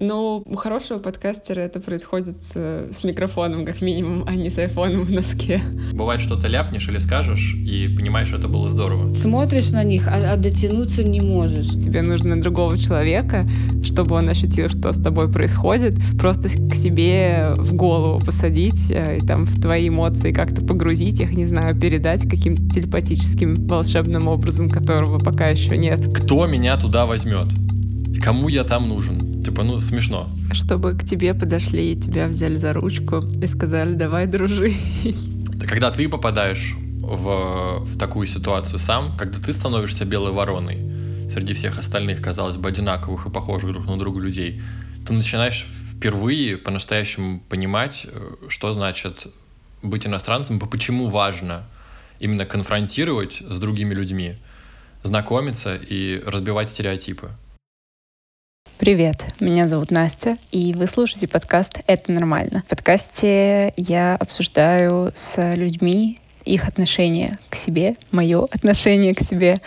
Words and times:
Но 0.00 0.42
у 0.46 0.56
хорошего 0.56 0.98
подкастера 0.98 1.60
это 1.60 1.78
происходит 1.78 2.42
с, 2.42 2.88
с 2.90 3.04
микрофоном, 3.04 3.66
как 3.66 3.82
минимум, 3.82 4.24
а 4.26 4.34
не 4.34 4.48
с 4.48 4.56
айфоном 4.56 5.04
в 5.04 5.12
носке. 5.12 5.60
Бывает, 5.92 6.22
что-то 6.22 6.48
ляпнешь 6.48 6.88
или 6.88 6.98
скажешь, 6.98 7.54
и 7.54 7.86
понимаешь, 7.94 8.28
что 8.28 8.38
это 8.38 8.48
было 8.48 8.70
здорово. 8.70 9.12
Смотришь 9.12 9.72
на 9.72 9.84
них, 9.84 10.08
а, 10.08 10.32
а 10.32 10.36
дотянуться 10.36 11.04
не 11.04 11.20
можешь. 11.20 11.68
Тебе 11.68 12.00
нужно 12.00 12.40
другого 12.40 12.78
человека, 12.78 13.44
чтобы 13.84 14.16
он 14.16 14.26
ощутил, 14.30 14.70
что 14.70 14.90
с 14.90 14.98
тобой 14.98 15.30
происходит, 15.30 15.98
просто 16.18 16.48
к 16.48 16.74
себе 16.74 17.52
в 17.58 17.74
голову 17.74 18.24
посадить 18.24 18.90
э, 18.90 19.18
и 19.18 19.20
там 19.20 19.44
в 19.44 19.60
твои 19.60 19.90
эмоции 19.90 20.32
как-то 20.32 20.64
погрузить 20.64 21.20
их, 21.20 21.32
не 21.32 21.44
знаю, 21.44 21.78
передать 21.78 22.22
каким-то 22.22 22.66
телепатическим 22.70 23.54
волшебным 23.66 24.28
образом, 24.28 24.70
которого 24.70 25.18
пока 25.18 25.48
еще 25.48 25.76
нет. 25.76 26.00
Кто 26.14 26.46
меня 26.46 26.78
туда 26.78 27.04
возьмет? 27.04 27.48
Кому 28.22 28.48
я 28.48 28.64
там 28.64 28.88
нужен? 28.88 29.29
Типа, 29.44 29.62
ну, 29.62 29.80
смешно. 29.80 30.28
Чтобы 30.52 30.94
к 30.94 31.04
тебе 31.04 31.34
подошли 31.34 31.92
и 31.92 31.96
тебя 31.96 32.28
взяли 32.28 32.56
за 32.56 32.72
ручку 32.72 33.24
и 33.42 33.46
сказали, 33.46 33.94
давай 33.94 34.26
дружить. 34.26 34.76
Когда 35.68 35.90
ты 35.90 36.08
попадаешь 36.08 36.76
в, 37.00 37.84
в 37.84 37.98
такую 37.98 38.26
ситуацию 38.26 38.78
сам, 38.78 39.16
когда 39.16 39.38
ты 39.40 39.52
становишься 39.52 40.04
белой 40.04 40.32
вороной 40.32 40.78
среди 41.32 41.54
всех 41.54 41.78
остальных, 41.78 42.20
казалось 42.20 42.56
бы, 42.56 42.68
одинаковых 42.68 43.26
и 43.26 43.30
похожих 43.30 43.72
друг 43.72 43.86
на 43.86 43.98
друга 43.98 44.20
людей, 44.20 44.60
ты 45.06 45.12
начинаешь 45.12 45.66
впервые 45.92 46.56
по-настоящему 46.56 47.40
понимать, 47.48 48.06
э, 48.08 48.34
что 48.48 48.72
значит 48.72 49.26
быть 49.82 50.06
иностранцем, 50.06 50.58
почему 50.58 51.06
важно 51.08 51.66
именно 52.18 52.44
конфронтировать 52.44 53.42
с 53.46 53.58
другими 53.58 53.94
людьми, 53.94 54.36
знакомиться 55.02 55.76
и 55.76 56.22
разбивать 56.26 56.68
стереотипы. 56.68 57.30
Привет, 58.80 59.26
меня 59.40 59.68
зовут 59.68 59.90
Настя, 59.90 60.38
и 60.52 60.72
вы 60.72 60.86
слушаете 60.86 61.28
подкаст 61.28 61.80
«Это 61.86 62.12
нормально». 62.12 62.62
В 62.64 62.70
подкасте 62.70 63.74
я 63.76 64.16
обсуждаю 64.16 65.12
с 65.14 65.52
людьми 65.54 66.18
их 66.46 66.66
отношение 66.66 67.36
к 67.50 67.56
себе, 67.56 67.96
мое 68.10 68.42
отношение 68.42 69.14
к 69.14 69.20
себе 69.20 69.58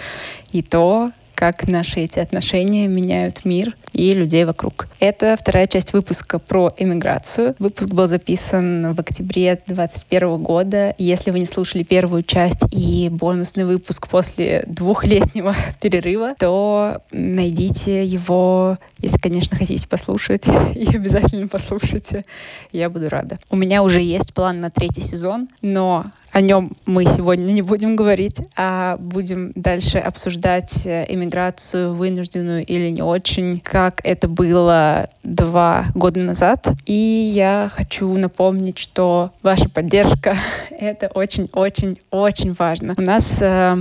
и 0.52 0.64
то, 0.64 1.12
как 1.36 1.68
наши 1.68 2.02
эти 2.02 2.20
отношения 2.20 2.88
меняют 2.88 3.46
мир 3.46 3.76
и 3.92 4.14
людей 4.14 4.46
вокруг. 4.46 4.88
Это 5.00 5.36
вторая 5.40 5.68
часть 5.68 5.94
выпуска 5.94 6.40
про 6.40 6.72
эмиграцию. 6.78 7.56
Выпуск 7.60 7.90
был 7.90 8.08
записан 8.08 8.94
в 8.94 9.00
октябре 9.00 9.56
2021 9.66 10.44
года. 10.44 10.96
Если 10.98 11.32
вы 11.32 11.40
не 11.40 11.46
слушали 11.46 11.84
первую 11.84 12.24
часть 12.24 12.66
и 12.72 13.10
бонусный 13.10 13.66
выпуск 13.66 14.08
после 14.08 14.64
двухлетнего 14.68 15.56
перерыва, 15.82 16.36
то 16.40 17.02
найдите 17.12 18.06
его, 18.06 18.78
если, 19.00 19.18
конечно, 19.18 19.58
хотите 19.58 19.88
послушать, 19.88 20.46
и 20.76 20.96
обязательно 20.96 21.48
послушайте. 21.48 22.24
Я 22.72 22.90
буду 22.90 23.10
рада. 23.10 23.40
У 23.50 23.56
меня 23.56 23.84
уже 23.84 24.02
есть 24.02 24.34
план 24.34 24.60
на 24.60 24.70
третий 24.70 25.02
сезон, 25.02 25.48
но 25.62 26.06
о 26.34 26.42
нем 26.42 26.72
мы 26.88 27.06
сегодня 27.06 27.52
не 27.52 27.62
будем 27.62 27.96
говорить, 27.96 28.42
а 28.58 28.98
будем 28.98 29.52
дальше 29.54 30.00
обсуждать 30.00 30.86
иммиграцию, 30.86 31.94
вынужденную 31.94 32.66
или 32.66 32.90
не 32.90 33.04
очень, 33.04 33.60
как 33.60 34.02
это 34.04 34.28
было 34.28 35.10
два 35.22 35.86
года 35.94 36.20
назад. 36.20 36.68
И 36.88 36.94
я 36.94 37.70
хочу 37.72 38.12
напомнить, 38.18 38.80
что 38.80 39.32
ваша 39.44 39.70
поддержка— 39.70 40.36
это 40.72 41.08
очень-очень-очень 41.08 42.54
важно. 42.58 42.96
У 42.98 43.02
нас... 43.02 43.38
Э, 43.40 43.78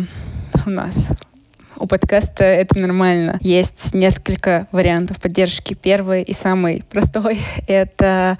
у 0.66 0.70
нас 0.70 1.11
у 1.77 1.87
подкаста 1.89 2.44
это 2.44 2.78
нормально. 2.78 3.39
Есть 3.41 3.92
несколько 3.92 4.69
вариантов 4.70 5.20
поддержки. 5.20 5.75
Первый 5.75 6.22
и 6.22 6.33
самый 6.33 6.84
простой— 6.89 7.41
это 7.66 8.39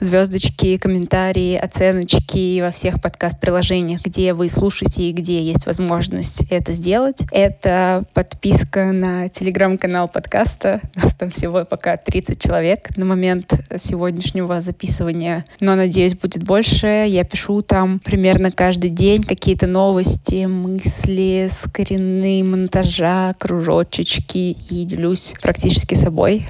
звездочки, 0.00 0.76
комментарии, 0.76 1.56
оценочки 1.56 2.60
во 2.60 2.70
всех 2.70 3.00
подкаст-приложениях, 3.00 4.02
где 4.02 4.32
вы 4.32 4.48
слушаете 4.48 5.04
и 5.04 5.12
где 5.12 5.42
есть 5.42 5.66
возможность 5.66 6.44
это 6.50 6.72
сделать. 6.72 7.22
Это 7.30 8.04
подписка 8.14 8.92
на 8.92 9.28
телеграм-канал 9.28 10.08
подкаста. 10.08 10.80
У 10.96 11.00
нас 11.00 11.14
там 11.14 11.30
всего 11.30 11.64
пока 11.64 11.96
30 11.96 12.40
человек 12.40 12.96
на 12.96 13.04
момент 13.04 13.52
сегодняшнего 13.76 14.60
записывания, 14.60 15.44
но, 15.60 15.74
надеюсь, 15.74 16.14
будет 16.14 16.44
больше. 16.44 16.86
Я 17.08 17.24
пишу 17.24 17.62
там 17.62 17.98
примерно 18.00 18.50
каждый 18.50 18.90
день 18.90 19.22
какие-то 19.22 19.66
новости, 19.66 20.46
мысли, 20.46 21.48
скрины 21.50 22.44
монтажа, 22.44 23.34
кружочечки 23.38 24.56
и 24.70 24.84
делюсь 24.84 25.34
практически 25.40 25.94
собой. 25.94 26.46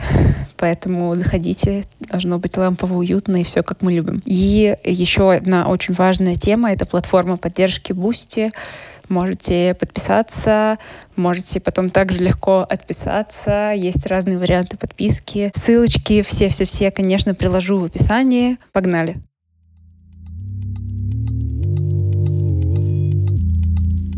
Поэтому 0.57 1.15
заходите, 1.15 1.85
должно 2.01 2.39
быть 2.39 2.57
лампово 2.57 2.95
уютно 2.95 3.38
и 3.41 3.45
все, 3.45 3.63
как 3.63 3.83
мы 3.83 3.93
любим. 3.93 4.17
И 4.25 4.77
еще 4.85 5.33
одна 5.33 5.69
очень 5.69 5.95
важная 5.95 6.35
тема— 6.35 6.73
это 6.73 6.87
платформа 6.87 7.37
поддержки 7.37 7.93
Boosty. 7.93 8.53
Можете 9.09 9.75
подписаться, 9.75 10.79
можете 11.17 11.61
потом 11.61 11.89
также 11.89 12.19
легко 12.23 12.61
отписаться. 12.61 13.73
Есть 13.75 14.07
разные 14.07 14.37
варианты 14.39 14.77
подписки. 14.77 15.51
Ссылочки 15.55 16.23
все-все-все, 16.23 16.91
конечно, 16.91 17.35
приложу 17.35 17.79
в 17.79 17.85
описании. 17.85 18.59
Погнали! 18.73 19.23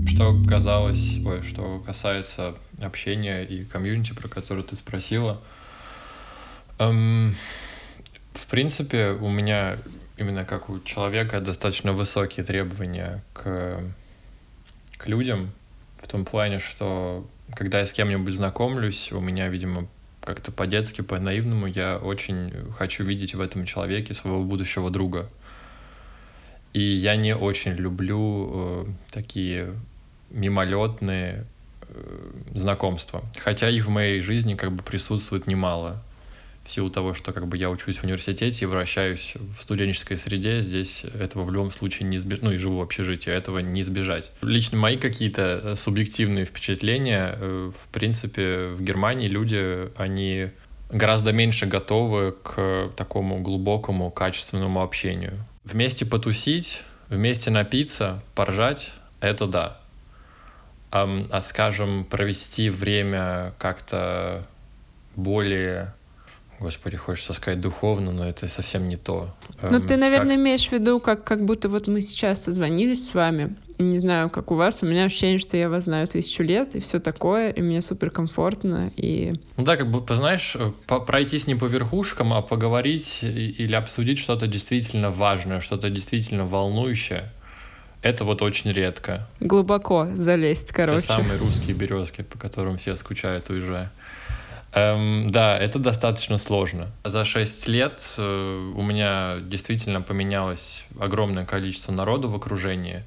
Что 0.08 0.36
казалось, 0.46 1.18
ой, 1.24 1.42
что 1.42 1.82
касается 1.86 2.54
общения 2.80 3.42
и 3.42 3.64
комьюнити, 3.64 4.12
про 4.12 4.28
которое 4.28 4.62
ты 4.62 4.74
спросила, 4.74 5.40
эм, 6.78 7.34
в 8.34 8.46
принципе, 8.46 9.10
у 9.10 9.28
меня 9.28 9.78
именно 10.16 10.44
как 10.44 10.68
у 10.68 10.80
человека 10.80 11.40
достаточно 11.40 11.92
высокие 11.92 12.44
требования 12.44 13.22
к, 13.32 13.82
к 14.98 15.08
людям, 15.08 15.50
в 15.96 16.06
том 16.08 16.24
плане, 16.24 16.58
что 16.58 17.26
когда 17.54 17.80
я 17.80 17.86
с 17.86 17.92
кем-нибудь 17.92 18.34
знакомлюсь, 18.34 19.12
у 19.12 19.20
меня, 19.20 19.48
видимо, 19.48 19.88
как-то 20.22 20.52
по-детски, 20.52 21.00
по-наивному, 21.00 21.66
я 21.66 21.98
очень 21.98 22.52
хочу 22.76 23.04
видеть 23.04 23.34
в 23.34 23.40
этом 23.40 23.64
человеке 23.64 24.14
своего 24.14 24.42
будущего 24.42 24.90
друга. 24.90 25.28
И 26.72 26.80
я 26.80 27.16
не 27.16 27.34
очень 27.34 27.72
люблю 27.72 28.50
э, 28.52 28.84
такие 29.10 29.74
мимолетные 30.30 31.44
э, 31.88 32.30
знакомства. 32.54 33.24
Хотя 33.38 33.68
их 33.68 33.86
в 33.86 33.88
моей 33.88 34.20
жизни 34.20 34.54
как 34.54 34.72
бы 34.72 34.82
присутствует 34.82 35.46
немало 35.46 36.02
в 36.70 36.72
силу 36.72 36.88
того, 36.88 37.14
что 37.14 37.32
как 37.32 37.48
бы 37.48 37.56
я 37.56 37.68
учусь 37.68 37.98
в 37.98 38.04
университете 38.04 38.64
и 38.64 38.66
вращаюсь 38.66 39.34
в 39.34 39.60
студенческой 39.60 40.16
среде, 40.16 40.60
здесь 40.60 41.02
этого 41.02 41.42
в 41.42 41.50
любом 41.50 41.72
случае 41.72 42.08
не 42.08 42.16
избежать, 42.16 42.44
ну 42.44 42.52
и 42.52 42.58
живу 42.58 42.78
в 42.78 42.82
общежитии, 42.82 43.32
этого 43.32 43.58
не 43.58 43.80
избежать. 43.80 44.30
Лично 44.40 44.78
мои 44.78 44.96
какие-то 44.96 45.60
э, 45.62 45.76
субъективные 45.76 46.44
впечатления, 46.44 47.34
э, 47.36 47.72
в 47.76 47.88
принципе, 47.88 48.68
в 48.68 48.82
Германии 48.82 49.28
люди, 49.28 49.90
они 49.96 50.50
гораздо 50.90 51.32
меньше 51.32 51.66
готовы 51.66 52.36
к 52.40 52.90
такому 52.96 53.40
глубокому, 53.40 54.10
качественному 54.12 54.80
общению. 54.80 55.44
Вместе 55.64 56.06
потусить, 56.06 56.82
вместе 57.08 57.50
напиться, 57.50 58.22
поржать— 58.36 58.92
это 59.20 59.46
да. 59.46 59.80
А, 60.92 61.08
а 61.30 61.40
скажем, 61.40 62.04
провести 62.04 62.70
время 62.70 63.54
как-то 63.58 64.46
более 65.16 65.94
Господи, 66.60 66.96
хочется 66.96 67.32
сказать 67.32 67.60
духовно, 67.60 68.12
но 68.12 68.28
это 68.28 68.46
совсем 68.46 68.86
не 68.86 68.96
то. 68.96 69.34
Ну, 69.62 69.78
эм, 69.78 69.86
ты, 69.86 69.96
наверное, 69.96 70.36
как... 70.36 70.44
имеешь 70.44 70.68
в 70.68 70.72
виду, 70.72 71.00
как, 71.00 71.24
как 71.24 71.44
будто 71.44 71.70
вот 71.70 71.88
мы 71.88 72.02
сейчас 72.02 72.44
созвонились 72.44 73.08
с 73.08 73.14
вами, 73.14 73.56
и 73.78 73.82
не 73.82 73.98
знаю, 73.98 74.28
как 74.28 74.50
у 74.50 74.56
вас, 74.56 74.82
у 74.82 74.86
меня 74.86 75.04
ощущение, 75.04 75.38
что 75.38 75.56
я 75.56 75.70
вас 75.70 75.84
знаю 75.84 76.06
тысячу 76.06 76.42
лет, 76.42 76.74
и 76.74 76.80
все 76.80 76.98
такое, 76.98 77.48
и 77.48 77.62
мне 77.62 77.80
супер 77.80 78.10
комфортно, 78.10 78.92
и... 78.94 79.32
Ну 79.56 79.64
да, 79.64 79.78
как 79.78 79.90
будто, 79.90 80.14
знаешь, 80.16 80.54
э, 80.54 80.72
по 80.86 81.00
пройтись 81.00 81.46
не 81.46 81.54
по 81.54 81.64
верхушкам, 81.64 82.34
а 82.34 82.42
поговорить 82.42 83.20
или 83.22 83.74
обсудить 83.74 84.18
что-то 84.18 84.46
действительно 84.46 85.10
важное, 85.10 85.60
что-то 85.60 85.88
действительно 85.88 86.44
волнующее, 86.44 87.32
это 88.02 88.24
вот 88.24 88.42
очень 88.42 88.70
редко. 88.72 89.28
Глубоко 89.40 90.08
залезть, 90.14 90.72
короче. 90.72 91.06
Те 91.06 91.12
самые 91.14 91.38
русские 91.38 91.74
березки, 91.74 92.22
по 92.22 92.38
которым 92.38 92.76
все 92.76 92.96
скучают, 92.96 93.48
уезжая. 93.48 93.90
Эм, 94.72 95.30
да, 95.30 95.58
это 95.58 95.78
достаточно 95.78 96.38
сложно. 96.38 96.92
За 97.04 97.24
6 97.24 97.66
лет 97.66 98.00
э, 98.16 98.72
у 98.76 98.82
меня 98.82 99.38
действительно 99.40 100.00
поменялось 100.00 100.84
огромное 100.98 101.44
количество 101.44 101.92
народу 101.92 102.28
в 102.28 102.36
окружении. 102.36 103.02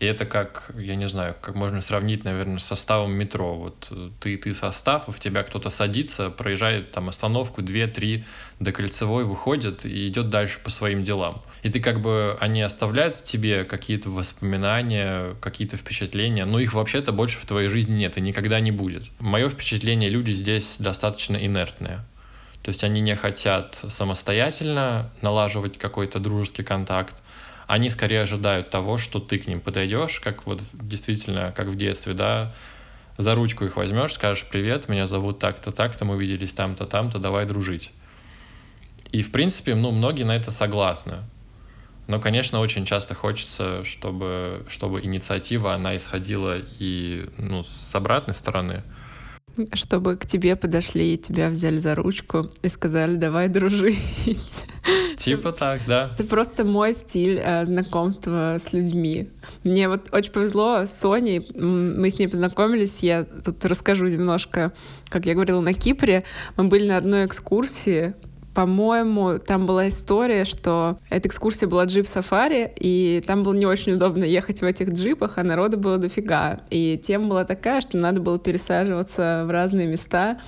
И 0.00 0.06
это 0.06 0.26
как, 0.26 0.72
я 0.76 0.96
не 0.96 1.06
знаю, 1.06 1.36
как 1.40 1.54
можно 1.54 1.80
сравнить, 1.80 2.24
наверное, 2.24 2.58
с 2.58 2.64
составом 2.64 3.12
метро. 3.12 3.54
Вот 3.54 3.86
э, 3.92 4.10
ты, 4.20 4.36
ты 4.36 4.52
состав, 4.54 5.04
в 5.06 5.20
тебя 5.20 5.44
кто-то 5.44 5.70
садится, 5.70 6.30
проезжает 6.30 6.90
там 6.90 7.08
остановку, 7.08 7.62
две-три 7.62 8.24
до 8.58 8.72
кольцевой, 8.72 9.24
выходит 9.24 9.86
и 9.86 10.08
идет 10.08 10.30
дальше 10.30 10.58
по 10.64 10.70
своим 10.70 11.04
делам. 11.04 11.42
И 11.64 11.70
ты 11.70 11.80
как 11.80 12.02
бы, 12.02 12.36
они 12.40 12.60
оставляют 12.60 13.16
в 13.16 13.22
тебе 13.22 13.64
какие-то 13.64 14.10
воспоминания, 14.10 15.34
какие-то 15.40 15.78
впечатления, 15.78 16.44
но 16.44 16.58
их 16.58 16.74
вообще-то 16.74 17.10
больше 17.10 17.38
в 17.38 17.46
твоей 17.46 17.70
жизни 17.70 17.94
нет 17.94 18.18
и 18.18 18.20
никогда 18.20 18.60
не 18.60 18.70
будет. 18.70 19.04
Мое 19.18 19.48
впечатление, 19.48 20.10
люди 20.10 20.32
здесь 20.32 20.76
достаточно 20.78 21.38
инертные. 21.38 22.04
То 22.62 22.68
есть 22.68 22.84
они 22.84 23.00
не 23.00 23.16
хотят 23.16 23.82
самостоятельно 23.88 25.10
налаживать 25.22 25.78
какой-то 25.78 26.18
дружеский 26.18 26.62
контакт. 26.62 27.14
Они 27.66 27.88
скорее 27.88 28.20
ожидают 28.20 28.68
того, 28.68 28.98
что 28.98 29.18
ты 29.18 29.38
к 29.38 29.46
ним 29.46 29.62
подойдешь, 29.62 30.20
как 30.20 30.46
вот 30.46 30.60
действительно, 30.74 31.54
как 31.56 31.68
в 31.68 31.76
детстве, 31.76 32.12
да, 32.12 32.54
за 33.16 33.34
ручку 33.34 33.64
их 33.64 33.76
возьмешь, 33.78 34.12
скажешь 34.12 34.44
«Привет, 34.50 34.90
меня 34.90 35.06
зовут 35.06 35.38
так-то, 35.38 35.72
так-то, 35.72 36.04
мы 36.04 36.18
виделись 36.18 36.52
там-то, 36.52 36.84
там-то, 36.84 37.18
давай 37.18 37.46
дружить». 37.46 37.90
И, 39.12 39.22
в 39.22 39.32
принципе, 39.32 39.74
ну, 39.74 39.92
многие 39.92 40.24
на 40.24 40.36
это 40.36 40.50
согласны. 40.50 41.20
Но, 42.06 42.20
конечно, 42.20 42.60
очень 42.60 42.84
часто 42.84 43.14
хочется, 43.14 43.82
чтобы, 43.84 44.64
чтобы 44.68 45.00
инициатива, 45.02 45.74
она 45.74 45.96
исходила 45.96 46.58
и 46.78 47.26
ну, 47.38 47.62
с 47.62 47.94
обратной 47.94 48.34
стороны. 48.34 48.82
Чтобы 49.72 50.16
к 50.16 50.26
тебе 50.26 50.56
подошли 50.56 51.14
и 51.14 51.18
тебя 51.18 51.48
взяли 51.48 51.76
за 51.76 51.94
ручку 51.94 52.50
и 52.62 52.68
сказали, 52.68 53.16
давай 53.16 53.48
дружить. 53.48 53.98
Типа 55.16 55.52
так, 55.52 55.80
да. 55.86 56.10
Это 56.12 56.24
просто 56.24 56.64
мой 56.64 56.92
стиль 56.92 57.40
э, 57.42 57.64
знакомства 57.64 58.58
с 58.62 58.72
людьми. 58.72 59.28
Мне 59.62 59.88
вот 59.88 60.08
очень 60.12 60.32
повезло 60.32 60.84
с 60.86 60.90
Соней. 60.90 61.46
Мы 61.54 62.10
с 62.10 62.18
ней 62.18 62.26
познакомились. 62.26 63.02
Я 63.02 63.24
тут 63.24 63.64
расскажу 63.64 64.06
немножко, 64.08 64.72
как 65.08 65.24
я 65.24 65.34
говорила, 65.34 65.60
на 65.60 65.72
Кипре. 65.72 66.24
Мы 66.56 66.64
были 66.64 66.88
на 66.88 66.96
одной 66.96 67.26
экскурсии 67.26 68.14
по-моему, 68.54 69.38
там 69.38 69.66
была 69.66 69.88
история, 69.88 70.44
что 70.44 70.98
эта 71.10 71.28
экскурсия 71.28 71.68
была 71.68 71.84
джип-сафари, 71.84 72.72
и 72.76 73.22
там 73.26 73.42
было 73.42 73.54
не 73.54 73.66
очень 73.66 73.92
удобно 73.92 74.24
ехать 74.24 74.60
в 74.60 74.64
этих 74.64 74.90
джипах, 74.90 75.38
а 75.38 75.42
народа 75.42 75.76
было 75.76 75.98
дофига. 75.98 76.60
И 76.70 77.00
тема 77.02 77.28
была 77.28 77.44
такая, 77.44 77.80
что 77.80 77.96
надо 77.96 78.20
было 78.20 78.38
пересаживаться 78.38 79.44
в 79.46 79.50
разные 79.50 79.86
места. 79.86 80.38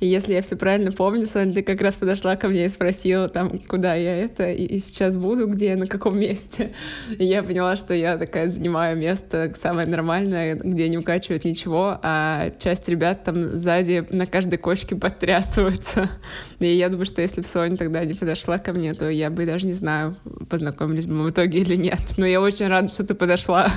И 0.00 0.06
если 0.06 0.34
я 0.34 0.42
все 0.42 0.56
правильно 0.56 0.92
помню, 0.92 1.26
Соня, 1.26 1.54
ты 1.54 1.62
как 1.62 1.80
раз 1.80 1.94
подошла 1.94 2.36
ко 2.36 2.48
мне 2.48 2.66
и 2.66 2.68
спросила, 2.68 3.28
там, 3.28 3.58
куда 3.58 3.94
я 3.94 4.14
это, 4.16 4.50
и, 4.50 4.64
и 4.64 4.78
сейчас 4.78 5.16
буду, 5.16 5.46
где, 5.46 5.76
на 5.76 5.86
каком 5.86 6.18
месте. 6.18 6.72
И 7.18 7.24
я 7.24 7.42
поняла, 7.42 7.76
что 7.76 7.94
я 7.94 8.18
такая 8.18 8.46
занимаю 8.46 8.96
место 8.96 9.52
самое 9.56 9.86
нормальное, 9.86 10.54
где 10.54 10.88
не 10.88 10.98
укачивает 10.98 11.44
ничего, 11.44 11.98
а 12.02 12.50
часть 12.58 12.88
ребят 12.88 13.24
там 13.24 13.56
сзади 13.56 14.06
на 14.10 14.26
каждой 14.26 14.58
кочке 14.58 14.96
подтрясываются. 14.96 16.10
И 16.58 16.66
я 16.66 16.88
думаю, 16.88 17.06
что 17.06 17.22
если 17.22 17.40
бы 17.40 17.46
Соня 17.54 17.76
тогда 17.76 18.04
не 18.04 18.14
подошла 18.14 18.58
ко 18.58 18.72
мне, 18.72 18.94
то 18.94 19.08
я 19.08 19.30
бы 19.30 19.46
даже 19.46 19.66
не 19.66 19.72
знаю, 19.74 20.16
познакомились 20.50 21.06
бы 21.06 21.14
мы 21.14 21.24
в 21.26 21.30
итоге 21.30 21.60
или 21.60 21.76
нет. 21.76 22.00
Но 22.16 22.26
я 22.26 22.40
очень 22.40 22.66
рада, 22.66 22.88
что 22.88 23.04
ты 23.04 23.14
подошла. 23.14 23.70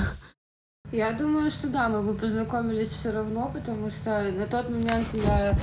Я 0.92 1.12
думаю, 1.12 1.52
что 1.52 1.68
да, 1.68 1.88
мы 1.88 2.02
бы 2.02 2.16
познакомились 2.16 2.88
все 2.88 3.12
равно, 3.12 3.52
потому 3.54 3.92
что 3.92 4.32
на 4.32 4.46
тот 4.46 4.70
момент 4.70 5.08
я 5.14 5.54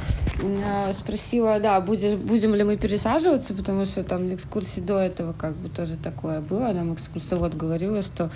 э, 0.43 0.93
спросила, 0.93 1.59
да, 1.59 1.81
будем, 1.81 2.21
будем 2.21 2.55
ли 2.55 2.63
мы 2.63 2.77
пересаживаться, 2.77 3.53
потому 3.55 3.85
что 3.85 4.05
там 4.05 4.29
на 4.29 4.35
экскурсии 4.35 4.81
до 4.81 4.99
этого 5.01 5.33
как 5.33 5.57
бы 5.57 5.69
тоже 5.69 5.97
такое 5.97 6.41
было. 6.41 6.73
Нам 6.73 6.95
экскурсовод 6.95 7.55
говорила, 7.55 8.03
что 8.03 8.31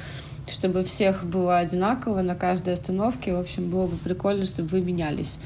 чтобы 0.50 0.82
всех 0.82 1.24
было 1.24 1.58
одинаково 1.58 2.22
на 2.22 2.34
каждой 2.34 2.74
остановке, 2.74 3.32
в 3.32 3.38
общем, 3.38 3.70
было 3.70 3.86
бы 3.86 3.96
прикольно, 3.96 4.44
чтобы 4.44 4.70
вы 4.70 4.80
менялись. 4.80 5.38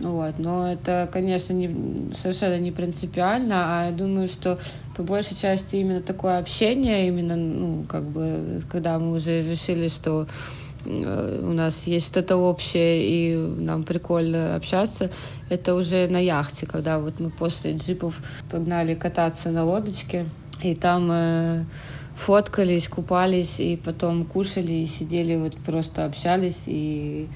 Вот. 0.00 0.38
Но 0.38 0.72
это, 0.72 1.08
конечно, 1.12 1.52
не, 1.52 2.12
совершенно 2.14 2.58
не 2.58 2.70
принципиально, 2.70 3.80
а 3.80 3.86
я 3.86 3.92
думаю, 3.92 4.28
что 4.28 4.58
по 4.96 5.02
большей 5.02 5.36
части 5.36 5.76
именно 5.76 6.00
такое 6.00 6.38
общение, 6.38 7.08
именно, 7.08 7.36
ну, 7.36 7.84
как 7.88 8.04
бы, 8.04 8.62
когда 8.70 8.98
мы 8.98 9.16
уже 9.16 9.42
решили, 9.42 9.88
что 9.88 10.28
э, 10.84 11.40
у 11.42 11.52
нас 11.52 11.86
есть 11.86 12.06
что-то 12.06 12.36
общее, 12.36 13.08
и 13.08 13.36
нам 13.36 13.82
прикольно 13.82 14.54
общаться, 14.54 15.10
это 15.50 15.74
уже 15.74 16.06
на 16.08 16.18
яхте, 16.18 16.66
когда 16.66 17.00
вот 17.00 17.18
мы 17.18 17.30
после 17.30 17.72
джипов 17.72 18.20
погнали 18.50 18.94
кататься 18.94 19.50
на 19.50 19.64
лодочке, 19.64 20.26
и 20.62 20.76
там 20.76 21.08
э, 21.10 21.64
фоткались, 22.16 22.88
купались, 22.88 23.58
и 23.58 23.76
потом 23.76 24.24
кушали, 24.24 24.72
и 24.72 24.86
сидели, 24.86 25.34
вот 25.34 25.56
просто 25.56 26.04
общались, 26.04 26.64
и 26.66 27.26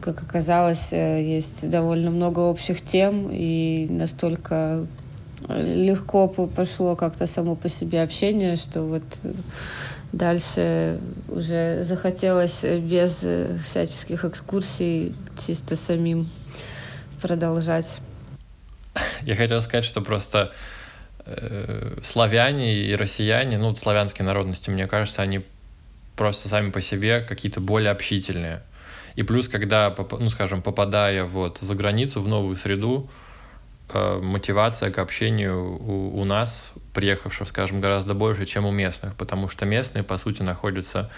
как 0.00 0.22
оказалось, 0.22 0.92
э, 0.92 1.22
есть 1.22 1.68
довольно 1.68 2.10
много 2.10 2.40
общих 2.40 2.80
тем, 2.82 3.28
и 3.30 3.86
настолько 3.90 4.86
легко 5.48 6.28
пошло 6.28 6.96
как-то 6.96 7.26
само 7.26 7.56
по 7.56 7.68
себе 7.68 8.02
общение, 8.02 8.56
что 8.56 8.82
вот 8.82 9.04
дальше 10.12 11.00
уже 11.28 11.84
захотелось 11.84 12.62
без 12.62 13.24
всяческих 13.68 14.24
экскурсий 14.24 15.14
чисто 15.46 15.76
самим 15.76 16.28
продолжать. 17.20 17.98
Я 19.22 19.36
хотел 19.36 19.60
сказать, 19.60 19.84
что 19.84 20.00
просто 20.00 20.52
э, 21.24 21.98
славяне 22.02 22.74
и 22.74 22.94
россияне, 22.94 23.58
ну, 23.58 23.74
славянские 23.74 24.24
народности, 24.24 24.70
мне 24.70 24.86
кажется, 24.86 25.22
они 25.22 25.44
просто 26.16 26.48
сами 26.48 26.70
по 26.70 26.80
себе 26.80 27.20
какие-то 27.20 27.60
более 27.60 27.90
общительные. 27.90 28.62
И 29.16 29.22
плюс, 29.22 29.48
когда, 29.48 29.94
ну, 30.10 30.28
скажем, 30.28 30.62
попадая 30.62 31.24
вот 31.24 31.58
за 31.58 31.74
границу, 31.74 32.20
в 32.20 32.28
новую 32.28 32.54
среду, 32.54 33.08
э, 33.88 34.20
мотивация 34.22 34.90
к 34.90 34.98
общению 34.98 35.78
у, 35.78 36.20
у 36.20 36.24
нас, 36.24 36.72
приехавших, 36.92 37.48
скажем, 37.48 37.80
гораздо 37.80 38.12
больше, 38.12 38.44
чем 38.44 38.66
у 38.66 38.70
местных, 38.70 39.14
потому 39.16 39.48
что 39.48 39.64
местные, 39.64 40.04
по 40.04 40.18
сути, 40.18 40.42
находятся 40.42 41.10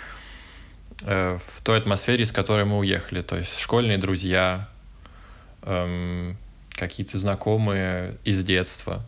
э, 1.04 1.38
в 1.56 1.62
той 1.64 1.78
атмосфере, 1.78 2.24
с 2.24 2.30
которой 2.30 2.64
мы 2.64 2.78
уехали. 2.78 3.20
То 3.20 3.36
есть 3.36 3.58
школьные 3.58 3.98
друзья, 3.98 4.68
эм, 5.62 6.36
какие-то 6.70 7.18
знакомые 7.18 8.16
из 8.24 8.44
детства. 8.44 9.04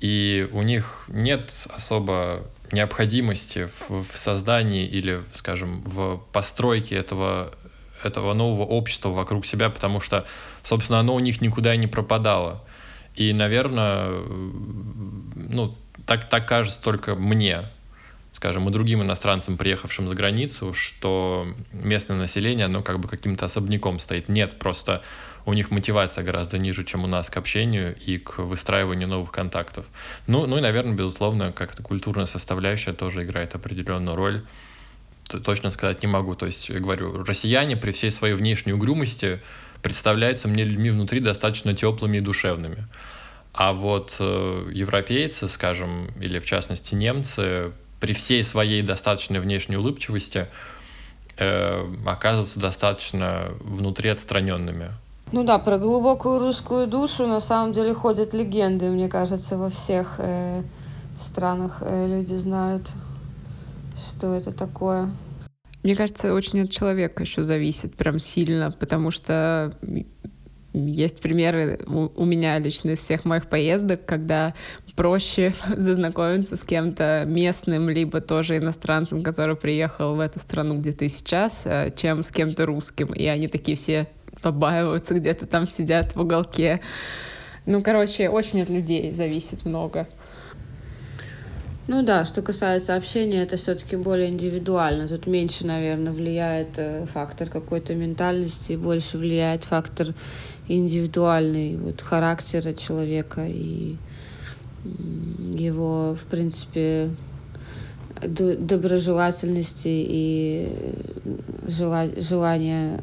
И 0.00 0.48
у 0.52 0.62
них 0.62 1.04
нет 1.06 1.52
особо 1.70 2.44
необходимости 2.72 3.68
в, 3.88 4.02
в 4.02 4.18
создании 4.18 4.84
или, 4.84 5.22
скажем, 5.32 5.82
в 5.84 6.18
постройке 6.32 6.96
этого 6.96 7.54
этого 8.06 8.34
нового 8.34 8.62
общества 8.62 9.10
вокруг 9.10 9.46
себя, 9.46 9.70
потому 9.70 10.00
что, 10.00 10.26
собственно, 10.62 11.00
оно 11.00 11.14
у 11.14 11.20
них 11.20 11.40
никуда 11.40 11.76
не 11.76 11.86
пропадало. 11.86 12.64
И, 13.14 13.32
наверное, 13.32 14.10
ну, 15.34 15.76
так, 16.06 16.28
так 16.28 16.48
кажется 16.48 16.82
только 16.82 17.14
мне, 17.14 17.62
скажем, 18.32 18.68
и 18.68 18.72
другим 18.72 19.02
иностранцам, 19.02 19.56
приехавшим 19.56 20.08
за 20.08 20.14
границу, 20.14 20.74
что 20.74 21.46
местное 21.72 22.16
население, 22.16 22.66
оно 22.66 22.82
как 22.82 22.98
бы 22.98 23.08
каким-то 23.08 23.44
особняком 23.44 24.00
стоит. 24.00 24.28
Нет, 24.28 24.58
просто 24.58 25.02
у 25.46 25.52
них 25.52 25.70
мотивация 25.70 26.24
гораздо 26.24 26.58
ниже, 26.58 26.84
чем 26.84 27.04
у 27.04 27.06
нас 27.06 27.30
к 27.30 27.36
общению 27.36 27.94
и 27.96 28.18
к 28.18 28.38
выстраиванию 28.38 29.08
новых 29.08 29.30
контактов. 29.30 29.86
Ну, 30.26 30.46
ну 30.46 30.58
и, 30.58 30.60
наверное, 30.60 30.94
безусловно, 30.94 31.52
как-то 31.52 31.82
культурная 31.82 32.26
составляющая 32.26 32.92
тоже 32.92 33.24
играет 33.24 33.54
определенную 33.54 34.16
роль 34.16 34.44
точно 35.28 35.70
сказать 35.70 36.02
не 36.02 36.08
могу. 36.08 36.34
То 36.34 36.46
есть, 36.46 36.68
я 36.68 36.80
говорю, 36.80 37.24
россияне 37.24 37.76
при 37.76 37.90
всей 37.92 38.10
своей 38.10 38.34
внешней 38.34 38.72
угрюмости 38.72 39.40
представляются 39.82 40.48
мне 40.48 40.64
людьми 40.64 40.90
внутри 40.90 41.20
достаточно 41.20 41.74
теплыми 41.74 42.18
и 42.18 42.20
душевными. 42.20 42.86
А 43.52 43.72
вот 43.72 44.16
э, 44.18 44.70
европейцы, 44.72 45.48
скажем, 45.48 46.08
или 46.20 46.38
в 46.38 46.46
частности 46.46 46.94
немцы, 46.94 47.72
при 48.00 48.12
всей 48.12 48.42
своей 48.42 48.82
достаточной 48.82 49.40
внешней 49.40 49.76
улыбчивости 49.76 50.48
э, 51.36 51.94
оказываются 52.04 52.58
достаточно 52.58 53.52
внутри 53.60 54.10
отстраненными. 54.10 54.90
Ну 55.32 55.42
да, 55.42 55.58
про 55.58 55.78
глубокую 55.78 56.38
русскую 56.38 56.86
душу 56.86 57.26
на 57.26 57.40
самом 57.40 57.72
деле 57.72 57.94
ходят 57.94 58.34
легенды, 58.34 58.90
мне 58.90 59.08
кажется, 59.08 59.56
во 59.56 59.70
всех 59.70 60.16
э, 60.18 60.62
странах 61.18 61.78
э, 61.80 62.06
люди 62.06 62.34
знают 62.34 62.90
что 63.96 64.34
это 64.34 64.52
такое. 64.52 65.10
Мне 65.82 65.96
кажется, 65.96 66.32
очень 66.32 66.62
от 66.62 66.70
человека 66.70 67.22
еще 67.22 67.42
зависит 67.42 67.94
прям 67.94 68.18
сильно, 68.18 68.70
потому 68.70 69.10
что 69.10 69.76
есть 70.72 71.20
примеры 71.20 71.78
у, 71.86 72.24
меня 72.24 72.58
лично 72.58 72.90
из 72.90 72.98
всех 72.98 73.24
моих 73.24 73.46
поездок, 73.46 74.04
когда 74.04 74.54
проще 74.96 75.54
зазнакомиться 75.76 76.56
с 76.56 76.62
кем-то 76.62 77.24
местным, 77.26 77.88
либо 77.88 78.20
тоже 78.20 78.56
иностранцем, 78.56 79.22
который 79.22 79.56
приехал 79.56 80.16
в 80.16 80.20
эту 80.20 80.40
страну, 80.40 80.78
где 80.78 80.92
ты 80.92 81.08
сейчас, 81.08 81.62
э, 81.64 81.92
чем 81.94 82.22
с 82.22 82.30
кем-то 82.32 82.66
русским. 82.66 83.12
И 83.12 83.26
они 83.26 83.46
такие 83.46 83.76
все 83.76 84.08
побаиваются, 84.42 85.14
где-то 85.14 85.46
там 85.46 85.68
сидят 85.68 86.16
в 86.16 86.20
уголке. 86.20 86.80
Ну, 87.66 87.82
короче, 87.82 88.28
очень 88.28 88.62
от 88.62 88.68
людей 88.68 89.12
зависит 89.12 89.64
много. 89.64 90.08
Ну 91.86 92.02
да, 92.02 92.24
что 92.24 92.40
касается 92.40 92.96
общения, 92.96 93.42
это 93.42 93.58
все-таки 93.58 93.96
более 93.96 94.30
индивидуально. 94.30 95.06
Тут 95.06 95.26
меньше, 95.26 95.66
наверное, 95.66 96.12
влияет 96.12 96.78
э, 96.78 97.06
фактор 97.12 97.50
какой-то 97.50 97.94
ментальности, 97.94 98.72
больше 98.72 99.18
влияет 99.18 99.64
фактор 99.64 100.14
индивидуальный 100.66 101.76
вот, 101.76 102.00
характера 102.00 102.72
человека 102.72 103.44
и 103.46 103.96
его, 105.54 106.14
в 106.14 106.24
принципе, 106.24 107.10
доброжелательности 108.22 109.88
и 109.88 110.98
желания, 111.66 113.00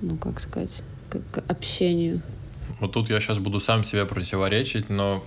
ну, 0.00 0.16
как 0.18 0.40
сказать, 0.40 0.82
к 1.10 1.42
общению. 1.48 2.20
вот 2.80 2.92
тут 2.92 3.10
я 3.10 3.20
сейчас 3.20 3.38
буду 3.38 3.60
сам 3.60 3.84
себе 3.84 4.04
противоречить, 4.04 4.88
но 4.88 5.22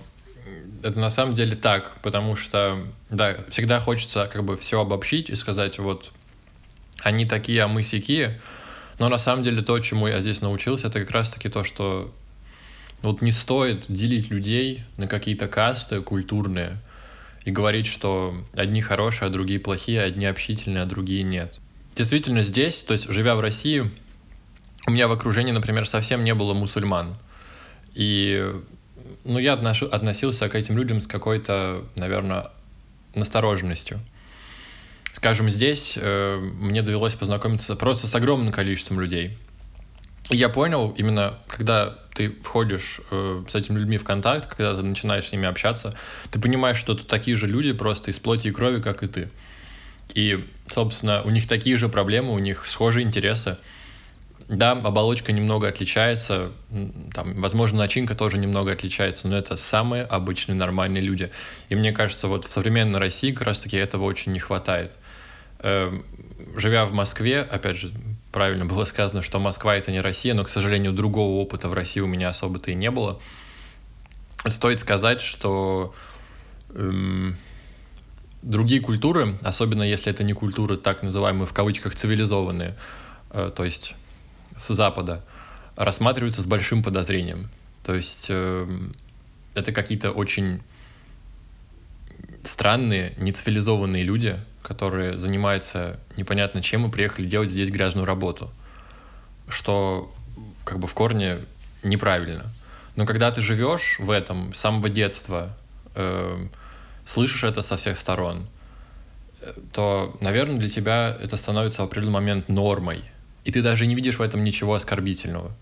это 0.82 0.98
на 0.98 1.10
самом 1.10 1.34
деле 1.34 1.56
так, 1.56 1.96
потому 2.02 2.36
что, 2.36 2.78
да, 3.10 3.36
всегда 3.50 3.80
хочется 3.80 4.28
как 4.32 4.44
бы 4.44 4.56
все 4.56 4.80
обобщить 4.80 5.30
и 5.30 5.34
сказать, 5.34 5.78
вот, 5.78 6.10
они 7.02 7.26
такие, 7.26 7.62
а 7.62 7.68
мы 7.68 7.82
сякие, 7.82 8.40
но 8.98 9.08
на 9.08 9.18
самом 9.18 9.44
деле 9.44 9.62
то, 9.62 9.78
чему 9.80 10.08
я 10.08 10.20
здесь 10.20 10.40
научился, 10.40 10.88
это 10.88 11.00
как 11.00 11.10
раз-таки 11.10 11.48
то, 11.48 11.64
что 11.64 12.12
вот 13.02 13.22
не 13.22 13.30
стоит 13.30 13.84
делить 13.88 14.30
людей 14.30 14.84
на 14.96 15.06
какие-то 15.06 15.46
касты 15.46 16.00
культурные 16.00 16.78
и 17.44 17.50
говорить, 17.50 17.86
что 17.86 18.34
одни 18.54 18.80
хорошие, 18.80 19.28
а 19.28 19.30
другие 19.30 19.60
плохие, 19.60 20.02
одни 20.02 20.26
общительные, 20.26 20.82
а 20.82 20.86
другие 20.86 21.22
нет. 21.22 21.60
Действительно 21.94 22.42
здесь, 22.42 22.82
то 22.82 22.92
есть 22.92 23.08
живя 23.08 23.36
в 23.36 23.40
России, 23.40 23.90
у 24.86 24.90
меня 24.90 25.06
в 25.08 25.12
окружении, 25.12 25.52
например, 25.52 25.86
совсем 25.86 26.22
не 26.22 26.34
было 26.34 26.54
мусульман. 26.54 27.16
И 27.94 28.54
ну, 29.24 29.38
я 29.38 29.54
отношу, 29.54 29.86
относился 29.86 30.48
к 30.48 30.54
этим 30.54 30.76
людям 30.76 31.00
с 31.00 31.06
какой-то, 31.06 31.84
наверное, 31.96 32.50
настороженностью. 33.14 34.00
Скажем, 35.12 35.48
здесь 35.48 35.94
э, 35.96 36.38
мне 36.38 36.82
довелось 36.82 37.14
познакомиться 37.14 37.74
просто 37.76 38.06
с 38.06 38.14
огромным 38.14 38.52
количеством 38.52 39.00
людей. 39.00 39.36
И 40.30 40.36
я 40.36 40.48
понял, 40.48 40.94
именно 40.96 41.38
когда 41.48 41.98
ты 42.14 42.30
входишь 42.42 43.00
э, 43.10 43.44
с 43.48 43.54
этими 43.54 43.78
людьми 43.78 43.98
в 43.98 44.04
контакт, 44.04 44.48
когда 44.48 44.76
ты 44.76 44.82
начинаешь 44.82 45.26
с 45.26 45.32
ними 45.32 45.46
общаться, 45.46 45.92
ты 46.30 46.38
понимаешь, 46.38 46.76
что 46.76 46.92
это 46.92 47.06
такие 47.06 47.36
же 47.36 47.46
люди 47.46 47.72
просто 47.72 48.10
из 48.10 48.18
плоти 48.18 48.48
и 48.48 48.50
крови, 48.50 48.80
как 48.82 49.02
и 49.02 49.06
ты. 49.06 49.30
И, 50.14 50.44
собственно, 50.66 51.22
у 51.22 51.30
них 51.30 51.48
такие 51.48 51.76
же 51.76 51.88
проблемы, 51.88 52.32
у 52.32 52.38
них 52.38 52.66
схожие 52.66 53.06
интересы. 53.06 53.56
Да, 54.48 54.72
оболочка 54.72 55.30
немного 55.32 55.68
отличается, 55.68 56.52
там, 57.12 57.34
возможно, 57.34 57.78
начинка 57.78 58.14
тоже 58.14 58.38
немного 58.38 58.72
отличается, 58.72 59.28
но 59.28 59.36
это 59.36 59.56
самые 59.56 60.04
обычные 60.04 60.56
нормальные 60.56 61.02
люди. 61.02 61.30
И 61.68 61.74
мне 61.74 61.92
кажется, 61.92 62.28
вот 62.28 62.46
в 62.46 62.50
современной 62.50 62.98
России 62.98 63.32
как 63.32 63.46
раз-таки 63.46 63.76
этого 63.76 64.04
очень 64.04 64.32
не 64.32 64.38
хватает. 64.38 64.96
Эм, 65.58 66.06
живя 66.56 66.86
в 66.86 66.92
Москве, 66.92 67.42
опять 67.42 67.76
же, 67.76 67.92
правильно 68.32 68.64
было 68.64 68.86
сказано, 68.86 69.20
что 69.20 69.38
Москва 69.38 69.76
это 69.76 69.92
не 69.92 70.00
Россия, 70.00 70.32
но, 70.32 70.44
к 70.44 70.48
сожалению, 70.48 70.92
другого 70.92 71.38
опыта 71.42 71.68
в 71.68 71.74
России 71.74 72.00
у 72.00 72.06
меня 72.06 72.30
особо-то 72.30 72.70
и 72.70 72.74
не 72.74 72.90
было. 72.90 73.20
Стоит 74.46 74.78
сказать, 74.78 75.20
что 75.20 75.94
эм, 76.70 77.36
другие 78.40 78.80
культуры, 78.80 79.36
особенно 79.42 79.82
если 79.82 80.10
это 80.10 80.24
не 80.24 80.32
культуры 80.32 80.78
так 80.78 81.02
называемые 81.02 81.46
в 81.46 81.52
кавычках 81.52 81.94
цивилизованные, 81.94 82.76
э, 83.30 83.52
то 83.54 83.64
есть 83.64 83.94
с 84.58 84.74
Запада 84.74 85.24
рассматриваются 85.76 86.42
с 86.42 86.46
большим 86.46 86.82
подозрением. 86.82 87.48
То 87.84 87.94
есть 87.94 88.26
э, 88.28 88.68
это 89.54 89.72
какие-то 89.72 90.10
очень 90.10 90.60
странные, 92.44 93.14
нецивилизованные 93.16 94.02
люди, 94.02 94.38
которые 94.62 95.18
занимаются 95.18 95.98
непонятно 96.16 96.62
чем 96.62 96.86
и 96.86 96.90
приехали 96.90 97.26
делать 97.26 97.50
здесь 97.50 97.70
грязную 97.70 98.06
работу, 98.06 98.50
что 99.48 100.12
как 100.64 100.78
бы 100.78 100.86
в 100.86 100.94
корне 100.94 101.38
неправильно. 101.82 102.44
Но 102.96 103.06
когда 103.06 103.30
ты 103.30 103.40
живешь 103.40 103.96
в 104.00 104.10
этом 104.10 104.52
с 104.54 104.58
самого 104.58 104.88
детства, 104.88 105.56
э, 105.94 106.46
слышишь 107.06 107.44
это 107.44 107.62
со 107.62 107.76
всех 107.76 107.98
сторон, 107.98 108.48
э, 109.40 109.52
то, 109.72 110.16
наверное, 110.20 110.58
для 110.58 110.68
тебя 110.68 111.16
это 111.22 111.36
становится 111.36 111.82
в 111.82 111.84
определенный 111.84 112.14
момент 112.14 112.48
нормой– 112.48 113.04
и 113.44 113.52
ты 113.52 113.62
даже 113.62 113.86
не 113.86 113.94
видишь 113.94 114.18
в 114.18 114.22
этом 114.22 114.44
ничего 114.44 114.74
оскорбительного. 114.74 115.52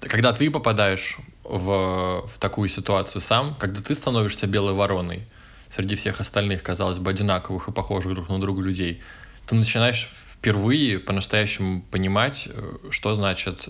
Когда 0.00 0.32
ты 0.32 0.50
попадаешь 0.50 1.18
в, 1.44 2.26
в 2.26 2.38
такую 2.38 2.68
ситуацию 2.68 3.20
сам, 3.20 3.54
когда 3.58 3.80
ты 3.82 3.94
становишься 3.94 4.46
белой 4.46 4.74
вороной 4.74 5.26
среди 5.70 5.94
всех 5.94 6.20
остальных, 6.20 6.62
казалось 6.62 6.98
бы, 6.98 7.10
одинаковых 7.10 7.68
и 7.68 7.72
похожих 7.72 8.14
друг 8.14 8.28
на 8.28 8.40
друга 8.40 8.62
людей, 8.62 9.00
ты 9.46 9.54
начинаешь 9.54 10.08
впервые 10.42 10.98
по-настоящему 10.98 11.82
понимать, 11.90 12.48
э, 12.50 12.76
что 12.90 13.14
значит 13.14 13.68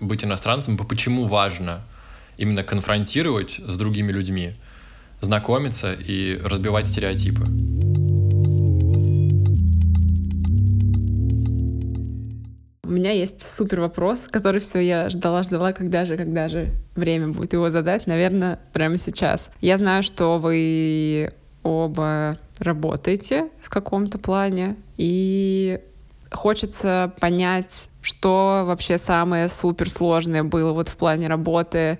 быть 0.00 0.24
иностранцем, 0.24 0.76
почему 0.76 1.26
важно 1.26 1.84
именно 2.36 2.62
конфронтировать 2.62 3.60
с 3.64 3.76
другими 3.76 4.12
людьми, 4.12 4.54
знакомиться 5.20 5.92
и 5.92 6.38
разбивать 6.42 6.86
стереотипы. 6.86 7.46
У 12.88 12.90
меня 12.90 13.10
есть 13.10 13.46
супер 13.46 13.80
вопрос, 13.80 14.20
который 14.30 14.62
все 14.62 14.78
я 14.78 15.10
ждала, 15.10 15.42
ждала, 15.42 15.74
когда 15.74 16.06
же, 16.06 16.16
когда 16.16 16.48
же 16.48 16.70
время 16.96 17.28
будет 17.28 17.52
его 17.52 17.68
задать, 17.68 18.06
наверное, 18.06 18.60
прямо 18.72 18.96
сейчас. 18.96 19.50
Я 19.60 19.76
знаю, 19.76 20.02
что 20.02 20.38
вы 20.38 21.30
оба 21.62 22.38
работаете 22.58 23.50
в 23.60 23.68
каком-то 23.68 24.16
плане, 24.16 24.76
и 24.96 25.80
хочется 26.32 27.12
понять, 27.20 27.90
что 28.00 28.62
вообще 28.64 28.96
самое 28.96 29.50
суперсложное 29.50 30.42
было 30.42 30.72
вот 30.72 30.88
в 30.88 30.96
плане 30.96 31.28
работы 31.28 31.98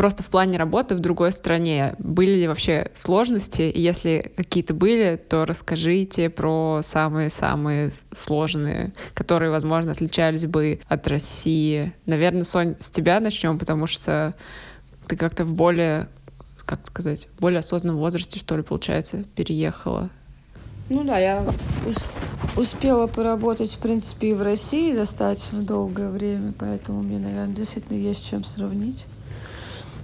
Просто 0.00 0.22
в 0.22 0.28
плане 0.28 0.56
работы 0.56 0.94
в 0.94 1.00
другой 1.00 1.30
стране 1.30 1.94
были 1.98 2.30
ли 2.30 2.48
вообще 2.48 2.90
сложности? 2.94 3.60
И 3.60 3.82
если 3.82 4.32
какие-то 4.34 4.72
были, 4.72 5.16
то 5.16 5.44
расскажите 5.44 6.30
про 6.30 6.80
самые-самые 6.82 7.92
сложные, 8.16 8.94
которые, 9.12 9.50
возможно, 9.50 9.92
отличались 9.92 10.46
бы 10.46 10.80
от 10.88 11.06
России. 11.06 11.92
Наверное, 12.06 12.44
Сонь, 12.44 12.76
с 12.78 12.88
тебя 12.90 13.20
начнем, 13.20 13.58
потому 13.58 13.86
что 13.86 14.34
ты 15.06 15.18
как-то 15.18 15.44
в 15.44 15.52
более, 15.52 16.08
как 16.64 16.86
сказать, 16.86 17.28
более 17.38 17.58
осознанном 17.58 17.98
возрасте, 17.98 18.38
что 18.38 18.56
ли, 18.56 18.62
получается, 18.62 19.24
переехала. 19.36 20.08
Ну 20.88 21.04
да, 21.04 21.18
я 21.18 21.44
успела 22.56 23.06
поработать, 23.06 23.72
в 23.72 23.78
принципе, 23.80 24.30
и 24.30 24.34
в 24.34 24.40
России 24.40 24.94
достаточно 24.94 25.60
долгое 25.60 26.10
время, 26.10 26.54
поэтому 26.58 27.02
мне, 27.02 27.18
наверное, 27.18 27.54
действительно 27.54 27.98
есть 27.98 28.26
чем 28.26 28.46
сравнить. 28.46 29.04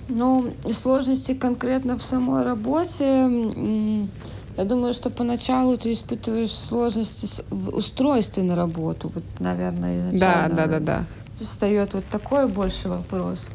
Ну, 0.09 0.53
сложности 0.73 1.35
конкретно 1.35 1.99
в 1.99 2.03
самой 2.03 2.45
работе, 2.45 4.09
я 4.57 4.65
думаю, 4.65 4.95
что 4.95 5.11
поначалу 5.11 5.77
ты 5.77 5.93
испытываешь 5.93 6.53
сложности 6.53 7.43
в 7.51 7.77
устройстве 7.77 8.43
на 8.43 8.57
работу. 8.57 9.11
Вот, 9.15 9.25
наверное, 9.39 9.99
изначально. 9.99 10.57
Да, 10.57 10.67
да, 10.67 10.67
да, 10.67 10.81
да. 10.81 11.05
Встает 11.41 11.93
вот 11.93 12.05
такой 12.11 12.49
больше 12.49 12.89
вопрос. 12.89 13.47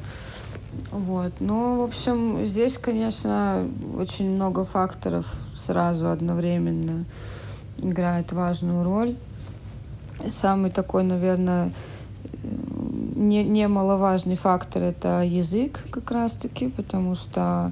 Вот. 0.91 1.34
Ну, 1.39 1.77
в 1.77 1.81
общем, 1.81 2.46
здесь, 2.46 2.77
конечно, 2.77 3.67
очень 3.98 4.29
много 4.29 4.63
факторов 4.63 5.25
сразу 5.55 6.10
одновременно 6.10 7.05
играет 7.79 8.31
важную 8.31 8.84
роль. 8.84 9.15
Самый 10.27 10.70
такой, 10.70 11.03
наверное, 11.03 11.74
не, 12.43 13.43
немаловажный 13.43 14.36
фактор 14.36 14.83
это 14.83 15.21
язык 15.24 15.79
как 15.91 16.12
раз-таки, 16.12 16.69
потому 16.69 17.15
что 17.15 17.71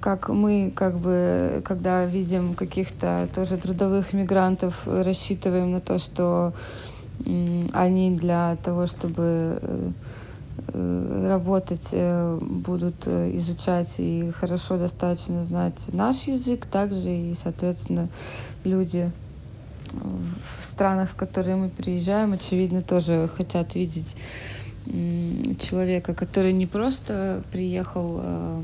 как 0.00 0.28
мы, 0.28 0.72
как 0.74 0.98
бы, 0.98 1.62
когда 1.64 2.04
видим 2.04 2.54
каких-то 2.54 3.28
тоже 3.34 3.56
трудовых 3.56 4.12
мигрантов, 4.12 4.86
рассчитываем 4.86 5.72
на 5.72 5.80
то, 5.80 5.98
что 5.98 6.54
они 7.26 8.16
для 8.16 8.56
того, 8.62 8.86
чтобы 8.86 9.58
э, 9.60 11.26
работать, 11.28 11.88
э, 11.92 12.38
будут 12.40 13.08
изучать 13.08 13.92
и 13.98 14.30
хорошо 14.30 14.78
достаточно 14.78 15.42
знать 15.42 15.86
наш 15.92 16.22
язык, 16.22 16.66
также 16.66 17.10
и, 17.10 17.34
соответственно, 17.34 18.08
люди 18.64 19.10
в 19.92 20.64
странах, 20.64 21.10
в 21.10 21.14
которые 21.14 21.56
мы 21.56 21.68
приезжаем, 21.68 22.32
очевидно, 22.32 22.82
тоже 22.82 23.28
хотят 23.36 23.74
видеть 23.74 24.16
человека, 24.86 26.14
который 26.14 26.52
не 26.52 26.66
просто 26.66 27.42
приехал 27.52 28.20
э, 28.22 28.62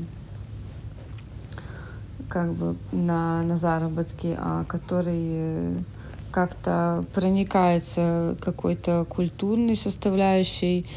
как 2.29 2.53
бы 2.53 2.75
на, 2.91 3.43
на 3.43 3.57
заработки, 3.57 4.35
а 4.39 4.63
который 4.65 5.85
как-то 6.31 7.05
проникается 7.13 8.35
какой-то 8.41 9.05
культурной 9.05 9.75
составляющей, 9.75 10.87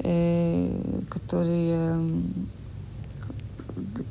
э, 0.00 1.00
которые 1.08 1.98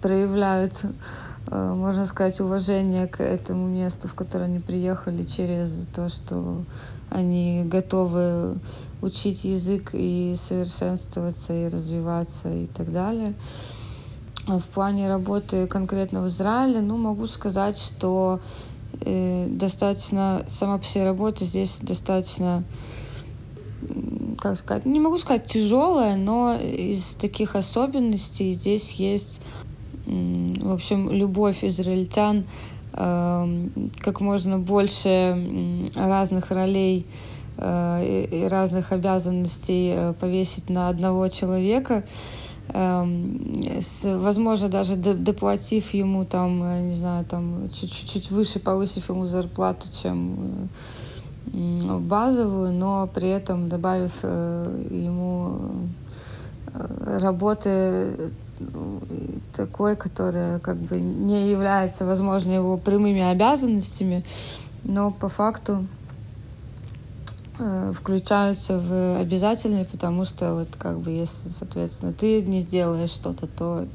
проявляют 0.01 0.83
Э, 0.83 1.22
можно 1.51 2.05
сказать, 2.05 2.39
уважение 2.39 3.07
к 3.07 3.21
этому 3.21 3.67
месту, 3.67 4.07
в 4.07 4.13
которое 4.13 4.45
они 4.45 4.59
приехали, 4.59 5.23
через 5.23 5.87
то, 5.93 6.09
что 6.09 6.63
они 7.09 7.63
готовы 7.65 8.59
учить 9.01 9.43
язык 9.43 9.91
и 9.93 10.35
совершенствоваться, 10.37 11.53
и 11.53 11.67
развиваться, 11.67 12.49
и 12.49 12.65
так 12.65 12.91
далее. 12.91 13.35
А 14.47 14.59
в 14.59 14.65
плане 14.65 15.07
работы 15.07 15.67
конкретно 15.67 16.21
в 16.21 16.27
Израиле, 16.27 16.81
ну, 16.81 16.97
могу 16.97 17.27
сказать, 17.27 17.77
что 17.77 18.39
э, 19.01 19.47
достаточно, 19.47 20.45
сама 20.49 20.77
по 20.77 20.85
себе 20.85 21.05
работа 21.05 21.45
здесь 21.45 21.77
достаточно 21.81 22.63
как 24.39 24.57
сказать, 24.57 24.85
не 24.85 24.99
могу 24.99 25.17
сказать 25.17 25.45
тяжелая, 25.45 26.15
но 26.17 26.55
из 26.55 27.15
таких 27.19 27.55
особенностей 27.55 28.51
здесь 28.53 28.91
есть, 28.91 29.41
в 30.05 30.71
общем, 30.71 31.09
любовь 31.11 31.63
израильтян 31.63 32.43
эм, 32.93 33.91
как 33.99 34.21
можно 34.21 34.59
больше 34.59 35.91
разных 35.95 36.51
ролей 36.51 37.05
э, 37.57 38.25
и 38.31 38.47
разных 38.47 38.91
обязанностей 38.91 39.93
э, 39.95 40.13
повесить 40.13 40.69
на 40.69 40.89
одного 40.89 41.27
человека, 41.29 42.03
эм, 42.69 43.81
возможно, 44.03 44.69
даже 44.69 44.95
доплатив 44.95 45.93
ему 45.93 46.25
там, 46.25 46.89
не 46.89 46.95
знаю, 46.95 47.25
там 47.25 47.69
чуть-чуть 47.69 48.31
выше 48.31 48.59
повысив 48.59 49.09
ему 49.09 49.25
зарплату, 49.25 49.87
чем 50.01 50.69
базовую, 51.45 52.73
но 52.73 53.07
при 53.13 53.29
этом 53.29 53.69
добавив 53.69 54.11
э, 54.23 54.87
ему 54.89 55.59
э, 56.73 57.19
работы 57.19 58.31
такой, 59.55 59.95
которая 59.95 60.59
как 60.59 60.77
бы 60.77 60.99
не 60.99 61.49
является, 61.49 62.05
возможно, 62.05 62.51
его 62.51 62.77
прямыми 62.77 63.21
обязанностями, 63.21 64.23
но 64.83 65.11
по 65.11 65.29
факту 65.29 65.85
э, 67.59 67.91
включаются 67.93 68.79
в 68.79 69.19
обязательные, 69.19 69.85
потому 69.85 70.25
что 70.25 70.55
вот 70.55 70.69
как 70.77 70.99
бы 70.99 71.11
если, 71.11 71.49
соответственно, 71.49 72.13
ты 72.13 72.41
не 72.41 72.61
сделаешь 72.61 73.11
что-то, 73.11 73.47
то 73.47 73.87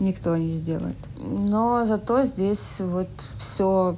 никто 0.00 0.36
не 0.36 0.50
сделает. 0.50 0.96
Но 1.16 1.84
зато 1.86 2.22
здесь 2.22 2.76
вот 2.78 3.08
все 3.38 3.96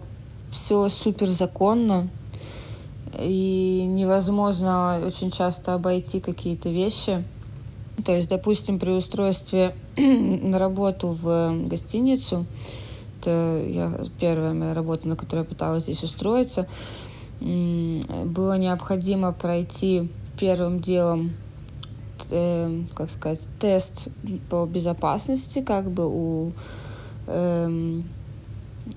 все 0.50 0.88
супер 0.88 1.28
законно, 1.28 2.08
и 3.12 3.84
невозможно 3.86 5.00
очень 5.04 5.30
часто 5.30 5.74
обойти 5.74 6.20
какие-то 6.20 6.68
вещи. 6.68 7.24
То 8.04 8.14
есть, 8.14 8.28
допустим, 8.28 8.78
при 8.78 8.90
устройстве 8.90 9.74
на 9.96 10.58
работу 10.58 11.08
в 11.08 11.66
гостиницу, 11.66 12.46
это 13.20 13.62
я, 13.66 13.92
первая 14.18 14.54
моя 14.54 14.74
работа, 14.74 15.08
на 15.08 15.16
которой 15.16 15.40
я 15.40 15.44
пыталась 15.44 15.84
здесь 15.84 16.02
устроиться, 16.02 16.66
было 17.40 18.58
необходимо 18.58 19.32
пройти 19.32 20.10
первым 20.38 20.80
делом, 20.80 21.32
э, 22.30 22.82
как 22.94 23.10
сказать, 23.10 23.40
тест 23.58 24.08
по 24.48 24.66
безопасности, 24.66 25.60
как 25.62 25.90
бы 25.90 26.06
у 26.06 26.52
э, 27.26 28.00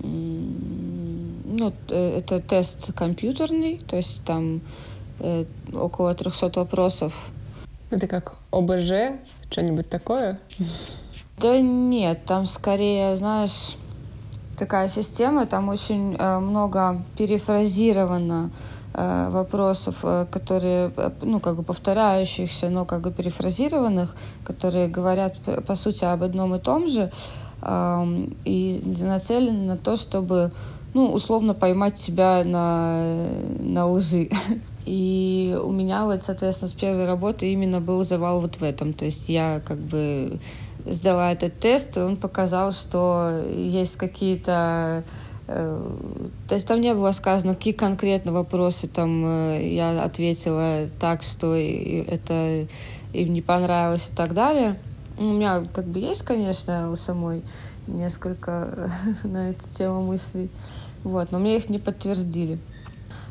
ну, 0.00 1.72
э, 1.88 2.18
это 2.18 2.40
тест 2.40 2.92
компьютерный, 2.94 3.78
то 3.78 3.96
есть 3.96 4.24
там 4.24 4.60
э, 5.20 5.44
около 5.72 6.14
300 6.14 6.52
вопросов. 6.56 7.30
Это 7.94 8.08
как 8.08 8.34
ОБЖ, 8.50 9.20
что-нибудь 9.50 9.88
такое? 9.88 10.40
Да 11.38 11.60
нет, 11.60 12.24
там 12.26 12.44
скорее, 12.46 13.14
знаешь, 13.14 13.76
такая 14.58 14.88
система, 14.88 15.46
там 15.46 15.68
очень 15.68 16.16
э, 16.18 16.38
много 16.40 17.04
перефразировано 17.16 18.50
э, 18.94 19.28
вопросов, 19.30 20.00
э, 20.02 20.26
которые, 20.28 20.90
ну, 21.22 21.38
как 21.38 21.54
бы 21.54 21.62
повторяющихся, 21.62 22.68
но 22.68 22.84
как 22.84 23.02
бы 23.02 23.12
перефразированных, 23.12 24.16
которые 24.42 24.88
говорят, 24.88 25.36
по 25.64 25.76
сути, 25.76 26.04
об 26.04 26.24
одном 26.24 26.56
и 26.56 26.58
том 26.58 26.88
же, 26.88 27.12
и 27.64 28.96
нацелены 29.00 29.66
на 29.66 29.76
то, 29.76 29.96
чтобы 29.96 30.50
ну, 30.94 31.12
условно 31.12 31.54
поймать 31.54 31.98
себя 31.98 32.44
на, 32.44 33.28
на 33.58 33.86
лжи. 33.86 34.30
И 34.86 35.58
у 35.62 35.72
меня 35.72 36.04
вот, 36.04 36.22
соответственно, 36.22 36.68
с 36.68 36.72
первой 36.72 37.04
работы 37.04 37.52
именно 37.52 37.80
был 37.80 38.04
завал 38.04 38.40
вот 38.40 38.56
в 38.56 38.62
этом. 38.62 38.92
То 38.92 39.04
есть 39.04 39.28
я 39.28 39.60
как 39.66 39.78
бы 39.78 40.38
сдала 40.86 41.32
этот 41.32 41.58
тест, 41.58 41.96
и 41.96 42.00
он 42.00 42.16
показал, 42.16 42.72
что 42.72 43.42
есть 43.50 43.96
какие-то 43.96 45.02
э, 45.46 45.90
то 46.46 46.54
есть 46.54 46.68
там 46.68 46.80
не 46.80 46.92
было 46.94 47.12
сказано, 47.12 47.54
какие 47.54 47.72
конкретно 47.72 48.32
вопросы 48.32 48.86
там 48.86 49.24
э, 49.26 49.74
я 49.74 50.02
ответила 50.02 50.86
так, 51.00 51.22
что 51.22 51.54
это 51.54 52.66
им 53.12 53.32
не 53.32 53.40
понравилось 53.40 54.10
и 54.12 54.14
так 54.14 54.34
далее. 54.34 54.78
У 55.16 55.28
меня 55.28 55.64
как 55.72 55.86
бы 55.86 56.00
есть, 56.00 56.22
конечно, 56.22 56.90
у 56.90 56.96
самой 56.96 57.42
несколько 57.86 58.90
на 59.24 59.50
эту 59.50 59.68
тему 59.70 60.02
мыслей. 60.02 60.50
Вот, 61.04 61.30
но 61.32 61.38
мне 61.38 61.56
их 61.56 61.68
не 61.68 61.78
подтвердили. 61.78 62.58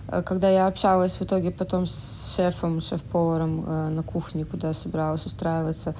Э, 0.07 0.21
когда 0.21 0.49
я 0.49 0.67
общалась 0.67 1.13
в 1.13 1.23
итоге 1.23 1.51
потом 1.51 1.85
с 1.87 2.35
шефом, 2.35 2.81
шеф-поваром 2.81 3.65
э, 3.65 3.89
на 3.89 4.03
кухне, 4.03 4.45
куда 4.45 4.73
собиралась 4.73 5.25
устраиваться, 5.25 5.95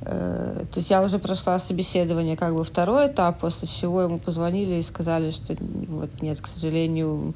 э, 0.00 0.64
то 0.70 0.78
есть 0.78 0.90
я 0.90 1.02
уже 1.02 1.18
прошла 1.18 1.58
собеседование, 1.58 2.36
как 2.36 2.54
бы 2.54 2.64
второй 2.64 3.06
этап, 3.06 3.38
после 3.38 3.68
чего 3.68 4.02
ему 4.02 4.18
позвонили 4.18 4.74
и 4.74 4.82
сказали, 4.82 5.30
что 5.30 5.54
вот 5.88 6.10
нет, 6.20 6.40
к 6.40 6.48
сожалению, 6.48 7.34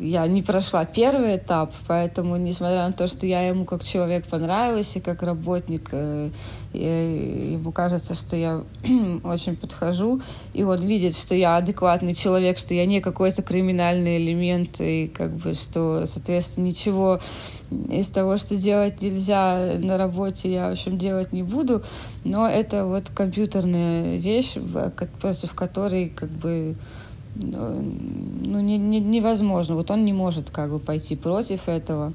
я 0.00 0.26
не 0.26 0.42
прошла 0.42 0.84
первый 0.84 1.36
этап, 1.36 1.72
поэтому, 1.86 2.36
несмотря 2.36 2.86
на 2.86 2.92
то, 2.92 3.06
что 3.06 3.26
я 3.26 3.46
ему 3.46 3.64
как 3.64 3.84
человек 3.84 4.26
понравилась 4.26 4.96
и 4.96 5.00
как 5.00 5.22
работник, 5.22 5.90
э, 5.92 6.30
ему 6.72 7.70
кажется, 7.70 8.14
что 8.14 8.34
я 8.34 8.62
очень 9.24 9.56
подхожу, 9.56 10.20
и 10.52 10.64
он 10.64 10.84
видит, 10.84 11.16
что 11.16 11.34
я 11.34 11.56
адекватный 11.56 12.14
человек, 12.14 12.58
что 12.58 12.74
я 12.74 12.86
не 12.86 13.00
какой-то 13.00 13.42
криминальный 13.42 14.16
элемент, 14.16 14.80
и 14.80 15.06
как 15.08 15.30
бы, 15.30 15.54
что, 15.54 16.06
соответственно, 16.06 16.64
ничего 16.64 17.20
из 17.70 18.08
того, 18.08 18.38
что 18.38 18.56
делать 18.56 19.02
нельзя 19.02 19.74
на 19.78 19.96
работе, 19.96 20.52
я, 20.52 20.68
в 20.68 20.72
общем, 20.72 20.98
делать 20.98 21.32
не 21.32 21.42
буду, 21.42 21.82
но 22.24 22.48
это 22.48 22.84
вот 22.84 23.10
компьютерная 23.14 24.18
вещь, 24.18 24.54
против 25.20 25.54
которой, 25.54 26.08
как 26.08 26.30
бы, 26.30 26.76
ну, 27.42 28.60
не, 28.60 28.78
не, 28.78 29.00
невозможно. 29.00 29.74
Вот 29.74 29.90
он 29.90 30.04
не 30.04 30.12
может 30.12 30.50
как 30.50 30.70
бы 30.70 30.78
пойти 30.78 31.16
против 31.16 31.68
этого. 31.68 32.12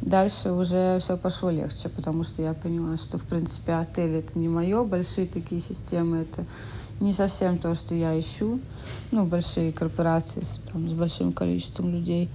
Дальше 0.00 0.52
уже 0.52 0.98
все 1.00 1.16
пошло 1.16 1.50
легче, 1.50 1.88
потому 1.88 2.22
что 2.22 2.42
я 2.42 2.54
поняла, 2.54 2.96
что, 2.96 3.18
в 3.18 3.24
принципе, 3.24 3.72
отель 3.72 4.14
это 4.16 4.38
не 4.38 4.48
мое, 4.48 4.84
большие 4.84 5.26
такие 5.26 5.60
системы 5.60 6.18
это 6.18 6.44
не 7.00 7.12
совсем 7.12 7.58
то, 7.58 7.74
что 7.74 7.94
я 7.94 8.18
ищу. 8.18 8.60
Ну, 9.10 9.26
большие 9.26 9.72
корпорации 9.72 10.42
с, 10.42 10.60
там, 10.72 10.88
с 10.88 10.92
большим 10.92 11.32
количеством 11.32 11.90
людей. 11.92 12.28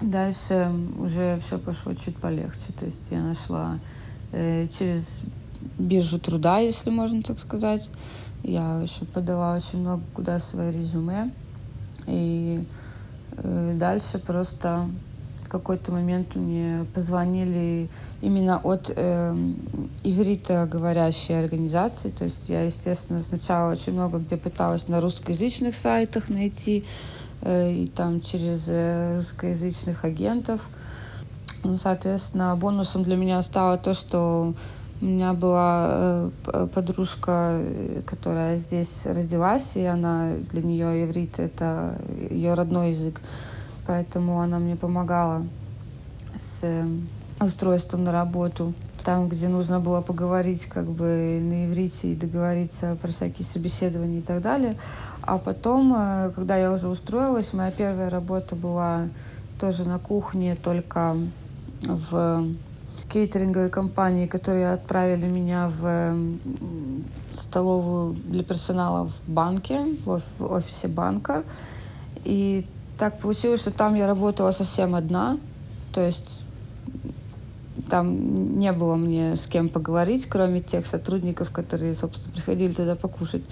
Дальше 0.00 0.70
уже 0.98 1.40
все 1.44 1.58
пошло 1.58 1.94
чуть 1.94 2.16
полегче. 2.16 2.72
То 2.78 2.84
есть 2.84 3.06
я 3.10 3.22
нашла 3.22 3.78
э, 4.32 4.68
через 4.78 5.22
биржу 5.78 6.18
труда, 6.18 6.58
если 6.58 6.90
можно 6.90 7.22
так 7.22 7.38
сказать, 7.38 7.88
я 8.46 8.80
еще 8.80 9.04
подала 9.04 9.56
очень 9.56 9.80
много 9.80 10.02
куда 10.14 10.38
свои 10.38 10.70
резюме. 10.70 11.32
И 12.06 12.64
э, 13.38 13.74
дальше 13.76 14.18
просто 14.18 14.88
в 15.44 15.48
какой-то 15.48 15.90
момент 15.90 16.36
мне 16.36 16.86
позвонили 16.94 17.88
именно 18.20 18.58
от 18.58 18.92
э, 18.94 19.34
иврита 20.04 20.66
говорящей 20.66 21.42
организации. 21.42 22.10
То 22.10 22.24
есть 22.24 22.48
я, 22.48 22.62
естественно, 22.62 23.20
сначала 23.20 23.72
очень 23.72 23.94
много 23.94 24.18
где 24.18 24.36
пыталась 24.36 24.86
на 24.86 25.00
русскоязычных 25.00 25.74
сайтах 25.74 26.28
найти, 26.28 26.84
э, 27.42 27.72
и 27.72 27.86
там 27.88 28.20
через 28.20 28.66
э, 28.68 29.16
русскоязычных 29.16 30.04
агентов. 30.04 30.68
Ну, 31.64 31.76
соответственно, 31.76 32.54
бонусом 32.54 33.02
для 33.02 33.16
меня 33.16 33.42
стало 33.42 33.76
то, 33.76 33.92
что 33.92 34.54
у 35.00 35.04
меня 35.04 35.34
была 35.34 36.30
э, 36.46 36.68
подружка, 36.74 37.62
которая 38.06 38.56
здесь 38.56 39.04
родилась, 39.04 39.76
и 39.76 39.84
она 39.84 40.36
для 40.50 40.62
нее 40.62 41.04
иврит 41.04 41.38
это 41.38 42.00
ее 42.30 42.54
родной 42.54 42.90
язык, 42.90 43.20
поэтому 43.86 44.40
она 44.40 44.58
мне 44.58 44.74
помогала 44.74 45.44
с 46.38 46.60
э, 46.62 46.86
устройством 47.40 48.04
на 48.04 48.12
работу. 48.12 48.72
Там, 49.04 49.28
где 49.28 49.48
нужно 49.48 49.80
было 49.80 50.00
поговорить 50.00 50.64
как 50.64 50.86
бы 50.86 51.38
на 51.42 51.66
иврите 51.66 52.12
и 52.12 52.16
договориться 52.16 52.96
про 53.00 53.12
всякие 53.12 53.46
собеседования 53.46 54.18
и 54.20 54.22
так 54.22 54.40
далее. 54.40 54.76
А 55.20 55.36
потом, 55.36 55.92
э, 55.94 56.32
когда 56.34 56.56
я 56.56 56.72
уже 56.72 56.88
устроилась, 56.88 57.52
моя 57.52 57.70
первая 57.70 58.08
работа 58.08 58.56
была 58.56 59.08
тоже 59.60 59.84
на 59.84 59.98
кухне, 59.98 60.56
только 60.56 61.16
в 61.82 62.46
кейтеринговой 63.12 63.70
компании, 63.70 64.26
которые 64.26 64.72
отправили 64.72 65.26
меня 65.26 65.68
в 65.68 66.16
столовую 67.32 68.14
для 68.14 68.42
персонала 68.42 69.08
в 69.08 69.30
банке, 69.30 69.80
в 70.04 70.20
офисе 70.40 70.88
банка. 70.88 71.44
И 72.24 72.66
так 72.98 73.20
получилось, 73.20 73.60
что 73.60 73.70
там 73.70 73.94
я 73.94 74.06
работала 74.06 74.50
совсем 74.52 74.94
одна. 74.94 75.38
То 75.92 76.00
есть 76.04 76.42
там 77.88 78.58
не 78.58 78.72
было 78.72 78.96
мне 78.96 79.36
с 79.36 79.46
кем 79.46 79.68
поговорить, 79.68 80.26
кроме 80.26 80.60
тех 80.60 80.86
сотрудников, 80.86 81.50
которые, 81.52 81.94
собственно, 81.94 82.34
приходили 82.34 82.72
туда 82.72 82.96
покушать. 82.96 83.42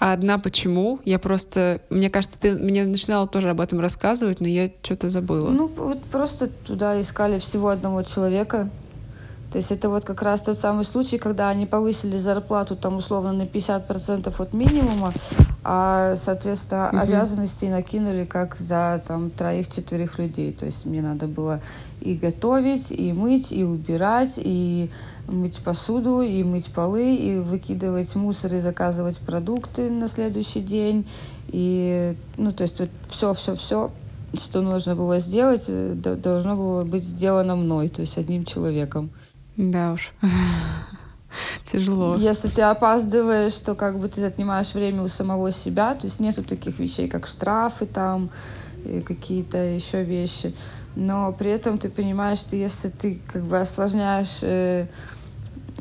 А 0.00 0.12
одна 0.12 0.38
почему? 0.38 1.00
Я 1.04 1.18
просто... 1.18 1.80
Мне 1.90 2.10
кажется, 2.10 2.38
ты 2.38 2.54
мне 2.54 2.84
начинала 2.84 3.28
тоже 3.28 3.50
об 3.50 3.60
этом 3.60 3.80
рассказывать, 3.80 4.40
но 4.40 4.48
я 4.48 4.70
что-то 4.82 5.08
забыла. 5.08 5.50
Ну, 5.50 5.68
вот 5.68 6.02
просто 6.04 6.48
туда 6.48 7.00
искали 7.00 7.38
всего 7.38 7.68
одного 7.68 8.02
человека, 8.02 8.70
то 9.54 9.58
есть 9.58 9.70
это 9.70 9.88
вот 9.88 10.04
как 10.04 10.20
раз 10.22 10.42
тот 10.42 10.58
самый 10.58 10.84
случай, 10.84 11.16
когда 11.16 11.48
они 11.48 11.64
повысили 11.64 12.18
зарплату 12.18 12.74
там 12.74 12.96
условно 12.96 13.32
на 13.32 13.42
50% 13.42 14.34
от 14.36 14.52
минимума, 14.52 15.12
а, 15.62 16.16
соответственно, 16.16 16.88
угу. 16.88 16.98
обязанности 16.98 17.66
накинули 17.66 18.24
как 18.24 18.56
за 18.56 19.00
там 19.06 19.30
троих-четверых 19.30 20.18
людей. 20.18 20.52
То 20.52 20.66
есть 20.66 20.86
мне 20.86 21.00
надо 21.02 21.28
было 21.28 21.60
и 22.00 22.14
готовить, 22.16 22.90
и 22.90 23.12
мыть, 23.12 23.52
и 23.52 23.62
убирать, 23.62 24.32
и 24.38 24.90
мыть 25.28 25.58
посуду, 25.58 26.20
и 26.20 26.42
мыть 26.42 26.72
полы, 26.72 27.14
и 27.14 27.38
выкидывать 27.38 28.16
мусор, 28.16 28.54
и 28.54 28.58
заказывать 28.58 29.18
продукты 29.18 29.88
на 29.88 30.08
следующий 30.08 30.62
день. 30.62 31.06
И, 31.46 32.16
ну, 32.36 32.50
то 32.50 32.62
есть 32.62 32.80
вот 32.80 32.90
все-все-все, 33.08 33.92
что 34.36 34.62
нужно 34.62 34.96
было 34.96 35.20
сделать, 35.20 35.66
э, 35.68 35.94
должно 35.94 36.56
было 36.56 36.82
быть 36.82 37.04
сделано 37.04 37.54
мной, 37.54 37.88
то 37.88 38.00
есть 38.00 38.18
одним 38.18 38.44
человеком. 38.44 39.10
Да 39.56 39.92
уж. 39.92 40.12
Тяжело. 41.66 42.16
Если 42.16 42.48
ты 42.48 42.62
опаздываешь, 42.62 43.56
то 43.56 43.74
как 43.74 43.98
бы 43.98 44.08
ты 44.08 44.24
отнимаешь 44.24 44.74
время 44.74 45.02
у 45.02 45.08
самого 45.08 45.50
себя. 45.50 45.94
То 45.94 46.06
есть 46.06 46.20
нету 46.20 46.42
таких 46.44 46.78
вещей, 46.78 47.08
как 47.08 47.26
штрафы 47.26 47.86
там, 47.86 48.30
какие-то 49.06 49.58
еще 49.58 50.02
вещи. 50.02 50.54
Но 50.96 51.32
при 51.32 51.50
этом 51.50 51.78
ты 51.78 51.88
понимаешь, 51.88 52.38
что 52.38 52.56
если 52.56 52.88
ты 52.88 53.20
как 53.32 53.42
бы 53.42 53.58
осложняешь 53.58 54.38
э, 54.42 54.86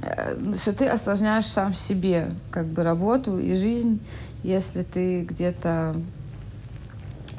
э, 0.02 0.54
что 0.56 0.74
ты 0.74 0.88
осложняешь 0.88 1.46
сам 1.46 1.76
себе 1.76 2.32
как 2.50 2.66
бы 2.66 2.84
работу 2.84 3.38
и 3.38 3.54
жизнь, 3.54 4.00
если 4.42 4.82
ты 4.82 5.22
где-то 5.22 5.96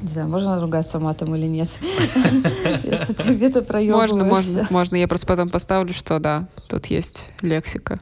не 0.05 0.11
знаю, 0.11 0.29
можно 0.29 0.61
ругаться 0.61 0.99
матом 0.99 1.35
или 1.35 1.47
нет. 1.47 1.69
Если 2.85 3.15
ты 3.15 3.35
где-то 3.35 3.63
проебываешься. 3.63 4.17
Можно, 4.17 4.25
можно, 4.25 4.67
можно. 4.69 4.97
Я 4.97 5.09
просто 5.09 5.27
потом 5.27 5.49
поставлю, 5.49 5.95
что 5.95 6.19
да, 6.19 6.47
тут 6.69 6.87
есть 6.87 7.25
лексика. 7.41 7.99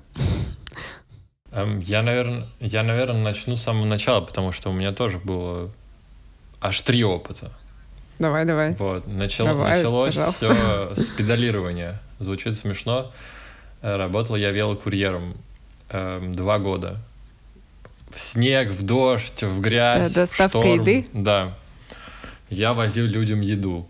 Эм, 1.53 1.79
я, 1.79 2.03
наверное, 2.03 2.49
я, 2.59 2.83
наверное, 2.83 3.23
начну 3.23 3.55
с 3.55 3.63
самого 3.63 3.85
начала, 3.85 4.21
потому 4.21 4.51
что 4.51 4.71
у 4.71 4.73
меня 4.73 4.93
тоже 4.93 5.19
было 5.19 5.71
аж 6.61 6.81
три 6.81 7.05
опыта. 7.05 7.53
Давай, 8.19 8.45
давай. 8.47 8.75
Вот, 8.75 9.07
начало, 9.07 9.51
давай, 9.51 9.77
началось 9.77 10.17
пожалуйста. 10.17 10.55
все 10.95 11.03
с 11.05 11.07
педалирования. 11.11 12.01
Звучит 12.19 12.59
смешно. 12.59 13.13
Э, 13.81 13.95
работал 13.95 14.35
я 14.35 14.51
велокурьером 14.51 15.35
э, 15.89 16.21
два 16.35 16.59
года. 16.59 16.97
В 18.11 18.21
снег, 18.21 18.71
в 18.71 18.83
дождь, 18.83 19.41
в 19.45 19.61
грязь. 19.61 20.13
Доставка 20.13 20.59
шторм. 20.59 20.81
еды? 20.81 21.07
Да 21.13 21.55
я 22.53 22.75
возил 22.75 23.07
людям 23.07 23.41
еду. 23.41 23.89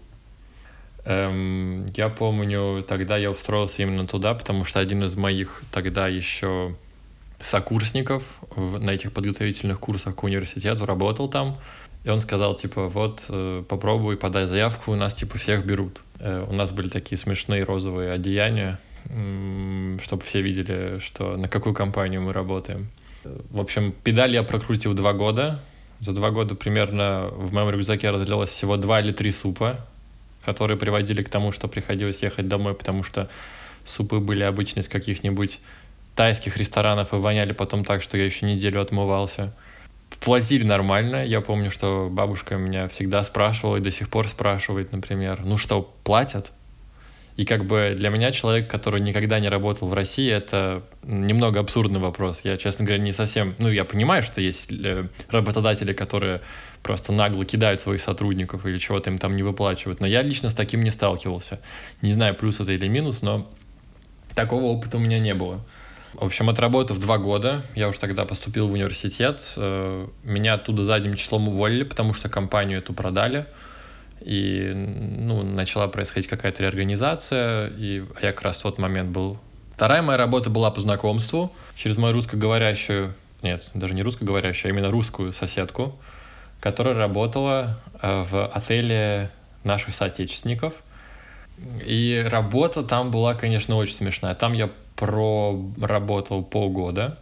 Эм, 1.04 1.86
я 1.96 2.08
помню, 2.08 2.84
тогда 2.86 3.16
я 3.16 3.30
устроился 3.30 3.82
именно 3.82 4.06
туда, 4.06 4.34
потому 4.34 4.64
что 4.64 4.80
один 4.80 5.02
из 5.04 5.16
моих 5.16 5.62
тогда 5.72 6.06
еще 6.06 6.76
сокурсников 7.40 8.22
в, 8.54 8.78
на 8.78 8.90
этих 8.90 9.12
подготовительных 9.12 9.80
курсах 9.80 10.14
к 10.14 10.22
университету 10.22 10.86
работал 10.86 11.28
там. 11.28 11.58
И 12.04 12.08
он 12.08 12.20
сказал, 12.20 12.54
типа, 12.54 12.88
вот, 12.88 13.24
э, 13.28 13.64
попробуй, 13.68 14.16
подай 14.16 14.46
заявку, 14.46 14.92
у 14.92 14.96
нас, 14.96 15.14
типа, 15.14 15.38
всех 15.38 15.64
берут. 15.64 16.00
Э, 16.18 16.44
у 16.48 16.52
нас 16.52 16.72
были 16.72 16.88
такие 16.88 17.16
смешные 17.18 17.64
розовые 17.64 18.12
одеяния, 18.12 18.78
э, 19.06 19.98
чтобы 20.02 20.22
все 20.22 20.40
видели, 20.40 20.98
что 21.00 21.36
на 21.36 21.48
какую 21.48 21.74
компанию 21.74 22.20
мы 22.22 22.32
работаем. 22.32 22.88
В 23.24 23.60
общем, 23.60 23.92
педаль 23.92 24.34
я 24.34 24.42
прокрутил 24.42 24.94
два 24.94 25.12
года, 25.12 25.60
за 26.02 26.12
два 26.12 26.30
года 26.32 26.56
примерно 26.56 27.28
в 27.30 27.52
моем 27.52 27.70
рюкзаке 27.70 28.10
разлилось 28.10 28.50
всего 28.50 28.76
два 28.76 29.00
или 29.00 29.12
три 29.12 29.30
супа, 29.30 29.86
которые 30.44 30.76
приводили 30.76 31.22
к 31.22 31.28
тому, 31.28 31.52
что 31.52 31.68
приходилось 31.68 32.22
ехать 32.22 32.48
домой, 32.48 32.74
потому 32.74 33.04
что 33.04 33.30
супы 33.84 34.18
были 34.18 34.42
обычно 34.42 34.80
из 34.80 34.88
каких-нибудь 34.88 35.60
тайских 36.16 36.56
ресторанов 36.56 37.12
и 37.12 37.16
воняли 37.16 37.52
потом 37.52 37.84
так, 37.84 38.02
что 38.02 38.18
я 38.18 38.24
еще 38.24 38.46
неделю 38.46 38.82
отмывался. 38.82 39.54
Платили 40.20 40.64
нормально. 40.64 41.24
Я 41.24 41.40
помню, 41.40 41.70
что 41.70 42.08
бабушка 42.10 42.56
меня 42.56 42.88
всегда 42.88 43.22
спрашивала 43.22 43.76
и 43.76 43.80
до 43.80 43.92
сих 43.92 44.10
пор 44.10 44.26
спрашивает, 44.26 44.90
например, 44.90 45.42
ну 45.44 45.56
что, 45.56 45.94
платят? 46.02 46.50
И 47.36 47.44
как 47.46 47.64
бы 47.64 47.94
для 47.96 48.10
меня 48.10 48.30
человек, 48.30 48.70
который 48.70 49.00
никогда 49.00 49.40
не 49.40 49.48
работал 49.48 49.88
в 49.88 49.94
России, 49.94 50.30
это 50.30 50.82
немного 51.02 51.60
абсурдный 51.60 52.00
вопрос. 52.00 52.42
Я, 52.44 52.58
честно 52.58 52.84
говоря, 52.84 53.02
не 53.02 53.12
совсем... 53.12 53.54
Ну, 53.58 53.68
я 53.68 53.84
понимаю, 53.84 54.22
что 54.22 54.40
есть 54.40 54.70
э, 54.70 55.06
работодатели, 55.30 55.94
которые 55.94 56.42
просто 56.82 57.12
нагло 57.12 57.44
кидают 57.44 57.80
своих 57.80 58.02
сотрудников 58.02 58.66
или 58.66 58.76
чего-то 58.76 59.08
им 59.08 59.18
там 59.18 59.34
не 59.34 59.42
выплачивают. 59.42 60.00
Но 60.00 60.06
я 60.06 60.20
лично 60.22 60.50
с 60.50 60.54
таким 60.54 60.82
не 60.82 60.90
сталкивался. 60.90 61.60
Не 62.02 62.12
знаю, 62.12 62.34
плюс 62.34 62.60
это 62.60 62.72
или 62.72 62.88
минус, 62.88 63.22
но 63.22 63.50
такого 64.34 64.64
опыта 64.64 64.98
у 64.98 65.00
меня 65.00 65.18
не 65.18 65.34
было. 65.34 65.64
В 66.12 66.24
общем, 66.24 66.50
отработав 66.50 66.98
два 66.98 67.16
года, 67.16 67.64
я 67.74 67.88
уже 67.88 67.98
тогда 67.98 68.26
поступил 68.26 68.68
в 68.68 68.72
университет, 68.72 69.40
э, 69.56 70.06
меня 70.22 70.54
оттуда 70.54 70.84
задним 70.84 71.14
числом 71.14 71.48
уволили, 71.48 71.84
потому 71.84 72.12
что 72.12 72.28
компанию 72.28 72.80
эту 72.80 72.92
продали 72.92 73.46
и 74.24 74.72
ну, 74.74 75.42
начала 75.42 75.88
происходить 75.88 76.28
какая-то 76.28 76.62
реорганизация, 76.62 77.68
и 77.68 78.04
я 78.20 78.32
как 78.32 78.42
раз 78.42 78.56
в 78.58 78.62
тот 78.62 78.78
момент 78.78 79.10
был... 79.10 79.38
Вторая 79.74 80.02
моя 80.02 80.18
работа 80.18 80.50
была 80.50 80.70
по 80.70 80.80
знакомству 80.80 81.52
через 81.76 81.96
мою 81.96 82.14
русскоговорящую, 82.14 83.14
нет, 83.42 83.68
даже 83.74 83.94
не 83.94 84.02
русскоговорящую, 84.02 84.70
а 84.70 84.72
именно 84.72 84.90
русскую 84.90 85.32
соседку, 85.32 85.98
которая 86.60 86.94
работала 86.94 87.80
э, 88.00 88.22
в 88.22 88.46
отеле 88.46 89.30
наших 89.64 89.94
соотечественников. 89.94 90.74
И 91.84 92.24
работа 92.28 92.82
там 92.82 93.10
была, 93.10 93.34
конечно, 93.34 93.76
очень 93.76 93.96
смешная. 93.96 94.34
Там 94.34 94.52
я 94.52 94.70
проработал 94.96 96.44
полгода. 96.44 97.18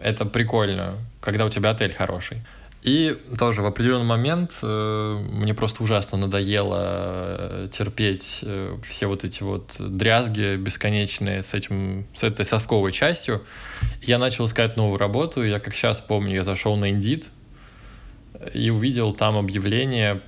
Это 0.00 0.24
прикольно, 0.24 0.94
когда 1.20 1.44
у 1.44 1.48
тебя 1.48 1.70
отель 1.70 1.92
хороший. 1.92 2.38
И 2.82 3.16
тоже 3.38 3.62
в 3.62 3.66
определенный 3.66 4.04
момент 4.04 4.58
э, 4.60 5.26
мне 5.30 5.54
просто 5.54 5.84
ужасно 5.84 6.18
надоело 6.18 6.78
э, 7.38 7.68
терпеть 7.72 8.40
э, 8.42 8.76
все 8.82 9.06
вот 9.06 9.22
эти 9.22 9.44
вот 9.44 9.76
дрязги 9.78 10.56
бесконечные 10.56 11.44
с 11.44 11.54
этим, 11.54 12.08
с 12.12 12.24
этой 12.24 12.44
совковой 12.44 12.90
частью. 12.90 13.42
Я 14.00 14.18
начал 14.18 14.46
искать 14.46 14.76
новую 14.76 14.98
работу. 14.98 15.44
Я 15.44 15.60
как 15.60 15.74
сейчас 15.74 16.00
помню, 16.00 16.34
я 16.34 16.42
зашел 16.42 16.76
на 16.76 16.90
Indeed 16.90 17.26
и 18.52 18.70
увидел 18.70 19.12
там 19.12 19.36
объявление 19.36 20.20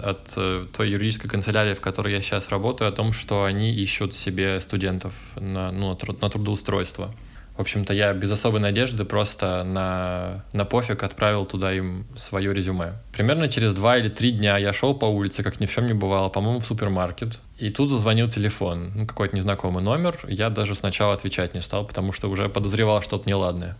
от 0.00 0.32
э, 0.36 0.66
той 0.76 0.90
юридической 0.90 1.28
канцелярии, 1.28 1.74
в 1.74 1.80
которой 1.80 2.12
я 2.12 2.20
сейчас 2.20 2.48
работаю, 2.48 2.88
о 2.88 2.92
том, 2.92 3.12
что 3.12 3.44
они 3.44 3.72
ищут 3.72 4.16
себе 4.16 4.60
студентов 4.60 5.14
на, 5.36 5.70
ну, 5.70 5.90
на, 5.90 5.96
труд, 5.96 6.20
на 6.20 6.30
трудоустройство. 6.30 7.14
В 7.56 7.60
общем-то, 7.60 7.94
я 7.94 8.12
без 8.12 8.30
особой 8.30 8.60
надежды 8.60 9.06
просто 9.06 9.64
на, 9.64 10.44
на 10.52 10.66
пофиг 10.66 11.02
отправил 11.02 11.46
туда 11.46 11.72
им 11.72 12.06
свое 12.14 12.52
резюме. 12.52 12.92
Примерно 13.12 13.48
через 13.48 13.72
два 13.74 13.96
или 13.96 14.10
три 14.10 14.32
дня 14.32 14.58
я 14.58 14.74
шел 14.74 14.94
по 14.94 15.06
улице, 15.06 15.42
как 15.42 15.58
ни 15.58 15.64
в 15.64 15.72
чем 15.72 15.86
не 15.86 15.94
бывало, 15.94 16.28
по-моему, 16.28 16.60
в 16.60 16.66
супермаркет. 16.66 17.38
И 17.56 17.70
тут 17.70 17.88
зазвонил 17.88 18.28
телефон, 18.28 18.92
ну, 18.94 19.06
какой-то 19.06 19.34
незнакомый 19.34 19.82
номер. 19.82 20.18
Я 20.28 20.50
даже 20.50 20.74
сначала 20.74 21.14
отвечать 21.14 21.54
не 21.54 21.62
стал, 21.62 21.86
потому 21.86 22.12
что 22.12 22.28
уже 22.28 22.50
подозревал 22.50 23.00
что-то 23.00 23.26
неладное. 23.26 23.78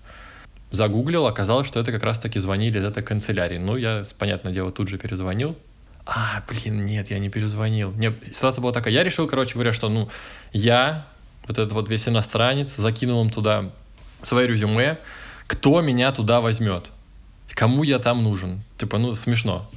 Загуглил, 0.70 1.26
оказалось, 1.26 1.66
что 1.66 1.78
это 1.78 1.92
как 1.92 2.02
раз-таки 2.02 2.38
звонили 2.38 2.78
из 2.78 2.84
этой 2.84 3.02
канцелярии. 3.02 3.58
Ну, 3.58 3.76
я, 3.76 4.04
понятное 4.18 4.52
дело, 4.52 4.72
тут 4.72 4.88
же 4.88 4.96
перезвонил. 4.96 5.54
А, 6.06 6.42
блин, 6.48 6.86
нет, 6.86 7.10
я 7.10 7.18
не 7.18 7.28
перезвонил. 7.28 7.92
Нет, 7.92 8.14
ситуация 8.32 8.62
была 8.62 8.72
такая. 8.72 8.94
Я 8.94 9.04
решил, 9.04 9.26
короче 9.26 9.54
говоря, 9.54 9.72
что, 9.72 9.90
ну, 9.90 10.08
я 10.52 11.06
вот 11.46 11.58
этот 11.58 11.72
вот 11.72 11.88
весь 11.88 12.08
иностранец, 12.08 12.76
закинул 12.76 13.22
им 13.22 13.30
туда 13.30 13.70
свое 14.22 14.48
резюме, 14.48 14.98
кто 15.46 15.80
меня 15.80 16.12
туда 16.12 16.40
возьмет, 16.40 16.86
кому 17.54 17.82
я 17.82 17.98
там 17.98 18.22
нужен. 18.22 18.62
Типа, 18.78 18.98
ну, 18.98 19.14
смешно. 19.14 19.68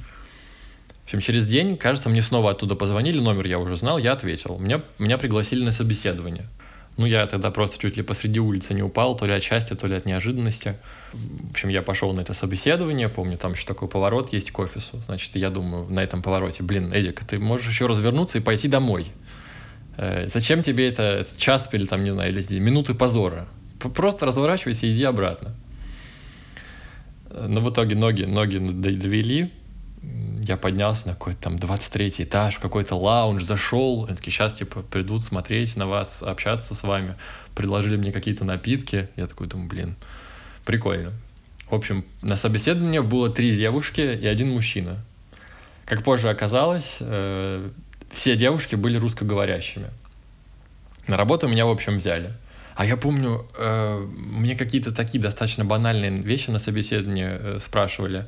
В 1.02 1.04
общем, 1.04 1.20
через 1.20 1.46
день, 1.48 1.76
кажется, 1.76 2.08
мне 2.08 2.22
снова 2.22 2.52
оттуда 2.52 2.76
позвонили, 2.76 3.18
номер 3.18 3.46
я 3.46 3.58
уже 3.58 3.76
знал, 3.76 3.98
я 3.98 4.12
ответил. 4.12 4.58
Меня, 4.58 4.82
меня 4.98 5.18
пригласили 5.18 5.64
на 5.64 5.72
собеседование. 5.72 6.46
Ну, 6.96 7.06
я 7.06 7.26
тогда 7.26 7.50
просто 7.50 7.78
чуть 7.78 7.96
ли 7.96 8.02
посреди 8.02 8.40
улицы 8.40 8.74
не 8.74 8.82
упал, 8.82 9.16
то 9.16 9.26
ли 9.26 9.32
от 9.32 9.42
счастья, 9.42 9.74
то 9.74 9.86
ли 9.86 9.94
от 9.94 10.06
неожиданности. 10.06 10.76
В 11.12 11.52
общем, 11.52 11.68
я 11.68 11.82
пошел 11.82 12.12
на 12.12 12.20
это 12.20 12.34
собеседование, 12.34 13.08
помню, 13.08 13.38
там 13.38 13.52
еще 13.52 13.64
такой 13.64 13.88
поворот 13.88 14.32
есть 14.32 14.50
к 14.50 14.58
офису. 14.58 15.00
Значит, 15.06 15.34
я 15.36 15.48
думаю, 15.48 15.86
на 15.88 16.00
этом 16.00 16.22
повороте, 16.22 16.62
блин, 16.62 16.92
Эдик, 16.92 17.24
ты 17.24 17.38
можешь 17.38 17.68
еще 17.68 17.86
развернуться 17.86 18.38
и 18.38 18.40
пойти 18.40 18.68
домой. 18.68 19.06
Э, 20.00 20.28
зачем 20.28 20.62
тебе 20.62 20.88
это, 20.88 21.02
это 21.02 21.38
час 21.38 21.68
или 21.72 21.84
там, 21.84 22.02
не 22.02 22.10
знаю, 22.10 22.32
или 22.32 22.58
минуты 22.58 22.94
позора? 22.94 23.46
Просто 23.78 24.24
разворачивайся 24.24 24.86
и 24.86 24.94
иди 24.94 25.04
обратно. 25.04 25.54
Но 27.30 27.60
в 27.60 27.70
итоге 27.70 27.96
ноги, 27.96 28.22
ноги 28.22 28.56
довели. 28.56 29.52
я 30.02 30.56
поднялся 30.56 31.06
на 31.08 31.12
какой-то 31.12 31.42
там 31.42 31.58
23 31.58 32.14
этаж, 32.18 32.58
какой-то 32.58 32.96
лаунж, 32.96 33.42
зашел, 33.42 34.06
и 34.06 34.14
такие, 34.14 34.32
сейчас, 34.32 34.54
типа, 34.54 34.82
придут 34.82 35.22
смотреть 35.22 35.76
на 35.76 35.86
вас, 35.86 36.22
общаться 36.22 36.74
с 36.74 36.82
вами, 36.82 37.16
предложили 37.54 37.96
мне 37.98 38.10
какие-то 38.10 38.46
напитки, 38.46 39.10
я 39.16 39.26
такой 39.26 39.48
думаю, 39.48 39.68
блин, 39.68 39.96
прикольно. 40.64 41.12
В 41.70 41.74
общем, 41.74 42.06
на 42.22 42.36
собеседовании 42.36 43.00
было 43.00 43.28
три 43.28 43.54
девушки 43.54 44.00
и 44.00 44.26
один 44.26 44.50
мужчина. 44.50 44.96
Как 45.84 46.02
позже 46.02 46.30
оказалось, 46.30 46.96
э, 47.00 47.70
все 48.12 48.36
девушки 48.36 48.74
были 48.74 48.98
русскоговорящими. 48.98 49.88
На 51.06 51.16
работу 51.16 51.48
меня, 51.48 51.66
в 51.66 51.70
общем, 51.70 51.96
взяли. 51.96 52.32
А 52.74 52.84
я 52.84 52.96
помню, 52.96 53.46
э, 53.56 54.06
мне 54.16 54.56
какие-то 54.56 54.92
такие 54.92 55.20
достаточно 55.20 55.64
банальные 55.64 56.10
вещи 56.22 56.50
на 56.50 56.58
собеседовании 56.58 57.28
э, 57.28 57.58
спрашивали. 57.60 58.26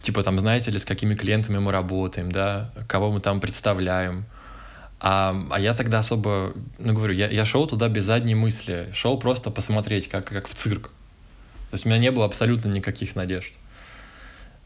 Типа 0.00 0.22
там, 0.22 0.38
знаете 0.38 0.70
ли, 0.70 0.78
с 0.78 0.84
какими 0.84 1.14
клиентами 1.14 1.58
мы 1.58 1.72
работаем, 1.72 2.30
да, 2.30 2.70
кого 2.86 3.10
мы 3.10 3.20
там 3.20 3.40
представляем. 3.40 4.26
А, 5.00 5.36
а 5.50 5.60
я 5.60 5.74
тогда 5.74 5.98
особо, 5.98 6.52
ну 6.78 6.92
говорю, 6.92 7.14
я, 7.14 7.28
я 7.28 7.44
шел 7.44 7.66
туда 7.66 7.88
без 7.88 8.04
задней 8.04 8.34
мысли, 8.34 8.88
шел 8.92 9.18
просто 9.18 9.50
посмотреть, 9.50 10.08
как, 10.08 10.26
как 10.26 10.48
в 10.48 10.54
цирк. 10.54 10.90
То 11.70 11.74
есть 11.74 11.84
у 11.84 11.88
меня 11.88 11.98
не 11.98 12.10
было 12.10 12.24
абсолютно 12.24 12.68
никаких 12.68 13.14
надежд. 13.16 13.52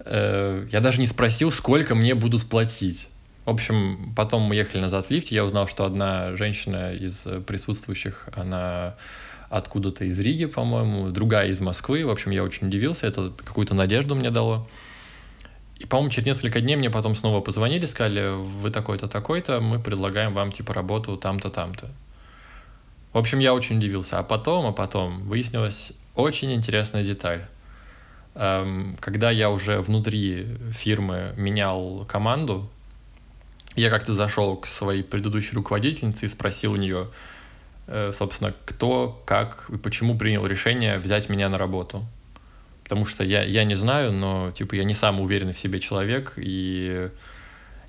Э, 0.01 0.67
я 0.71 0.81
даже 0.81 1.01
не 1.01 1.07
спросил, 1.07 1.51
сколько 1.53 1.95
мне 1.95 2.15
будут 2.15 2.49
платить. 2.49 3.09
В 3.45 3.51
общем, 3.51 4.13
потом 4.15 4.43
мы 4.43 4.55
ехали 4.55 4.81
назад 4.81 5.07
в 5.07 5.11
лифте, 5.11 5.35
я 5.35 5.45
узнал, 5.45 5.67
что 5.67 5.85
одна 5.85 6.37
женщина 6.37 6.95
из 6.95 7.27
присутствующих, 7.47 8.29
она 8.35 8.95
откуда-то 9.51 10.05
из 10.05 10.19
Риги, 10.21 10.47
по-моему, 10.47 11.11
другая 11.11 11.49
из 11.49 11.61
Москвы. 11.61 12.07
В 12.07 12.11
общем, 12.11 12.31
я 12.31 12.43
очень 12.43 12.69
удивился, 12.69 13.07
это 13.07 13.33
какую-то 13.45 13.75
надежду 13.75 14.15
мне 14.15 14.31
дало. 14.31 14.67
И, 15.79 15.85
по-моему, 15.85 16.11
через 16.11 16.27
несколько 16.27 16.61
дней 16.61 16.77
мне 16.77 16.89
потом 16.89 17.17
снова 17.17 17.41
позвонили, 17.41 17.87
сказали, 17.87 18.35
вы 18.35 18.71
такой-то, 18.71 19.09
такой-то, 19.09 19.61
мы 19.61 19.81
предлагаем 19.81 20.33
вам, 20.33 20.53
типа, 20.53 20.73
работу 20.73 21.17
там-то, 21.17 21.51
там-то. 21.51 21.91
В 23.13 23.19
общем, 23.19 23.41
я 23.41 23.53
очень 23.53 23.79
удивился. 23.79 24.19
А 24.19 24.23
потом, 24.23 24.67
а 24.67 24.73
потом 24.73 25.25
выяснилась 25.25 25.93
очень 26.15 26.53
интересная 26.53 27.05
деталь. 27.05 27.45
Эм, 28.35 28.97
когда 29.01 29.31
я 29.31 29.51
уже 29.51 29.81
внутри 29.81 30.47
фирмы 30.71 31.35
менял 31.37 32.07
команду, 32.07 32.71
я 33.77 33.91
как-то 33.91 34.15
зашел 34.15 34.57
к 34.57 34.67
своей 34.67 35.03
предыдущей 35.03 35.55
руководительнице 35.55 36.27
и 36.27 36.29
спросил 36.29 36.73
у 36.73 36.77
нее, 36.77 37.09
э, 37.87 38.13
собственно, 38.17 38.55
кто, 38.65 39.23
как 39.25 39.67
и 39.71 39.77
почему 39.77 40.17
принял 40.17 40.47
решение 40.47 40.99
взять 40.99 41.29
меня 41.29 41.49
на 41.49 41.59
работу. 41.59 42.05
Потому 42.85 43.07
что 43.07 43.25
я, 43.25 43.43
я 43.43 43.65
не 43.65 43.75
знаю, 43.75 44.13
но 44.13 44.51
типа 44.51 44.75
я 44.75 44.85
не 44.85 44.95
самый 44.95 45.25
уверенный 45.25 45.55
в 45.55 45.59
себе 45.59 45.81
человек, 45.81 46.35
и 46.37 47.11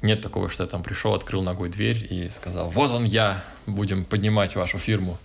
нет 0.01 0.21
такого, 0.21 0.49
что 0.49 0.63
я 0.63 0.69
там 0.69 0.83
пришел, 0.83 1.13
открыл 1.13 1.43
ногой 1.43 1.69
дверь 1.69 2.05
и 2.09 2.29
сказал, 2.35 2.69
вот 2.69 2.91
он 2.91 3.03
я, 3.03 3.43
будем 3.65 4.05
поднимать 4.05 4.55
вашу 4.55 4.77
фирму. 4.77 5.17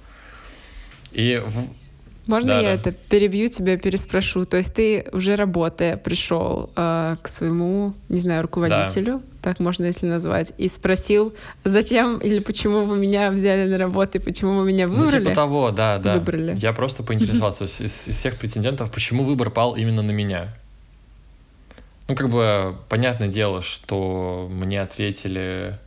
И 1.12 1.42
в, 1.44 1.68
можно 2.28 2.54
да, 2.54 2.60
я 2.60 2.74
да. 2.74 2.74
это 2.74 2.92
перебью 2.92 3.48
тебя, 3.48 3.78
переспрошу? 3.78 4.44
То 4.44 4.58
есть 4.58 4.74
ты 4.74 5.06
уже 5.12 5.34
работая 5.34 5.96
пришел 5.96 6.70
э, 6.76 7.16
к 7.22 7.28
своему, 7.28 7.94
не 8.10 8.20
знаю, 8.20 8.42
руководителю, 8.42 9.18
да. 9.18 9.22
Так 9.48 9.60
можно 9.60 9.86
если 9.86 10.04
назвать, 10.04 10.52
и 10.58 10.68
спросил, 10.68 11.34
зачем 11.64 12.18
или 12.18 12.38
почему 12.38 12.84
вы 12.84 12.98
меня 12.98 13.30
взяли 13.30 13.66
на 13.66 13.78
работу 13.78 14.18
и 14.18 14.20
почему 14.20 14.58
вы 14.58 14.66
меня 14.66 14.86
выбрали? 14.86 15.20
Ну, 15.20 15.24
типа 15.24 15.34
того, 15.34 15.70
да, 15.70 15.96
да. 15.96 16.18
Выбрали. 16.18 16.54
Я 16.58 16.74
просто 16.74 17.02
поинтересовался 17.02 17.64
из, 17.64 17.80
из 17.80 18.14
всех 18.14 18.36
претендентов, 18.36 18.92
почему 18.92 19.24
выбор 19.24 19.48
пал 19.48 19.74
именно 19.74 20.02
на 20.02 20.10
меня. 20.10 20.54
Ну, 22.08 22.14
как 22.14 22.28
бы, 22.28 22.76
понятное 22.90 23.28
дело, 23.28 23.62
что 23.62 24.50
мне 24.52 24.82
ответили 24.82 25.78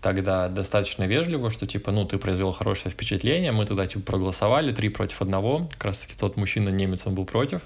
тогда 0.00 0.48
достаточно 0.48 1.02
вежливо, 1.02 1.50
что 1.50 1.66
типа, 1.66 1.90
ну, 1.90 2.04
ты 2.04 2.18
произвел 2.18 2.52
хорошее 2.52 2.92
впечатление, 2.92 3.50
мы 3.50 3.66
тогда 3.66 3.88
типа 3.88 4.04
проголосовали, 4.04 4.70
три 4.70 4.88
против 4.88 5.20
одного, 5.20 5.68
как 5.72 5.86
раз 5.86 5.98
таки 5.98 6.14
тот 6.16 6.36
мужчина 6.36 6.68
немец, 6.68 7.02
он 7.06 7.16
был 7.16 7.24
против, 7.24 7.62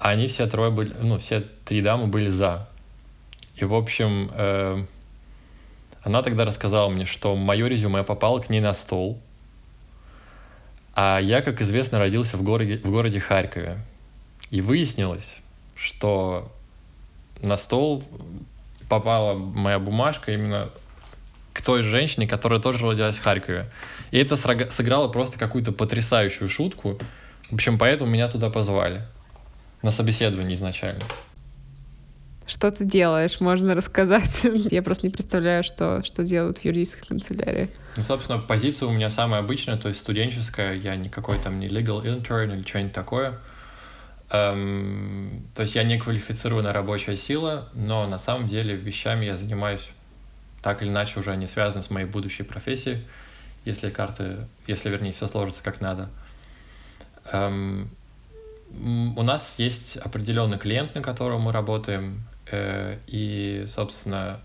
а 0.00 0.08
они 0.10 0.26
все 0.26 0.48
трое 0.48 0.72
были, 0.72 0.92
ну, 1.00 1.18
все 1.18 1.44
три 1.64 1.82
дамы 1.82 2.08
были 2.08 2.30
за. 2.30 2.68
И, 3.56 3.64
в 3.64 3.74
общем, 3.74 4.30
э, 4.32 4.84
она 6.02 6.22
тогда 6.22 6.44
рассказала 6.44 6.88
мне, 6.88 7.04
что 7.06 7.36
мое 7.36 7.66
резюме 7.68 8.02
попало 8.02 8.40
к 8.40 8.50
ней 8.50 8.60
на 8.60 8.72
стол, 8.74 9.20
а 10.94 11.18
я, 11.20 11.42
как 11.42 11.60
известно, 11.62 11.98
родился 11.98 12.36
в 12.36 12.42
городе, 12.42 12.78
в 12.78 12.90
городе 12.90 13.20
Харькове. 13.20 13.78
И 14.50 14.60
выяснилось, 14.60 15.36
что 15.74 16.52
на 17.40 17.56
стол 17.56 18.04
попала 18.88 19.34
моя 19.34 19.78
бумажка 19.78 20.32
именно 20.32 20.70
к 21.52 21.62
той 21.62 21.82
женщине, 21.82 22.26
которая 22.26 22.60
тоже 22.60 22.86
родилась 22.86 23.16
в 23.16 23.22
Харькове. 23.22 23.70
И 24.10 24.18
это 24.18 24.36
сыграло 24.36 25.08
просто 25.08 25.38
какую-то 25.38 25.72
потрясающую 25.72 26.48
шутку. 26.48 26.98
В 27.50 27.54
общем, 27.54 27.78
поэтому 27.78 28.10
меня 28.10 28.28
туда 28.28 28.50
позвали. 28.50 29.02
На 29.82 29.90
собеседование 29.90 30.56
изначально. 30.56 31.02
Что 32.52 32.70
ты 32.70 32.84
делаешь, 32.84 33.40
можно 33.40 33.74
рассказать? 33.74 34.42
Я 34.70 34.82
просто 34.82 35.06
не 35.06 35.10
представляю, 35.10 35.62
что, 35.62 36.02
что 36.04 36.22
делают 36.22 36.58
в 36.58 36.64
юридической 36.66 37.06
канцелярии. 37.06 37.70
Ну, 37.96 38.02
собственно, 38.02 38.38
позиция 38.38 38.88
у 38.88 38.92
меня 38.92 39.08
самая 39.08 39.40
обычная, 39.40 39.78
то 39.78 39.88
есть 39.88 40.00
студенческая. 40.00 40.74
Я 40.74 40.94
никакой 40.96 41.38
там 41.38 41.58
не 41.58 41.68
legal 41.68 42.04
intern 42.04 42.54
или 42.54 42.62
что-нибудь 42.62 42.92
такое. 42.92 43.38
Эм, 44.28 45.46
то 45.54 45.62
есть 45.62 45.74
я 45.74 45.82
не 45.82 45.98
квалифицированная 45.98 46.74
рабочая 46.74 47.16
сила, 47.16 47.70
но 47.72 48.06
на 48.06 48.18
самом 48.18 48.48
деле 48.48 48.76
вещами 48.76 49.24
я 49.24 49.34
занимаюсь 49.34 49.88
так 50.60 50.82
или 50.82 50.90
иначе 50.90 51.20
уже 51.20 51.30
они 51.30 51.46
связаны 51.46 51.82
с 51.82 51.88
моей 51.88 52.06
будущей 52.06 52.42
профессией, 52.42 53.02
если 53.64 53.88
карты, 53.88 54.46
если, 54.66 54.90
вернее, 54.90 55.12
все 55.12 55.26
сложится 55.26 55.62
как 55.62 55.80
надо. 55.80 56.10
Эм, 57.32 57.88
у 58.70 59.22
нас 59.22 59.58
есть 59.58 59.96
определенный 59.96 60.58
клиент, 60.58 60.94
на 60.94 61.00
котором 61.00 61.40
мы 61.40 61.52
работаем, 61.52 62.26
и, 63.06 63.64
собственно, 63.68 64.40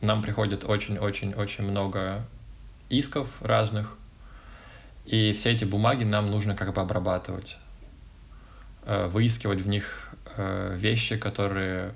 нам 0.00 0.22
приходит 0.22 0.64
очень-очень-очень 0.64 1.64
много 1.64 2.24
исков 2.88 3.40
разных, 3.40 3.96
и 5.06 5.32
все 5.32 5.52
эти 5.52 5.64
бумаги 5.64 6.04
нам 6.04 6.30
нужно 6.30 6.54
как 6.54 6.74
бы 6.74 6.80
обрабатывать, 6.80 7.56
э, 8.84 9.06
выискивать 9.06 9.60
в 9.60 9.68
них 9.68 10.10
э, 10.36 10.74
вещи, 10.76 11.16
которые 11.16 11.94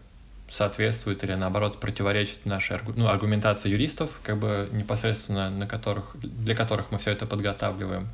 соответствует 0.50 1.24
или 1.24 1.34
наоборот 1.34 1.80
противоречит 1.80 2.44
нашей 2.44 2.78
ну, 2.94 3.08
аргументации 3.08 3.70
юристов, 3.70 4.20
как 4.22 4.38
бы 4.38 4.68
непосредственно 4.72 5.48
на 5.50 5.66
которых, 5.66 6.14
для 6.14 6.54
которых 6.54 6.90
мы 6.90 6.98
все 6.98 7.10
это 7.12 7.26
подготавливаем. 7.26 8.08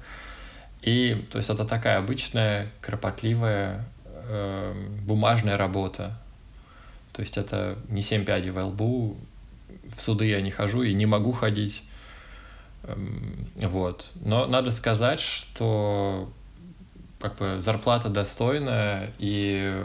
И 0.83 1.27
то 1.31 1.39
есть 1.39 1.51
это 1.51 1.65
такая 1.65 1.99
обычная, 1.99 2.69
кропотливая 2.81 3.85
э, 4.05 4.75
бумажная 5.03 5.57
работа. 5.57 6.17
То 7.19 7.23
есть 7.23 7.37
это 7.37 7.77
не 7.89 8.01
семь 8.01 8.25
пядей 8.25 8.51
во 8.51 8.67
лбу, 8.67 9.17
в 9.97 10.01
суды 10.01 10.27
я 10.27 10.41
не 10.41 10.53
хожу 10.53 10.85
и 10.85 10.95
не 10.95 11.05
могу 11.05 11.33
ходить. 11.33 11.83
Эм, 12.85 13.49
вот. 13.57 14.13
Но 14.15 14.47
надо 14.47 14.71
сказать, 14.71 15.19
что 15.19 16.33
как 17.19 17.35
бы 17.35 17.61
зарплата 17.61 18.09
достойная, 18.09 19.13
и 19.19 19.85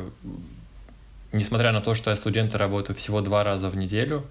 несмотря 1.32 1.72
на 1.72 1.82
то, 1.82 1.96
что 1.96 2.12
я 2.12 2.18
студент 2.18 2.54
и 2.54 2.58
работаю 2.58 2.96
всего 2.96 3.22
два 3.22 3.44
раза 3.44 3.68
в 3.68 3.76
неделю, 3.76 4.28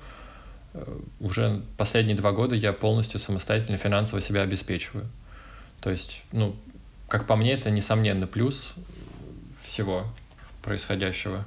э, 0.75 1.01
уже 1.19 1.61
последние 1.77 2.17
два 2.17 2.31
года 2.31 2.55
я 2.55 2.73
полностью 2.73 3.19
самостоятельно 3.19 3.79
финансово 3.79 4.21
себя 4.21 4.43
обеспечиваю. 4.43 5.09
То 5.81 5.91
есть, 5.91 6.23
ну, 6.31 6.55
как 7.09 7.27
по 7.27 7.35
мне, 7.35 7.55
это 7.55 7.69
несомненно 7.69 8.29
плюс 8.29 8.75
всего 9.61 10.05
происходящего. 10.63 11.45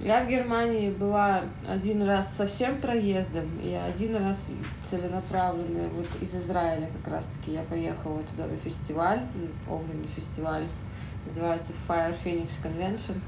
Я 0.00 0.24
в 0.24 0.28
Германии 0.28 0.90
была 0.90 1.40
один 1.66 2.02
раз 2.02 2.34
совсем 2.36 2.76
проездом, 2.78 3.48
и 3.62 3.72
один 3.72 4.16
раз 4.16 4.50
целенаправленно 4.84 5.88
вот 5.88 6.06
из 6.20 6.34
Израиля 6.34 6.90
как 7.02 7.14
раз-таки 7.14 7.52
я 7.52 7.62
поехала 7.62 8.22
туда 8.22 8.46
на 8.46 8.56
фестиваль, 8.56 9.20
огненный 9.68 10.08
фестиваль, 10.14 10.66
называется 11.24 11.72
Fire 11.88 12.14
Phoenix 12.22 12.50
Convention. 12.62 13.18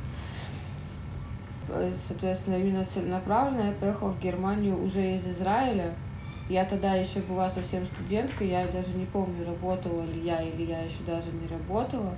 Соответственно, 2.07 2.57
именно 2.57 2.85
целенаправленно 2.85 3.69
я 3.69 3.73
поехала 3.73 4.11
в 4.11 4.21
Германию 4.21 4.81
уже 4.83 5.15
из 5.15 5.27
Израиля. 5.27 5.95
Я 6.49 6.65
тогда 6.65 6.95
еще 6.95 7.21
была 7.21 7.49
совсем 7.49 7.87
студенткой, 7.87 8.49
я 8.49 8.67
даже 8.67 8.91
не 8.91 9.07
помню, 9.07 9.47
работала 9.47 10.03
ли 10.05 10.21
я 10.21 10.43
или 10.43 10.65
я 10.65 10.81
еще 10.81 11.03
даже 11.07 11.29
не 11.33 11.49
работала. 11.49 12.15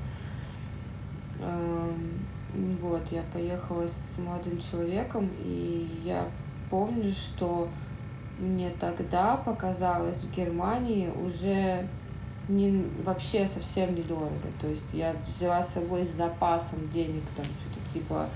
Вот, 2.81 3.03
я 3.13 3.23
поехала 3.33 3.87
с 3.87 4.19
молодым 4.19 4.61
человеком, 4.61 5.31
и 5.39 5.89
я 6.05 6.29
помню, 6.71 7.11
что 7.11 7.69
мне 8.39 8.71
тогда 8.81 9.37
показалось 9.37 10.19
в 10.19 10.35
Германии 10.35 11.09
уже 11.25 11.87
не, 12.49 12.85
вообще 13.05 13.47
совсем 13.47 13.95
недорого. 13.95 14.49
То 14.61 14.67
есть 14.67 14.93
я 14.93 15.15
взяла 15.29 15.63
с 15.63 15.75
собой 15.75 16.05
с 16.05 16.11
запасом 16.11 16.91
денег, 16.91 17.23
там 17.37 17.47
что-то 17.47 17.93
типа 17.93 18.29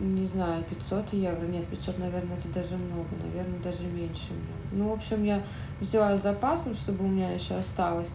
не 0.00 0.26
знаю, 0.26 0.64
500 0.64 1.12
евро. 1.12 1.46
Нет, 1.46 1.66
500, 1.66 1.98
наверное, 1.98 2.36
это 2.36 2.48
даже 2.48 2.76
много. 2.76 3.08
Наверное, 3.22 3.58
даже 3.60 3.84
меньше. 3.84 4.32
Ну, 4.72 4.88
в 4.88 4.92
общем, 4.92 5.24
я 5.24 5.42
взяла 5.80 6.16
с 6.16 6.22
запасом, 6.22 6.74
чтобы 6.74 7.04
у 7.04 7.08
меня 7.08 7.30
еще 7.30 7.54
осталось. 7.54 8.12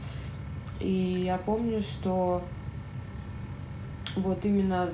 И 0.80 1.24
я 1.26 1.38
помню, 1.38 1.80
что 1.80 2.42
вот 4.16 4.44
именно 4.44 4.90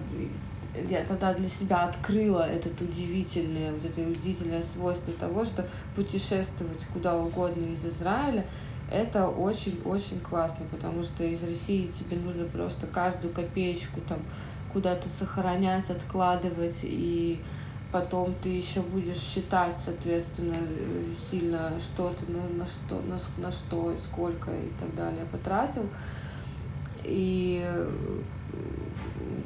я 0.90 1.04
тогда 1.06 1.34
для 1.34 1.50
себя 1.50 1.84
открыла 1.84 2.48
этот 2.48 2.80
удивительное, 2.82 3.74
вот 3.74 3.84
это 3.84 4.02
удивительное 4.02 4.64
свойство 4.64 5.14
того, 5.14 5.44
что 5.44 5.68
путешествовать 5.96 6.86
куда 6.94 7.18
угодно 7.18 7.74
из 7.74 7.86
Израиля, 7.86 8.46
это 8.90 9.28
очень-очень 9.28 10.20
классно, 10.20 10.66
потому 10.72 11.04
что 11.04 11.24
из 11.24 11.44
России 11.44 11.88
тебе 11.88 12.18
нужно 12.18 12.46
просто 12.46 12.88
каждую 12.88 13.34
копеечку 13.34 14.02
там 14.08 14.20
куда-то 14.74 15.10
сохранять, 15.10 15.90
откладывать, 15.90 16.80
и 16.84 17.40
потом 17.92 18.34
ты 18.42 18.50
еще 18.50 18.82
будешь 18.82 19.18
считать, 19.18 19.78
соответственно, 19.78 20.58
сильно, 21.30 21.74
что 21.80 22.14
ты 22.20 22.32
на, 22.32 22.42
на 22.58 22.66
что, 22.66 23.02
на, 23.02 23.20
на 23.44 23.52
что, 23.52 23.94
сколько 24.04 24.52
и 24.52 24.70
так 24.80 24.96
далее 24.96 25.26
потратил. 25.32 25.86
И 27.04 27.66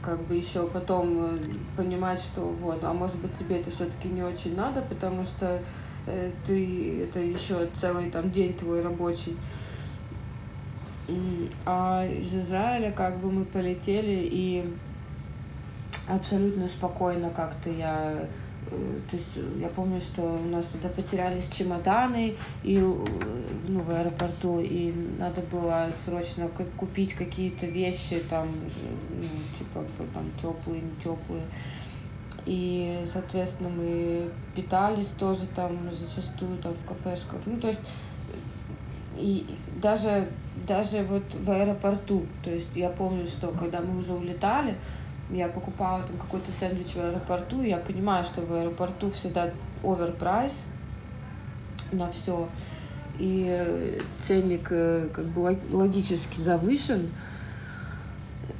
как 0.01 0.21
бы 0.27 0.35
еще 0.35 0.67
потом 0.67 1.39
понимать, 1.75 2.19
что 2.19 2.41
вот, 2.41 2.83
а 2.83 2.93
может 2.93 3.17
быть 3.17 3.33
тебе 3.33 3.59
это 3.59 3.71
все-таки 3.71 4.07
не 4.07 4.21
очень 4.21 4.55
надо, 4.55 4.81
потому 4.83 5.23
что 5.23 5.61
э, 6.05 6.31
ты 6.45 7.03
это 7.03 7.19
еще 7.19 7.67
целый 7.73 8.11
там 8.11 8.29
день 8.31 8.53
твой 8.53 8.83
рабочий. 8.83 9.35
А 11.65 12.05
из 12.05 12.33
Израиля 12.33 12.91
как 12.91 13.19
бы 13.19 13.31
мы 13.31 13.45
полетели 13.45 14.27
и 14.31 14.65
абсолютно 16.07 16.67
спокойно 16.67 17.29
как-то 17.29 17.69
я 17.69 18.27
э, 18.71 18.99
то 19.09 19.17
есть 19.17 19.29
я 19.59 19.67
помню, 19.69 19.99
что 20.01 20.21
у 20.21 20.47
нас 20.47 20.67
тогда 20.67 20.89
потерялись 20.89 21.49
чемоданы 21.49 22.35
и, 22.63 22.77
э, 22.77 22.81
ну, 23.67 23.79
в 23.81 23.91
аэропорту, 23.91 24.59
и 24.59 24.93
надо 25.19 25.41
было 25.41 25.89
срочно 26.03 26.49
купить 26.77 27.13
какие-то 27.13 27.65
вещи, 27.65 28.21
там, 28.29 28.47
ну, 29.09 29.27
типа, 29.57 29.85
там, 30.13 30.25
теплые, 30.41 30.81
не 30.81 30.91
теплые. 31.03 31.43
И, 32.45 33.03
соответственно, 33.07 33.69
мы 33.69 34.29
питались 34.55 35.07
тоже 35.07 35.47
там 35.55 35.77
зачастую 35.91 36.57
там 36.59 36.73
в 36.73 36.85
кафешках. 36.85 37.41
Ну, 37.47 37.59
то 37.59 37.67
есть, 37.67 37.81
и 39.17 39.45
даже, 39.81 40.27
даже 40.67 41.03
вот 41.03 41.23
в 41.33 41.49
аэропорту, 41.49 42.25
то 42.43 42.51
есть 42.51 42.75
я 42.75 42.89
помню, 42.89 43.25
что 43.25 43.47
когда 43.47 43.81
мы 43.81 43.97
уже 43.97 44.13
улетали, 44.13 44.75
я 45.29 45.47
покупала 45.47 46.03
там 46.03 46.17
какой-то 46.17 46.51
сэндвич 46.51 46.95
в 46.95 46.99
аэропорту, 46.99 47.61
и 47.61 47.69
я 47.69 47.77
понимаю, 47.77 48.23
что 48.23 48.41
в 48.41 48.53
аэропорту 48.53 49.09
всегда 49.11 49.51
оверпрайс 49.83 50.65
на 51.91 52.11
все, 52.11 52.47
и 53.17 53.99
ценник 54.27 54.67
э, 54.71 55.07
как 55.13 55.25
бы 55.25 55.57
логически 55.71 56.39
завышен, 56.39 57.09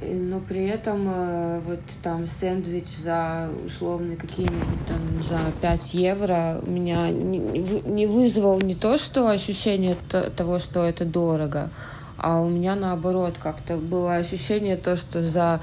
но 0.02 0.40
при 0.40 0.66
этом 0.66 1.06
э, 1.08 1.60
вот 1.60 1.80
там 2.02 2.26
сэндвич 2.26 2.88
за 2.88 3.48
условные 3.66 4.16
какие-нибудь 4.16 4.86
там 4.86 5.24
за 5.24 5.38
5 5.60 5.94
евро 5.94 6.60
у 6.66 6.70
меня 6.70 7.10
не 7.10 8.06
вызвал 8.06 8.60
не 8.60 8.74
то, 8.74 8.98
что 8.98 9.28
ощущение 9.28 9.96
того, 10.36 10.58
что 10.58 10.84
это 10.84 11.04
дорого, 11.04 11.70
а 12.18 12.40
у 12.40 12.48
меня 12.48 12.74
наоборот 12.74 13.34
как-то 13.42 13.76
было 13.76 14.16
ощущение 14.16 14.76
то, 14.76 14.96
что 14.96 15.22
за 15.22 15.60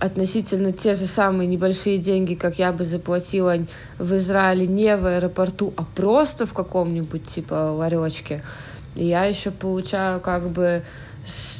относительно 0.00 0.72
те 0.72 0.94
же 0.94 1.06
самые 1.06 1.46
небольшие 1.46 1.98
деньги, 1.98 2.34
как 2.34 2.58
я 2.58 2.72
бы 2.72 2.84
заплатила 2.84 3.56
в 3.98 4.16
Израиле 4.16 4.66
не 4.66 4.96
в 4.96 5.06
аэропорту, 5.06 5.72
а 5.76 5.84
просто 5.84 6.46
в 6.46 6.54
каком-нибудь 6.54 7.26
типа 7.26 7.72
ларечке. 7.72 8.42
И 8.94 9.06
я 9.06 9.24
еще 9.24 9.50
получаю 9.50 10.20
как 10.20 10.48
бы 10.48 10.82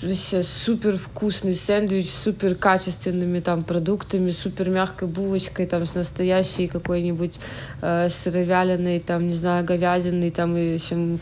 вообще 0.03 0.43
супер 0.43 0.97
вкусный 0.97 1.55
сэндвич 1.55 2.09
с 2.11 2.23
супер 2.23 2.55
качественными 2.55 3.41
там 3.41 3.63
продуктами, 3.63 4.31
супер 4.31 4.69
мягкой 4.71 5.09
булочкой, 5.09 5.67
там 5.67 5.87
с 5.87 5.95
настоящей 5.95 6.69
какой-нибудь 6.69 7.39
э, 7.83 8.09
сыровяленой, 8.09 9.01
там, 9.01 9.29
не 9.29 9.35
знаю, 9.35 9.65
говядиной, 9.65 10.31
там, 10.31 10.57
и 10.57 10.75
еще 10.75 11.19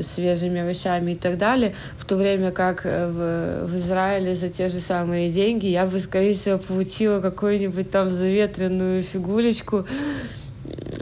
свежими 0.00 0.60
овощами 0.60 1.12
и 1.12 1.16
так 1.16 1.38
далее, 1.38 1.74
в 1.98 2.04
то 2.04 2.16
время 2.16 2.50
как 2.50 2.82
э, 2.84 3.08
в, 3.08 3.66
в 3.66 3.76
Израиле 3.78 4.34
за 4.34 4.48
те 4.48 4.68
же 4.68 4.80
самые 4.80 5.30
деньги 5.30 5.66
я 5.66 5.86
бы, 5.86 5.98
скорее 5.98 6.34
всего, 6.34 6.58
получила 6.58 7.20
какую-нибудь 7.20 7.90
там 7.90 8.10
заветренную 8.10 9.02
фигулечку, 9.02 9.86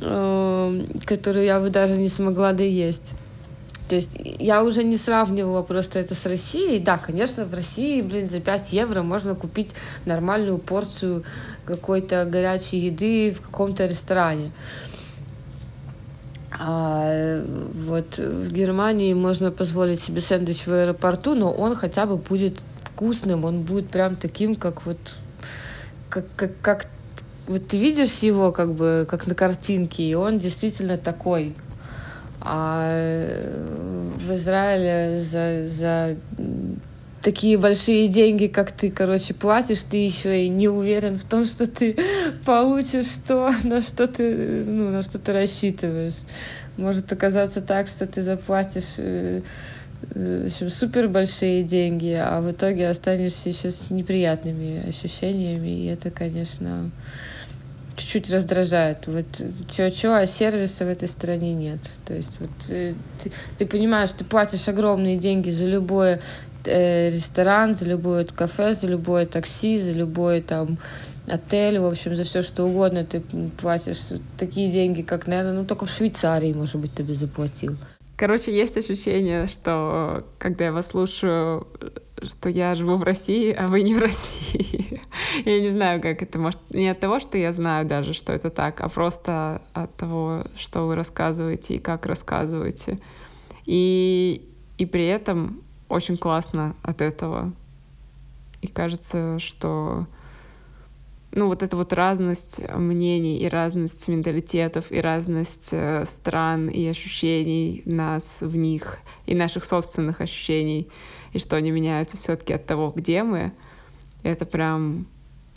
э, 0.01 0.85
которую 1.05 1.45
я 1.45 1.61
бы 1.61 1.71
даже 1.71 1.95
не 1.95 2.09
смогла 2.09 2.53
доесть. 2.53 3.13
То 3.88 3.96
есть 3.96 4.11
я 4.38 4.62
уже 4.62 4.85
не 4.85 4.96
сравнивала 4.96 5.62
просто 5.62 5.98
это 5.98 6.14
с 6.14 6.27
Россией. 6.27 6.79
Да, 6.79 6.98
конечно, 6.98 7.44
в 7.44 7.55
России, 7.55 8.03
блин, 8.03 8.29
за 8.29 8.40
5 8.40 8.72
евро 8.72 9.03
можно 9.03 9.35
купить 9.35 9.70
нормальную 10.05 10.59
порцию 10.59 11.24
какой-то 11.64 12.24
горячей 12.27 12.79
еды 12.79 13.33
в 13.33 13.40
каком-то 13.40 13.87
ресторане. 13.87 14.53
А 16.51 17.42
вот 17.87 18.18
в 18.18 18.53
Германии 18.53 19.14
можно 19.14 19.51
позволить 19.51 20.03
себе 20.03 20.20
сэндвич 20.20 20.66
в 20.66 20.72
аэропорту, 20.72 21.35
но 21.35 21.53
он 21.53 21.74
хотя 21.74 22.05
бы 22.07 22.16
будет 22.16 22.59
вкусным, 22.83 23.44
он 23.44 23.61
будет 23.61 23.88
прям 23.90 24.16
таким, 24.16 24.57
как 24.57 24.85
вот 24.85 24.98
как, 26.09 26.24
как, 26.37 26.51
как 26.61 26.87
вот 27.46 27.68
ты 27.68 27.79
видишь 27.79 28.18
его 28.18 28.51
как 28.51 28.74
бы 28.74 29.07
как 29.09 29.27
на 29.27 29.35
картинке, 29.35 30.03
и 30.03 30.14
он 30.14 30.38
действительно 30.38 30.98
такой, 30.98 31.55
а 32.40 32.90
э, 32.92 34.12
в 34.27 34.35
Израиле 34.35 35.20
за, 35.20 35.66
за 35.66 36.16
такие 37.22 37.59
большие 37.59 38.09
деньги, 38.09 38.46
как 38.46 38.72
ты, 38.72 38.90
короче, 38.90 39.35
платишь, 39.35 39.83
ты 39.83 39.98
еще 39.98 40.44
и 40.44 40.48
не 40.48 40.68
уверен 40.68 41.18
в 41.18 41.24
том, 41.24 41.44
что 41.44 41.66
ты 41.66 41.96
получишь 42.44 43.09
то, 43.27 43.51
на 43.64 43.83
что 43.83 44.07
ты, 44.07 44.64
ну, 44.64 44.90
на 44.90 45.03
что 45.03 45.18
ты 45.18 45.33
рассчитываешь. 45.33 46.16
Может 46.77 47.12
оказаться 47.12 47.61
так, 47.61 47.88
что 47.88 48.07
ты 48.07 48.22
заплатишь 48.22 48.94
э, 48.98 49.42
э, 50.14 50.42
в 50.44 50.46
общем, 50.46 50.70
супер 50.70 51.09
большие 51.09 51.64
деньги, 51.64 52.12
а 52.12 52.40
в 52.40 52.53
итоге 52.53 52.88
останешься 52.88 53.48
еще 53.48 53.70
с 53.70 53.90
неприятными 53.90 54.88
ощущениями, 54.88 55.68
и 55.68 55.87
это, 55.87 56.11
конечно, 56.11 56.90
чуть-чуть 57.99 58.31
раздражает. 58.31 59.07
Вот 59.07 59.27
чего-чего, 59.71 60.15
а 60.15 60.27
сервиса 60.27 60.85
в 60.85 60.89
этой 60.89 61.09
стране 61.09 61.53
нет. 61.53 61.81
То 62.07 62.15
есть 62.15 62.41
вот 62.41 62.51
э, 62.69 62.95
ты, 63.23 63.33
ты 63.59 63.67
понимаешь, 63.67 64.11
ты 64.13 64.25
платишь 64.25 64.69
огромные 64.69 65.19
деньги 65.19 65.51
за 65.51 65.67
любой 65.67 66.19
э, 66.65 67.11
ресторан, 67.11 67.75
за 67.75 67.85
любое 67.85 68.25
кафе, 68.25 68.75
за 68.75 68.87
любое 68.87 69.27
такси, 69.27 69.79
за 69.79 69.93
любой 69.93 70.41
там 70.41 70.79
отель, 71.27 71.79
в 71.79 71.87
общем, 71.87 72.17
за 72.17 72.25
все 72.25 72.43
что 72.43 72.65
угодно 72.65 73.05
ты 73.05 73.21
платишь 73.61 73.99
такие 74.39 74.71
деньги, 74.71 75.03
как, 75.03 75.27
наверное, 75.27 75.53
ну 75.53 75.65
только 75.65 75.85
в 75.85 75.91
Швейцарии, 75.91 76.53
может 76.53 76.77
быть, 76.77 76.95
ты 76.95 77.05
бы 77.05 77.15
заплатил. 77.15 77.77
Короче, 78.17 78.53
есть 78.53 78.77
ощущение, 78.77 79.47
что 79.47 80.25
когда 80.39 80.67
я 80.67 80.73
вас 80.73 80.89
слушаю, 80.89 81.69
что 82.23 82.49
я 82.49 82.75
живу 82.75 82.97
в 82.97 83.03
России, 83.03 83.53
а 83.53 83.69
вы 83.69 83.83
не 83.83 83.95
в 83.95 83.99
России. 84.01 84.88
Я 85.45 85.61
не 85.61 85.71
знаю, 85.71 86.01
как 86.01 86.23
это 86.23 86.38
может... 86.38 86.61
Не 86.71 86.88
от 86.88 87.01
того, 87.01 87.19
что 87.21 87.38
я 87.38 87.53
знаю 87.53 87.87
даже, 87.87 88.12
что 88.12 88.33
это 88.33 88.51
так, 88.51 88.81
а 88.81 88.88
просто 88.88 89.62
от 89.73 89.97
того, 89.97 90.45
что 90.57 90.87
вы 90.87 90.95
рассказываете 90.95 91.77
и 91.77 91.79
как 91.79 92.07
рассказываете. 92.07 92.99
И, 93.67 94.43
и 94.79 94.87
при 94.87 95.07
этом 95.07 95.62
очень 95.88 96.17
классно 96.17 96.75
от 96.83 97.01
этого. 97.01 97.53
И 98.61 98.67
кажется, 98.67 99.38
что 99.38 100.07
ну, 101.31 101.47
вот 101.47 101.62
эта 101.62 101.77
вот 101.77 101.93
разность 101.93 102.61
мнений 102.75 103.38
и 103.38 103.49
разность 103.49 104.09
менталитетов 104.09 104.91
и 104.91 105.01
разность 105.01 105.69
э, 105.73 106.05
стран 106.07 106.69
и 106.69 106.87
ощущений 106.87 107.83
нас 107.85 108.38
в 108.41 108.57
них 108.57 108.99
и 109.27 109.35
наших 109.35 109.64
собственных 109.64 110.21
ощущений— 110.21 110.88
и 111.33 111.38
что 111.38 111.57
они 111.57 111.71
меняются 111.71 112.17
все-таки 112.17 112.53
от 112.53 112.67
того, 112.67 112.93
где 112.95 113.23
мы. 113.23 113.53
Это 114.23 114.47
прям 114.47 115.07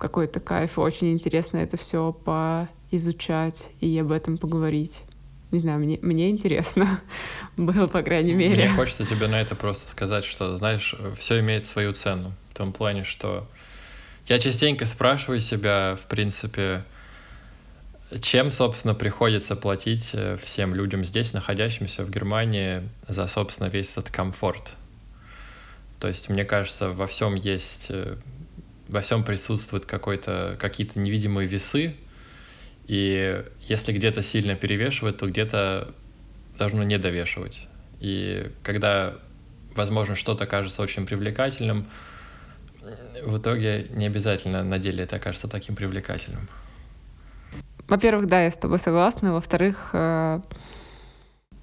какой-то 0.02 0.40
кайф. 0.40 0.80
Очень 0.80 1.14
интересно 1.14 1.58
это 1.58 1.78
все 1.78 2.12
поизучать 2.12 3.70
и 3.80 3.98
об 4.00 4.12
этом 4.12 4.38
поговорить. 4.38 5.02
Не 5.52 5.60
знаю, 5.60 5.80
мне, 5.80 6.00
мне 6.02 6.30
интересно 6.30 6.88
было, 7.58 7.88
по 7.88 8.02
крайней 8.02 8.34
мере. 8.34 8.66
Мне 8.66 8.70
хочется 8.70 9.06
тебе 9.06 9.28
на 9.28 9.40
это 9.40 9.56
просто 9.56 9.88
сказать, 9.88 10.26
что, 10.26 10.58
знаешь, 10.58 10.96
все 11.18 11.40
имеет 11.40 11.66
свою 11.66 11.94
цену. 11.94 12.34
В 12.50 12.56
том 12.56 12.74
плане, 12.74 13.04
что 13.04 13.48
я 14.28 14.40
частенько 14.40 14.86
спрашиваю 14.86 15.40
себя, 15.40 15.98
в 16.02 16.08
принципе, 16.08 16.84
чем, 18.22 18.50
собственно, 18.50 18.96
приходится 18.96 19.56
платить 19.56 20.12
э, 20.14 20.38
всем 20.42 20.74
людям 20.74 21.06
здесь, 21.06 21.32
находящимся 21.32 22.04
в 22.04 22.10
Германии, 22.10 22.82
за, 23.08 23.28
собственно, 23.28 23.68
весь 23.68 23.92
этот 23.92 24.10
комфорт. 24.10 24.74
То 26.00 26.08
есть, 26.08 26.30
мне 26.30 26.44
кажется, 26.44 26.90
во 26.90 27.08
всем 27.08 27.36
есть, 27.36 27.88
э, 27.90 28.18
во 28.92 29.02
всем 29.02 29.24
присутствуют 29.24 29.86
какой-то, 29.86 30.58
какие-то 30.60 31.00
невидимые 31.00 31.48
весы, 31.48 31.96
И 32.88 33.44
если 33.68 33.94
где-то 33.94 34.22
сильно 34.22 34.56
перевешивает, 34.56 35.18
то 35.18 35.28
где-то 35.28 35.94
должно 36.58 36.84
не 36.84 36.98
довешивать. 36.98 37.68
И 38.02 38.52
когда, 38.64 39.14
возможно, 39.76 40.16
что-то 40.16 40.46
кажется 40.46 40.82
очень 40.82 41.06
привлекательным, 41.06 41.88
в 43.24 43.38
итоге 43.38 43.88
не 43.92 44.08
обязательно 44.08 44.64
на 44.64 44.78
деле 44.78 45.04
это 45.04 45.16
окажется 45.16 45.48
таким 45.48 45.76
привлекательным. 45.76 46.50
Во-первых, 47.88 48.28
да, 48.28 48.44
я 48.44 48.52
с 48.52 48.58
тобой 48.58 48.80
согласна. 48.80 49.34
Во-вторых, 49.34 49.92
э, 49.94 50.42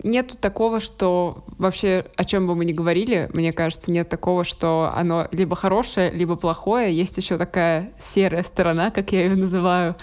нет 0.02 0.36
такого, 0.40 0.80
что 0.80 1.44
вообще 1.58 2.06
о 2.16 2.24
чем 2.24 2.46
бы 2.46 2.54
мы 2.54 2.64
ни 2.64 2.72
говорили, 2.72 3.28
мне 3.32 3.52
кажется, 3.52 3.90
нет 3.90 4.08
такого, 4.08 4.44
что 4.44 4.92
оно 4.94 5.28
либо 5.32 5.56
хорошее, 5.56 6.10
либо 6.10 6.36
плохое. 6.36 6.94
Есть 6.94 7.16
еще 7.16 7.36
такая 7.36 7.90
серая 7.98 8.42
сторона, 8.42 8.90
как 8.90 9.12
я 9.12 9.24
ее 9.24 9.34
называю, 9.34 9.96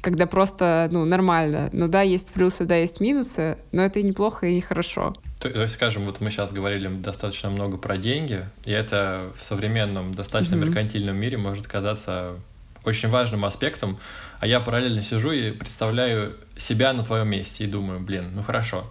когда 0.00 0.26
просто, 0.26 0.88
ну, 0.90 1.04
нормально. 1.04 1.70
Ну 1.72 1.86
да, 1.88 2.02
есть 2.02 2.32
плюсы, 2.32 2.64
да, 2.64 2.76
есть 2.76 3.00
минусы, 3.00 3.58
но 3.70 3.82
это 3.82 4.00
и 4.00 4.02
неплохо, 4.02 4.46
и 4.46 4.54
нехорошо. 4.54 5.14
То, 5.40 5.48
то 5.48 5.62
есть, 5.62 5.74
скажем, 5.74 6.06
вот 6.06 6.20
мы 6.20 6.30
сейчас 6.30 6.52
говорили 6.52 6.88
достаточно 6.88 7.50
много 7.50 7.76
про 7.76 7.96
деньги, 7.96 8.44
и 8.64 8.72
это 8.72 9.30
в 9.36 9.44
современном, 9.44 10.14
достаточно 10.14 10.56
mm-hmm. 10.56 10.66
меркантильном 10.66 11.16
мире 11.16 11.36
может 11.36 11.66
казаться 11.66 12.36
очень 12.84 13.08
важным 13.10 13.44
аспектом, 13.44 13.98
а 14.40 14.46
я 14.46 14.58
параллельно 14.58 15.02
сижу 15.02 15.30
и 15.30 15.52
представляю 15.52 16.34
себя 16.56 16.92
на 16.92 17.04
твоем 17.04 17.28
месте 17.28 17.64
и 17.64 17.68
думаю, 17.68 18.00
блин, 18.00 18.32
ну 18.34 18.42
хорошо, 18.42 18.84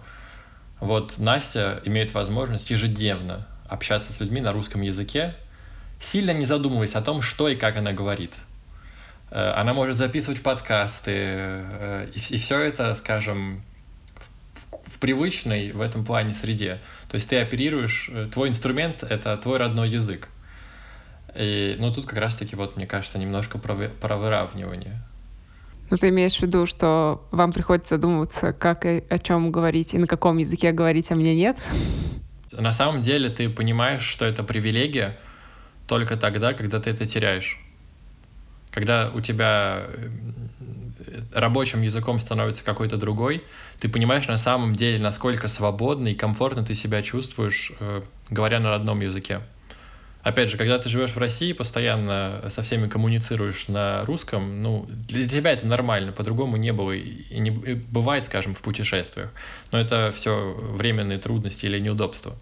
вот 0.82 1.18
Настя 1.18 1.80
имеет 1.84 2.12
возможность 2.12 2.68
ежедневно 2.68 3.46
общаться 3.68 4.12
с 4.12 4.18
людьми 4.18 4.40
на 4.40 4.52
русском 4.52 4.82
языке, 4.82 5.36
сильно 6.00 6.32
не 6.32 6.44
задумываясь 6.44 6.96
о 6.96 7.02
том, 7.02 7.22
что 7.22 7.48
и 7.48 7.54
как 7.54 7.76
она 7.76 7.92
говорит. 7.92 8.32
Э, 9.30 9.52
она 9.52 9.74
может 9.74 9.96
записывать 9.96 10.42
подкасты, 10.42 11.12
э, 11.14 12.08
и, 12.12 12.36
все 12.36 12.58
это, 12.58 12.94
скажем, 12.94 13.62
в, 14.16 14.90
в 14.94 14.98
привычной 14.98 15.70
в 15.70 15.80
этом 15.80 16.04
плане 16.04 16.34
среде. 16.34 16.80
То 17.08 17.14
есть 17.14 17.28
ты 17.28 17.38
оперируешь, 17.38 18.10
э, 18.12 18.28
твой 18.32 18.48
инструмент— 18.48 19.02
это 19.08 19.36
твой 19.36 19.58
родной 19.58 19.88
язык. 19.88 20.30
И, 21.36 21.76
ну, 21.78 21.94
тут 21.94 22.06
как 22.06 22.18
раз-таки, 22.18 22.56
вот, 22.56 22.76
мне 22.76 22.88
кажется, 22.88 23.20
немножко 23.20 23.58
про, 23.58 23.76
про 23.88 24.16
выравнивание. 24.16 25.00
Ну, 25.92 25.98
ты 25.98 26.08
имеешь 26.08 26.36
в 26.36 26.40
виду, 26.40 26.64
что 26.64 27.22
вам 27.32 27.52
приходится 27.52 27.96
задумываться, 27.96 28.54
как 28.54 28.86
и 28.86 29.04
о 29.10 29.18
чем 29.18 29.52
говорить 29.52 29.92
и 29.92 29.98
на 29.98 30.06
каком 30.06 30.38
языке 30.38 30.72
говорить, 30.72 31.12
а 31.12 31.14
мне 31.14 31.34
нет? 31.34 31.58
На 32.50 32.72
самом 32.72 33.02
деле 33.02 33.28
ты 33.28 33.50
понимаешь, 33.50 34.00
что 34.00 34.24
это 34.24 34.42
привилегия 34.42 35.18
только 35.86 36.16
тогда, 36.16 36.54
когда 36.54 36.80
ты 36.80 36.88
это 36.88 37.06
теряешь. 37.06 37.60
Когда 38.70 39.10
у 39.14 39.20
тебя 39.20 39.82
э, 39.86 40.08
рабочим 41.34 41.82
языком 41.82 42.18
становится 42.18 42.64
какой-то 42.64 42.96
другой, 42.96 43.44
ты 43.78 43.90
понимаешь 43.90 44.26
на 44.28 44.38
самом 44.38 44.74
деле, 44.74 44.98
насколько 44.98 45.46
свободно 45.46 46.08
и 46.08 46.14
комфортно 46.14 46.64
ты 46.64 46.74
себя 46.74 47.02
чувствуешь, 47.02 47.70
э, 47.80 48.00
говоря 48.30 48.60
на 48.60 48.70
родном 48.70 49.02
языке. 49.02 49.42
Опять 50.22 50.50
же, 50.50 50.56
когда 50.56 50.78
ты 50.78 50.88
живешь 50.88 51.10
в 51.10 51.18
России, 51.18 51.52
постоянно 51.52 52.44
со 52.50 52.62
всеми 52.62 52.86
коммуницируешь 52.86 53.66
на 53.66 54.04
русском, 54.04 54.62
ну, 54.62 54.86
для 54.88 55.28
тебя 55.28 55.50
это 55.50 55.66
нормально, 55.66 56.12
по-другому 56.12 56.56
не 56.56 56.72
было 56.72 56.92
и 56.92 57.38
не 57.38 57.50
и 57.50 57.74
бывает, 57.74 58.24
скажем, 58.24 58.54
в 58.54 58.62
путешествиях. 58.62 59.32
Но 59.72 59.80
это 59.80 60.12
все 60.14 60.54
временные 60.56 61.18
трудности 61.18 61.66
или 61.66 61.80
неудобства. 61.80 62.36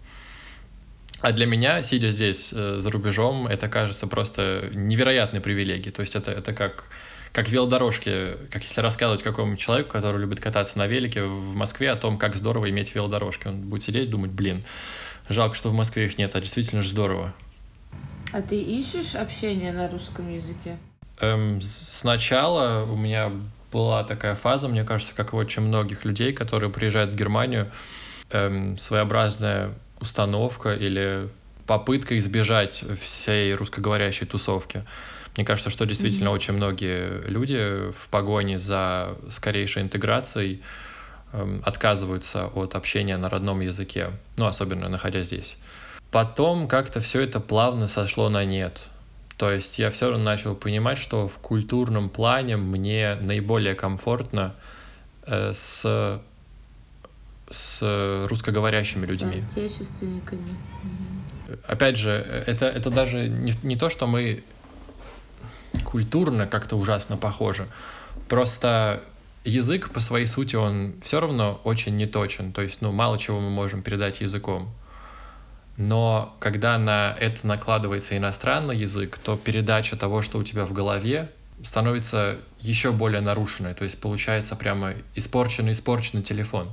А 1.21 1.31
для 1.31 1.45
меня, 1.47 1.81
сидя 1.81 2.09
здесь 2.09 2.51
э, 2.51 2.77
за 2.79 2.91
рубежом, 2.91 3.47
это 3.47 3.67
кажется 3.67 4.07
просто 4.07 4.69
невероятной 4.73 5.39
привилегией. 5.39 5.91
То 5.91 6.01
есть 6.01 6.15
это, 6.15 6.31
это 6.31 6.53
как, 6.53 6.85
как 7.31 7.49
велодорожки, 7.49 8.37
как 8.51 8.63
если 8.63 8.81
рассказывать 8.81 9.21
какому-нибудь 9.21 9.59
человеку, 9.59 9.91
который 9.91 10.19
любит 10.19 10.39
кататься 10.39 10.79
на 10.79 10.87
велике 10.87 11.23
в 11.23 11.55
Москве, 11.55 11.91
о 11.91 11.95
том, 11.95 12.17
как 12.17 12.35
здорово 12.35 12.69
иметь 12.71 12.93
велодорожки. 12.95 13.47
Он 13.47 13.61
будет 13.61 13.83
сидеть 13.83 14.07
и 14.07 14.11
думать, 14.11 14.31
блин, 14.31 14.63
жалко, 15.29 15.55
что 15.55 15.69
в 15.69 15.73
Москве 15.73 16.05
их 16.05 16.17
нет, 16.17 16.35
а 16.35 16.41
действительно 16.41 16.81
же 16.81 16.89
здорово. 16.89 17.35
А 18.31 18.41
ты 18.41 18.61
ищешь 18.61 19.15
общение 19.15 19.73
на 19.73 19.89
русском 19.89 20.33
языке? 20.33 20.77
Эм, 21.19 21.61
сначала 21.61 22.83
у 22.83 22.95
меня 22.95 23.31
была 23.71 24.03
такая 24.03 24.35
фаза, 24.35 24.67
мне 24.67 24.83
кажется, 24.83 25.13
как 25.15 25.33
у 25.33 25.37
очень 25.37 25.63
многих 25.63 26.05
людей, 26.05 26.33
которые 26.33 26.69
приезжают 26.71 27.11
в 27.11 27.15
Германию, 27.15 27.71
эм, 28.29 28.77
своеобразная 28.77 29.71
установка 29.99 30.73
или 30.73 31.29
попытка 31.67 32.17
избежать 32.17 32.83
всей 33.01 33.53
русскоговорящей 33.53 34.25
тусовки. 34.25 34.83
Мне 35.35 35.45
кажется, 35.45 35.69
что 35.69 35.85
действительно 35.85 36.29
mm-hmm. 36.29 36.33
очень 36.33 36.53
многие 36.55 37.27
люди 37.27 37.91
в 37.97 38.09
погоне 38.09 38.59
за 38.59 39.15
скорейшей 39.29 39.83
интеграцией 39.83 40.61
эм, 41.31 41.61
отказываются 41.65 42.47
от 42.47 42.75
общения 42.75 43.17
на 43.17 43.29
родном 43.29 43.61
языке, 43.61 44.11
ну, 44.37 44.45
особенно 44.45 44.89
находясь 44.89 45.27
здесь. 45.27 45.55
Потом 46.11 46.67
как-то 46.67 46.99
все 46.99 47.21
это 47.21 47.39
плавно 47.39 47.87
сошло 47.87 48.29
на 48.29 48.43
нет. 48.43 48.81
То 49.37 49.49
есть 49.51 49.79
я 49.79 49.89
все 49.89 50.09
равно 50.09 50.23
начал 50.23 50.55
понимать, 50.55 50.97
что 50.97 51.27
в 51.27 51.39
культурном 51.39 52.09
плане 52.09 52.57
мне 52.57 53.17
наиболее 53.21 53.73
комфортно 53.73 54.53
э, 55.25 55.53
с, 55.55 56.21
с 57.49 58.27
русскоговорящими 58.29 59.05
людьми. 59.05 59.43
С 59.49 59.57
отечественниками. 59.57 60.55
Опять 61.65 61.97
же, 61.97 62.11
это, 62.45 62.67
это 62.67 62.89
даже 62.89 63.27
не, 63.29 63.53
не 63.63 63.77
то, 63.77 63.89
что 63.89 64.05
мы 64.05 64.43
культурно 65.85 66.45
как-то 66.45 66.75
ужасно 66.75 67.17
похожи. 67.17 67.67
Просто 68.27 69.01
язык 69.43 69.91
по 69.91 69.99
своей 69.99 70.25
сути, 70.25 70.55
он 70.55 70.93
все 71.03 71.19
равно 71.19 71.59
очень 71.63 71.95
неточен. 71.95 72.51
То 72.51 72.61
есть, 72.61 72.81
ну, 72.81 72.91
мало 72.91 73.17
чего 73.17 73.39
мы 73.39 73.49
можем 73.49 73.81
передать 73.81 74.21
языком. 74.21 74.71
Но 75.81 76.35
когда 76.39 76.77
на 76.77 77.15
это 77.19 77.47
накладывается 77.47 78.15
иностранный 78.15 78.77
язык, 78.77 79.17
то 79.17 79.35
передача 79.35 79.97
того, 79.97 80.21
что 80.21 80.37
у 80.37 80.43
тебя 80.43 80.65
в 80.65 80.73
голове, 80.73 81.31
становится 81.63 82.37
еще 82.59 82.91
более 82.91 83.21
нарушенной. 83.21 83.73
То 83.73 83.83
есть 83.83 83.97
получается 83.97 84.55
прямо 84.55 84.93
испорченный-испорченный 85.15 86.21
телефон. 86.21 86.69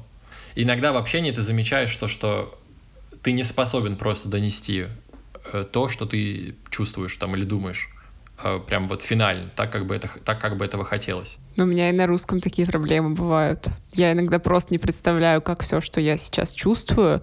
И 0.54 0.64
иногда 0.64 0.92
в 0.92 0.96
общении 0.96 1.30
ты 1.30 1.40
замечаешь 1.40 1.94
то, 1.96 2.06
что 2.06 2.59
ты 3.22 3.32
не 3.32 3.44
способен 3.44 3.96
просто 3.96 4.28
донести 4.28 4.86
э, 5.52 5.64
то, 5.70 5.88
что 5.88 6.04
ты 6.04 6.56
чувствуешь 6.68 7.16
там 7.16 7.34
или 7.34 7.44
думаешь 7.44 7.88
э, 8.44 8.61
прям 8.66 8.88
вот 8.88 9.00
финально, 9.00 9.50
так 9.56 9.72
как 9.72 9.86
бы 9.86 9.94
это 9.94 10.11
так 10.22 10.38
как 10.38 10.59
бы 10.59 10.66
этого 10.66 10.84
хотелось. 10.84 11.38
Ну, 11.56 11.64
у 11.64 11.66
меня 11.66 11.88
и 11.88 11.92
на 11.92 12.06
русском 12.06 12.40
такие 12.40 12.68
проблемы 12.68 13.14
бывают. 13.14 13.68
Я 13.94 14.12
иногда 14.12 14.38
просто 14.38 14.72
не 14.72 14.78
представляю, 14.78 15.40
как 15.40 15.62
все, 15.62 15.80
что 15.80 16.00
я 16.00 16.18
сейчас 16.18 16.54
чувствую, 16.54 17.22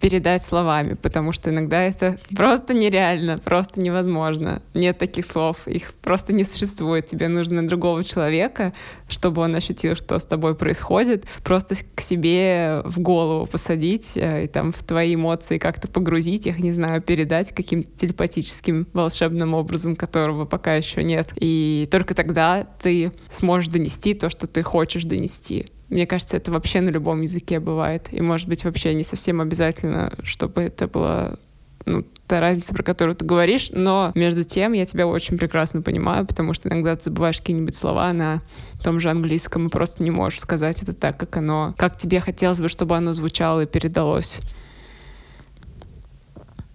передать 0.00 0.42
словами, 0.42 0.94
потому 0.94 1.32
что 1.32 1.50
иногда 1.50 1.82
это 1.82 2.18
просто 2.34 2.74
нереально, 2.74 3.38
просто 3.38 3.80
невозможно. 3.80 4.62
Нет 4.74 4.98
таких 4.98 5.26
слов, 5.26 5.66
их 5.66 5.92
просто 5.94 6.32
не 6.32 6.44
существует. 6.44 7.06
Тебе 7.06 7.28
нужно 7.28 7.66
другого 7.66 8.04
человека, 8.04 8.72
чтобы 9.08 9.42
он 9.42 9.54
ощутил, 9.54 9.94
что 9.94 10.18
с 10.18 10.24
тобой 10.24 10.54
происходит, 10.54 11.26
просто 11.42 11.74
к 11.94 12.00
себе 12.00 12.82
в 12.84 13.00
голову 13.00 13.46
посадить 13.46 14.16
э, 14.16 14.44
и 14.44 14.46
там 14.46 14.72
в 14.72 14.82
твои 14.82 15.14
эмоции 15.14 15.58
как-то 15.58 15.88
погрузить 15.88 16.46
их, 16.46 16.58
не 16.58 16.72
знаю, 16.72 17.02
передать 17.02 17.52
каким-то 17.52 17.90
телепатическим 17.98 18.86
волшебным 18.92 19.54
образом, 19.54 19.96
которого 19.96 20.44
пока 20.44 20.74
еще 20.74 21.02
нет. 21.02 21.32
И 21.36 21.88
только 21.90 22.14
тогда 22.14 22.66
ты 22.80 23.12
сможешь 23.28 23.70
донести 23.70 24.14
то, 24.14 24.30
что 24.30 24.46
ты 24.46 24.62
хочешь 24.62 25.04
донести. 25.04 25.70
Мне 25.88 26.06
кажется, 26.06 26.36
это 26.36 26.50
вообще 26.50 26.80
на 26.80 26.90
любом 26.90 27.22
языке 27.22 27.60
бывает. 27.60 28.08
И, 28.12 28.20
может 28.20 28.48
быть, 28.48 28.64
вообще 28.64 28.94
не 28.94 29.04
совсем 29.04 29.40
обязательно, 29.40 30.14
чтобы 30.22 30.62
это 30.62 30.86
было 30.86 31.38
ну, 31.86 32.04
та 32.26 32.40
разница, 32.40 32.74
про 32.74 32.82
которую 32.82 33.16
ты 33.16 33.24
говоришь, 33.24 33.70
но 33.72 34.12
между 34.14 34.44
тем 34.44 34.74
я 34.74 34.84
тебя 34.84 35.06
очень 35.06 35.38
прекрасно 35.38 35.80
понимаю, 35.80 36.26
потому 36.26 36.52
что 36.52 36.68
иногда 36.68 36.94
ты 36.94 37.04
забываешь 37.04 37.38
какие-нибудь 37.38 37.74
слова 37.74 38.12
на 38.12 38.42
том 38.82 39.00
же 39.00 39.10
английском 39.10 39.66
и 39.66 39.70
просто 39.70 40.02
не 40.02 40.10
можешь 40.10 40.40
сказать 40.40 40.82
это 40.82 40.92
так, 40.92 41.16
как 41.16 41.36
оно, 41.38 41.74
как 41.78 41.96
тебе 41.96 42.20
хотелось 42.20 42.60
бы, 42.60 42.68
чтобы 42.68 42.96
оно 42.96 43.14
звучало 43.14 43.62
и 43.62 43.66
передалось. 43.66 44.40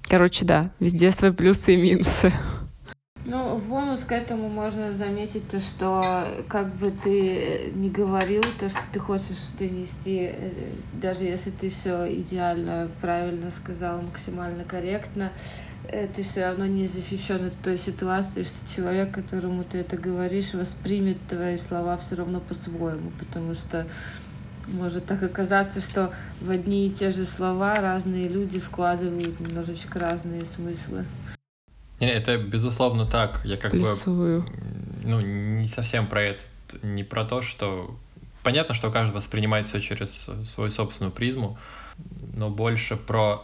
Короче, 0.04 0.46
да, 0.46 0.72
везде 0.80 1.12
свои 1.12 1.32
плюсы 1.32 1.76
и 1.76 1.78
минусы. 1.78 2.32
Ну, 3.26 3.56
в 3.56 3.70
бонус 3.70 4.04
к 4.04 4.12
этому 4.12 4.50
можно 4.50 4.92
заметить 4.92 5.48
то, 5.48 5.62
что 5.62 6.28
как 6.50 6.76
бы 6.76 6.92
ты 6.92 7.72
не 7.74 7.90
говорил, 7.90 8.44
то, 8.60 8.70
что 8.70 8.82
ты 8.92 9.00
хочешь 9.00 9.38
донести, 9.58 10.32
э, 10.34 10.52
даже 11.02 11.24
если 11.24 11.50
ты 11.52 11.70
все 11.70 12.14
идеально, 12.14 12.90
правильно 13.00 13.50
сказал, 13.50 14.02
максимально 14.02 14.66
корректно, 14.66 15.32
э, 15.88 16.08
ты 16.14 16.22
все 16.22 16.48
равно 16.48 16.66
не 16.66 16.86
защищен 16.86 17.46
от 17.46 17.54
той 17.64 17.78
ситуации, 17.78 18.44
что 18.44 18.76
человек, 18.76 19.14
которому 19.14 19.64
ты 19.64 19.78
это 19.78 19.96
говоришь, 19.96 20.54
воспримет 20.54 21.18
твои 21.30 21.56
слова 21.56 21.96
все 21.96 22.18
равно 22.18 22.42
по-своему, 22.42 23.10
потому 23.20 23.54
что 23.54 23.88
может 24.68 25.06
так 25.06 25.24
оказаться, 25.24 25.80
что 25.80 26.14
в 26.42 26.50
одни 26.50 26.88
и 26.88 26.90
те 26.90 27.12
же 27.12 27.24
слова 27.24 27.76
разные 27.76 28.28
люди 28.28 28.60
вкладывают 28.60 29.40
немножечко 29.40 30.00
разные 30.00 30.46
смыслы. 30.46 31.06
Это 32.12 32.38
безусловно 32.38 33.06
так. 33.06 33.42
Я 33.44 33.58
как 33.58 33.72
Плюсую. 33.72 34.42
бы 34.42 34.48
ну, 35.04 35.22
не 35.22 35.68
совсем 35.68 36.08
про 36.08 36.24
это. 36.24 36.44
Не 36.82 37.04
про 37.04 37.24
то, 37.24 37.42
что 37.42 37.96
понятно, 38.44 38.74
что 38.74 38.92
каждый 38.92 39.14
воспринимает 39.14 39.66
все 39.66 39.80
через 39.80 40.30
свою 40.46 40.70
собственную 40.70 41.12
призму, 41.12 41.58
но 42.34 42.50
больше 42.50 42.96
про, 42.96 43.44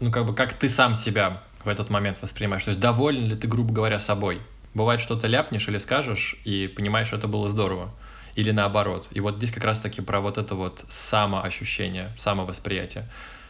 ну, 0.00 0.10
как 0.10 0.26
бы, 0.26 0.34
как 0.34 0.54
ты 0.54 0.68
сам 0.68 0.94
себя 0.94 1.42
в 1.64 1.68
этот 1.68 1.90
момент 1.90 2.20
воспринимаешь. 2.22 2.64
То 2.64 2.70
есть 2.70 2.80
доволен 2.80 3.26
ли 3.26 3.34
ты, 3.34 3.48
грубо 3.48 3.72
говоря, 3.72 3.98
собой? 3.98 4.40
Бывает, 4.74 5.00
что-то 5.00 5.26
ляпнешь 5.26 5.68
или 5.68 5.78
скажешь, 5.78 6.36
и 6.44 6.68
понимаешь, 6.68 7.08
что 7.08 7.16
это 7.16 7.28
было 7.28 7.48
здорово. 7.48 7.90
Или 8.34 8.50
наоборот. 8.50 9.08
И 9.12 9.20
вот 9.20 9.36
здесь 9.36 9.50
как 9.50 9.64
раз-таки 9.64 10.02
про 10.02 10.20
вот 10.20 10.36
это 10.36 10.54
вот 10.54 10.84
самоощущение, 10.90 12.12
самовосприятие. 12.18 13.08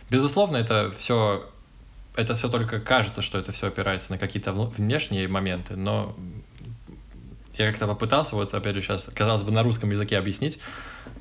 Безусловно, 0.08 0.56
это 0.56 0.94
все 0.96 1.50
это 2.16 2.34
все 2.34 2.48
только 2.48 2.80
кажется, 2.80 3.22
что 3.22 3.38
это 3.38 3.52
все 3.52 3.68
опирается 3.68 4.10
на 4.10 4.18
какие-то 4.18 4.52
внешние 4.52 5.28
моменты, 5.28 5.76
но 5.76 6.16
я 7.58 7.70
как-то 7.70 7.86
попытался, 7.86 8.34
вот 8.34 8.52
опять 8.52 8.74
же 8.74 8.82
сейчас, 8.82 9.08
казалось 9.14 9.42
бы, 9.42 9.50
на 9.50 9.62
русском 9.62 9.90
языке 9.90 10.18
объяснить, 10.18 10.58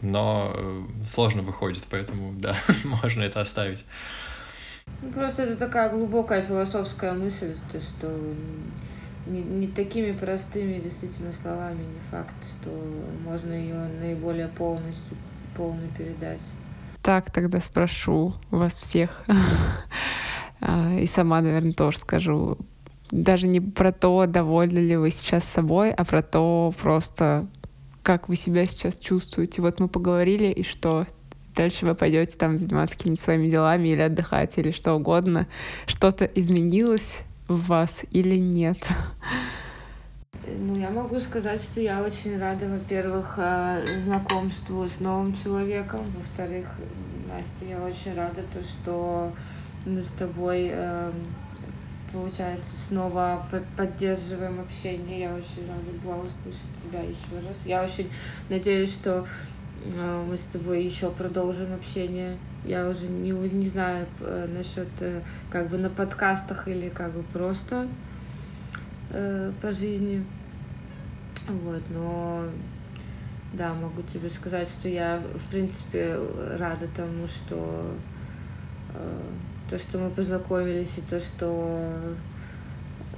но 0.02 0.52
э, 0.54 0.84
сложно 1.08 1.42
выходит, 1.42 1.84
поэтому 1.90 2.34
да, 2.34 2.56
можно 2.84 3.24
это 3.24 3.42
оставить. 3.42 3.86
Ну, 5.02 5.12
просто 5.12 5.44
это 5.44 5.56
такая 5.56 5.90
глубокая 5.90 6.42
философская 6.42 7.14
мысль, 7.14 7.56
то, 7.72 7.80
что 7.80 8.12
не, 9.28 9.42
не 9.42 9.68
такими 9.68 10.12
простыми 10.12 10.80
действительно 10.80 11.34
словами, 11.34 11.84
не 11.84 12.00
факт, 12.12 12.36
что 12.44 12.70
можно 13.24 13.54
ее 13.54 13.88
наиболее 14.00 14.48
полностью, 14.48 15.18
полно 15.56 15.88
передать. 15.98 16.42
Так, 17.02 17.32
тогда 17.32 17.60
спрошу 17.62 18.36
вас 18.52 18.74
всех. 18.74 19.24
А, 20.62 20.94
и 20.94 21.06
сама, 21.06 21.42
наверное, 21.42 21.74
тоже 21.74 21.98
скажу. 21.98 22.58
Даже 23.12 23.48
не 23.48 23.62
про 23.62 23.92
то, 23.92 24.26
довольны 24.26 24.80
ли 24.80 24.98
вы 24.98 25.12
сейчас 25.12 25.44
собой, 25.46 25.92
а 25.92 26.04
про 26.06 26.22
то 26.22 26.74
просто, 26.82 27.48
как 28.04 28.30
вы 28.30 28.36
себя 28.36 28.66
сейчас 28.66 28.98
чувствуете. 28.98 29.62
Вот 29.62 29.80
мы 29.80 29.88
поговорили, 29.88 30.48
и 30.48 30.64
что? 30.64 31.06
Дальше 31.56 31.86
вы 31.86 31.96
пойдете 31.96 32.38
там 32.38 32.58
заниматься 32.58 32.98
какими-то 32.98 33.22
своими 33.22 33.48
делами 33.48 33.88
или 33.90 34.02
отдыхать, 34.02 34.58
или 34.58 34.72
что 34.72 34.94
угодно. 34.94 35.48
Что-то 35.86 36.26
изменилось 36.26 37.22
в 37.48 37.68
вас 37.68 38.02
или 38.12 38.36
нет? 38.36 38.78
Ну, 40.60 40.76
я 40.78 40.90
могу 40.90 41.20
сказать, 41.20 41.62
что 41.62 41.82
я 41.82 42.02
очень 42.04 42.38
рада, 42.38 42.68
во-первых, 42.68 43.36
э, 43.38 43.84
знакомству 44.04 44.88
с 44.88 45.00
новым 45.00 45.36
человеком. 45.36 46.02
Во-вторых, 46.16 46.68
Настя, 47.28 47.66
я 47.66 47.84
очень 47.84 48.14
рада, 48.16 48.42
то, 48.54 48.62
что 48.64 49.32
мы 49.86 50.02
с 50.02 50.12
тобой, 50.12 50.70
эм, 50.72 51.14
получается, 52.12 52.72
снова 52.88 53.48
поддерживаем 53.78 54.60
общение. 54.60 55.22
Я 55.22 55.34
очень 55.34 55.68
рада 55.68 55.92
была 56.04 56.18
услышать 56.18 56.84
тебя 56.84 57.02
еще 57.02 57.46
раз. 57.48 57.66
Я 57.66 57.84
очень 57.84 58.10
надеюсь, 58.50 58.94
что 58.94 59.28
э, 59.84 60.26
мы 60.28 60.38
с 60.38 60.44
тобой 60.44 60.84
еще 60.84 61.10
продолжим 61.12 61.74
общение. 61.74 62.38
Я 62.64 62.90
уже 62.90 63.08
не, 63.08 63.32
не 63.32 63.68
знаю 63.68 64.08
э, 64.22 64.48
насчет 64.48 64.88
э, 65.02 65.22
как 65.52 65.70
бы 65.70 65.78
на 65.78 65.90
подкастах 65.90 66.68
или 66.68 66.90
как 66.90 67.14
бы 67.14 67.24
просто 67.24 67.88
по 69.62 69.72
жизни. 69.72 70.26
Вот, 71.48 71.82
но 71.92 72.50
да, 73.54 73.74
могу 73.74 74.02
тебе 74.02 74.30
сказать, 74.30 74.68
что 74.68 74.90
я, 74.90 75.22
в 75.34 75.50
принципе, 75.50 76.20
рада 76.58 76.88
тому, 76.96 77.28
что 77.28 77.96
э, 78.94 79.22
то, 79.70 79.78
что 79.78 79.98
мы 79.98 80.10
познакомились, 80.10 80.98
и 80.98 81.02
то, 81.02 81.20
что 81.20 82.16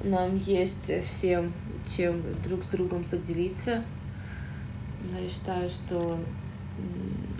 нам 0.03 0.35
есть 0.37 0.91
всем 1.03 1.51
чем 1.95 2.21
друг 2.43 2.63
с 2.63 2.67
другом 2.67 3.03
поделиться. 3.03 3.83
Я 5.13 5.29
считаю, 5.29 5.69
что 5.69 6.19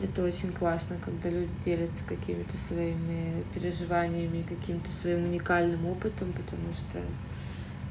это 0.01 0.23
очень 0.23 0.51
классно, 0.51 0.95
когда 1.03 1.29
люди 1.29 1.51
делятся 1.65 2.03
какими-то 2.07 2.55
своими 2.55 3.43
переживаниями, 3.53 4.45
каким-то 4.47 4.89
своим 4.91 5.25
уникальным 5.25 5.85
опытом, 5.87 6.31
потому 6.33 6.73
что 6.73 7.01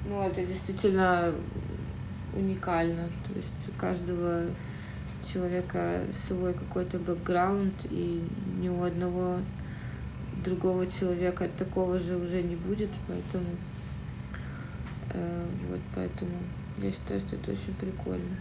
ну, 0.08 0.22
это 0.22 0.44
действительно 0.44 1.32
уникально. 2.34 3.08
То 3.28 3.34
есть 3.36 3.52
у 3.68 3.78
каждого 3.78 4.44
человека 5.32 6.00
свой 6.14 6.54
какой-то 6.54 6.98
бэкграунд, 6.98 7.74
и 7.90 8.22
ни 8.60 8.68
у 8.68 8.82
одного 8.84 9.40
другого 10.46 10.86
человека 10.86 11.48
такого 11.58 11.98
же 12.00 12.16
уже 12.16 12.42
не 12.42 12.56
будет, 12.56 12.90
поэтому 13.08 13.56
э, 15.10 15.46
вот 15.68 15.80
поэтому 15.94 16.32
я 16.78 16.90
считаю, 16.92 17.20
что 17.20 17.36
это 17.36 17.50
очень 17.50 17.74
прикольно. 17.74 18.36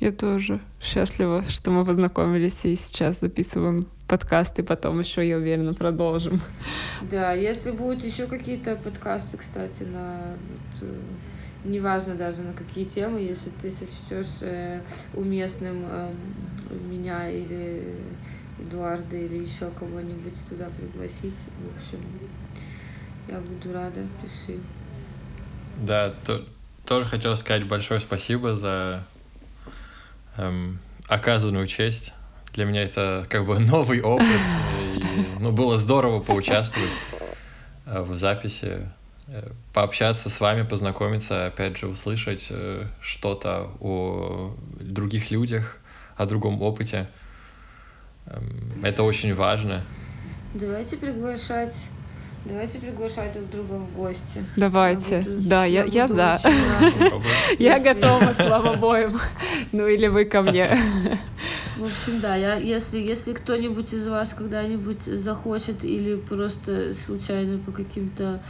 Я 0.00 0.12
тоже 0.12 0.60
счастлива, 0.80 1.44
что 1.48 1.70
мы 1.70 1.84
познакомились 1.84 2.64
и 2.64 2.76
сейчас 2.76 3.20
записываем 3.20 3.88
подкасты, 4.06 4.62
потом 4.62 5.00
еще, 5.00 5.28
я 5.28 5.36
уверена, 5.36 5.74
продолжим. 5.74 6.40
Да, 7.10 7.32
если 7.32 7.72
будут 7.72 8.04
еще 8.04 8.26
какие-то 8.26 8.76
подкасты, 8.76 9.36
кстати, 9.36 9.82
на 9.82 10.20
вот, 10.80 10.88
э, 10.88 10.94
неважно 11.64 12.14
даже 12.14 12.42
на 12.42 12.52
какие 12.52 12.84
темы, 12.84 13.20
если 13.20 13.50
ты 13.50 13.70
сочтешь 13.70 14.38
э, 14.42 14.80
уместным 15.14 15.84
э, 15.84 16.10
меня 16.88 17.28
или 17.28 17.94
Эдуарда 18.60 19.16
или 19.16 19.44
еще 19.44 19.70
кого-нибудь 19.70 20.34
туда 20.48 20.68
пригласить. 20.76 21.36
В 21.58 21.76
общем, 21.76 22.00
я 23.28 23.38
буду 23.38 23.72
рада, 23.72 24.06
пиши. 24.22 24.58
Да, 25.76 26.14
то, 26.24 26.44
тоже 26.84 27.06
хотел 27.06 27.36
сказать 27.36 27.66
большое 27.68 28.00
спасибо 28.00 28.54
за 28.54 29.04
эм, 30.36 30.78
оказанную 31.06 31.66
честь. 31.66 32.12
Для 32.54 32.64
меня 32.64 32.82
это 32.82 33.26
как 33.28 33.46
бы 33.46 33.58
новый 33.58 34.00
опыт. 34.00 34.40
И, 34.96 35.26
ну, 35.38 35.52
было 35.52 35.78
здорово 35.78 36.20
поучаствовать 36.20 36.90
э, 37.86 38.00
в 38.00 38.16
записи, 38.16 38.88
э, 39.28 39.50
пообщаться 39.72 40.30
с 40.30 40.40
вами, 40.40 40.62
познакомиться, 40.62 41.46
опять 41.46 41.76
же, 41.76 41.86
услышать 41.86 42.48
э, 42.50 42.86
что-то 43.00 43.70
о 43.80 44.56
других 44.80 45.30
людях, 45.30 45.78
о 46.16 46.26
другом 46.26 46.62
опыте. 46.62 47.08
Эм, 48.30 48.84
это 48.84 49.02
очень 49.02 49.34
важно. 49.34 49.82
Давайте 50.54 50.96
приглашать 50.96 51.74
Давайте 52.44 52.78
приглашать 52.78 53.32
друг 53.34 53.50
друга 53.50 53.74
в 53.74 53.94
гости. 53.94 54.44
Давайте. 54.56 55.16
Я 55.16 55.22
буду, 55.22 55.48
да, 55.48 55.64
я, 55.64 55.84
я, 55.84 55.86
я 55.86 56.08
за. 56.08 56.38
Я 57.58 57.80
готова 57.80 58.32
к 58.32 58.38
вам 58.48 58.68
обоим. 58.68 59.18
Ну 59.72 59.86
или 59.86 60.06
вы 60.06 60.24
ко 60.24 60.40
мне. 60.40 60.74
В 61.76 61.84
общем, 61.84 62.20
да, 62.20 62.36
я, 62.36 62.54
если, 62.54 63.00
если 63.00 63.34
кто-нибудь 63.34 63.92
из 63.92 64.06
вас 64.06 64.32
когда-нибудь 64.32 65.02
захочет 65.02 65.84
или 65.84 66.16
просто 66.16 66.94
случайно 66.94 67.58
по 67.58 67.72
каким-то 67.72 68.40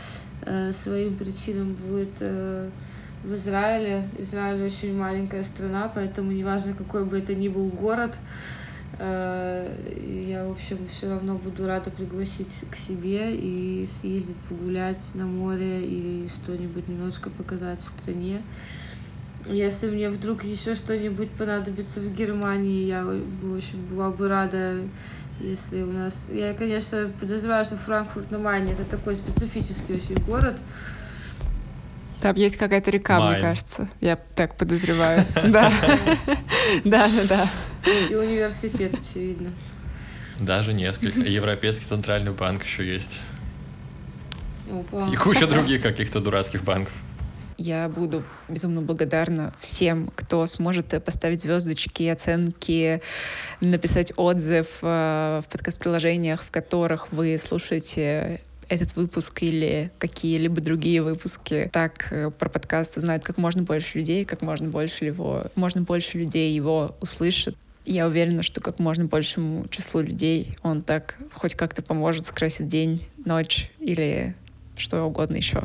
э, 0.42 0.72
своим 0.72 1.14
причинам 1.14 1.74
будет 1.74 2.20
э, 2.20 2.70
в 3.24 3.34
Израиле, 3.34 4.08
Израиль 4.18 4.64
очень 4.64 4.96
маленькая 4.96 5.42
страна, 5.42 5.90
поэтому 5.92 6.30
неважно, 6.30 6.72
какой 6.74 7.04
бы 7.04 7.18
это 7.18 7.34
ни 7.34 7.48
был 7.48 7.68
город, 7.68 8.16
Э, 8.16 8.67
я, 8.98 10.44
в 10.46 10.52
общем, 10.52 10.78
все 10.90 11.08
равно 11.08 11.36
буду 11.36 11.66
рада 11.66 11.90
пригласить 11.90 12.48
к 12.70 12.74
себе 12.74 13.36
и 13.36 13.86
съездить 13.86 14.36
погулять 14.48 15.04
на 15.14 15.26
море 15.26 15.84
или 15.86 16.28
что-нибудь 16.28 16.88
немножко 16.88 17.30
показать 17.30 17.80
в 17.80 17.88
стране. 17.88 18.42
Если 19.46 19.88
мне 19.88 20.10
вдруг 20.10 20.44
еще 20.44 20.74
что-нибудь 20.74 21.30
понадобится 21.30 22.00
в 22.00 22.14
Германии, 22.14 22.86
я, 22.86 23.04
в 23.04 23.56
общем, 23.56 23.84
была 23.86 24.10
бы 24.10 24.28
рада, 24.28 24.82
если 25.40 25.82
у 25.82 25.92
нас... 25.92 26.26
Я, 26.32 26.52
конечно, 26.54 27.10
подозреваю, 27.20 27.64
что 27.64 27.76
Франкфурт 27.76 28.30
на 28.30 28.38
Майне— 28.38 28.72
это 28.74 28.84
такой 28.84 29.14
специфический 29.14 29.94
очень 29.94 30.16
город, 30.24 30.58
там 32.20 32.36
есть 32.36 32.56
какая-то 32.56 32.90
река, 32.90 33.18
Майн. 33.18 33.32
мне 33.32 33.40
кажется. 33.40 33.88
Я 34.00 34.16
так 34.16 34.56
подозреваю. 34.56 35.24
Да. 35.46 35.72
Да, 36.84 37.08
да, 37.08 37.24
да. 37.24 37.48
И 38.10 38.14
университет, 38.14 38.94
очевидно. 38.94 39.50
Даже 40.38 40.72
несколько. 40.72 41.20
Европейский 41.20 41.86
центральный 41.86 42.32
банк 42.32 42.64
еще 42.64 42.86
есть. 42.86 43.18
И 45.10 45.16
куча 45.16 45.46
других 45.46 45.82
каких-то 45.82 46.20
дурацких 46.20 46.62
банков. 46.62 46.92
Я 47.56 47.88
буду 47.88 48.22
безумно 48.48 48.82
благодарна 48.82 49.52
всем, 49.58 50.12
кто 50.14 50.46
сможет 50.46 51.02
поставить 51.04 51.40
звездочки, 51.40 52.04
оценки, 52.04 53.02
написать 53.60 54.12
отзыв 54.14 54.68
э, 54.82 55.42
в 55.44 55.50
подкаст-приложениях, 55.50 56.44
в 56.44 56.52
которых 56.52 57.10
вы 57.10 57.36
слушаете 57.36 58.42
этот 58.68 58.96
выпуск 58.96 59.42
или 59.42 59.90
какие-либо 59.98 60.60
другие 60.60 61.02
выпуски. 61.02 61.70
Так 61.72 62.08
э, 62.10 62.30
про 62.30 62.48
подкаст 62.48 62.96
узнает 62.96 63.24
как 63.24 63.38
можно 63.38 63.62
больше 63.62 63.98
людей, 63.98 64.24
как 64.24 64.42
можно 64.42 64.68
больше 64.68 65.04
его, 65.04 65.44
можно 65.54 65.82
больше 65.82 66.18
людей 66.18 66.52
его 66.54 66.96
услышит. 67.00 67.56
Я 67.84 68.06
уверена, 68.06 68.42
что 68.42 68.60
как 68.60 68.78
можно 68.78 69.06
большему 69.06 69.66
числу 69.68 70.02
людей 70.02 70.56
он 70.62 70.82
так 70.82 71.16
хоть 71.32 71.54
как-то 71.54 71.82
поможет 71.82 72.26
скрасить 72.26 72.68
день, 72.68 73.06
ночь 73.24 73.70
или 73.78 74.34
что 74.76 75.02
угодно 75.04 75.36
еще. 75.36 75.62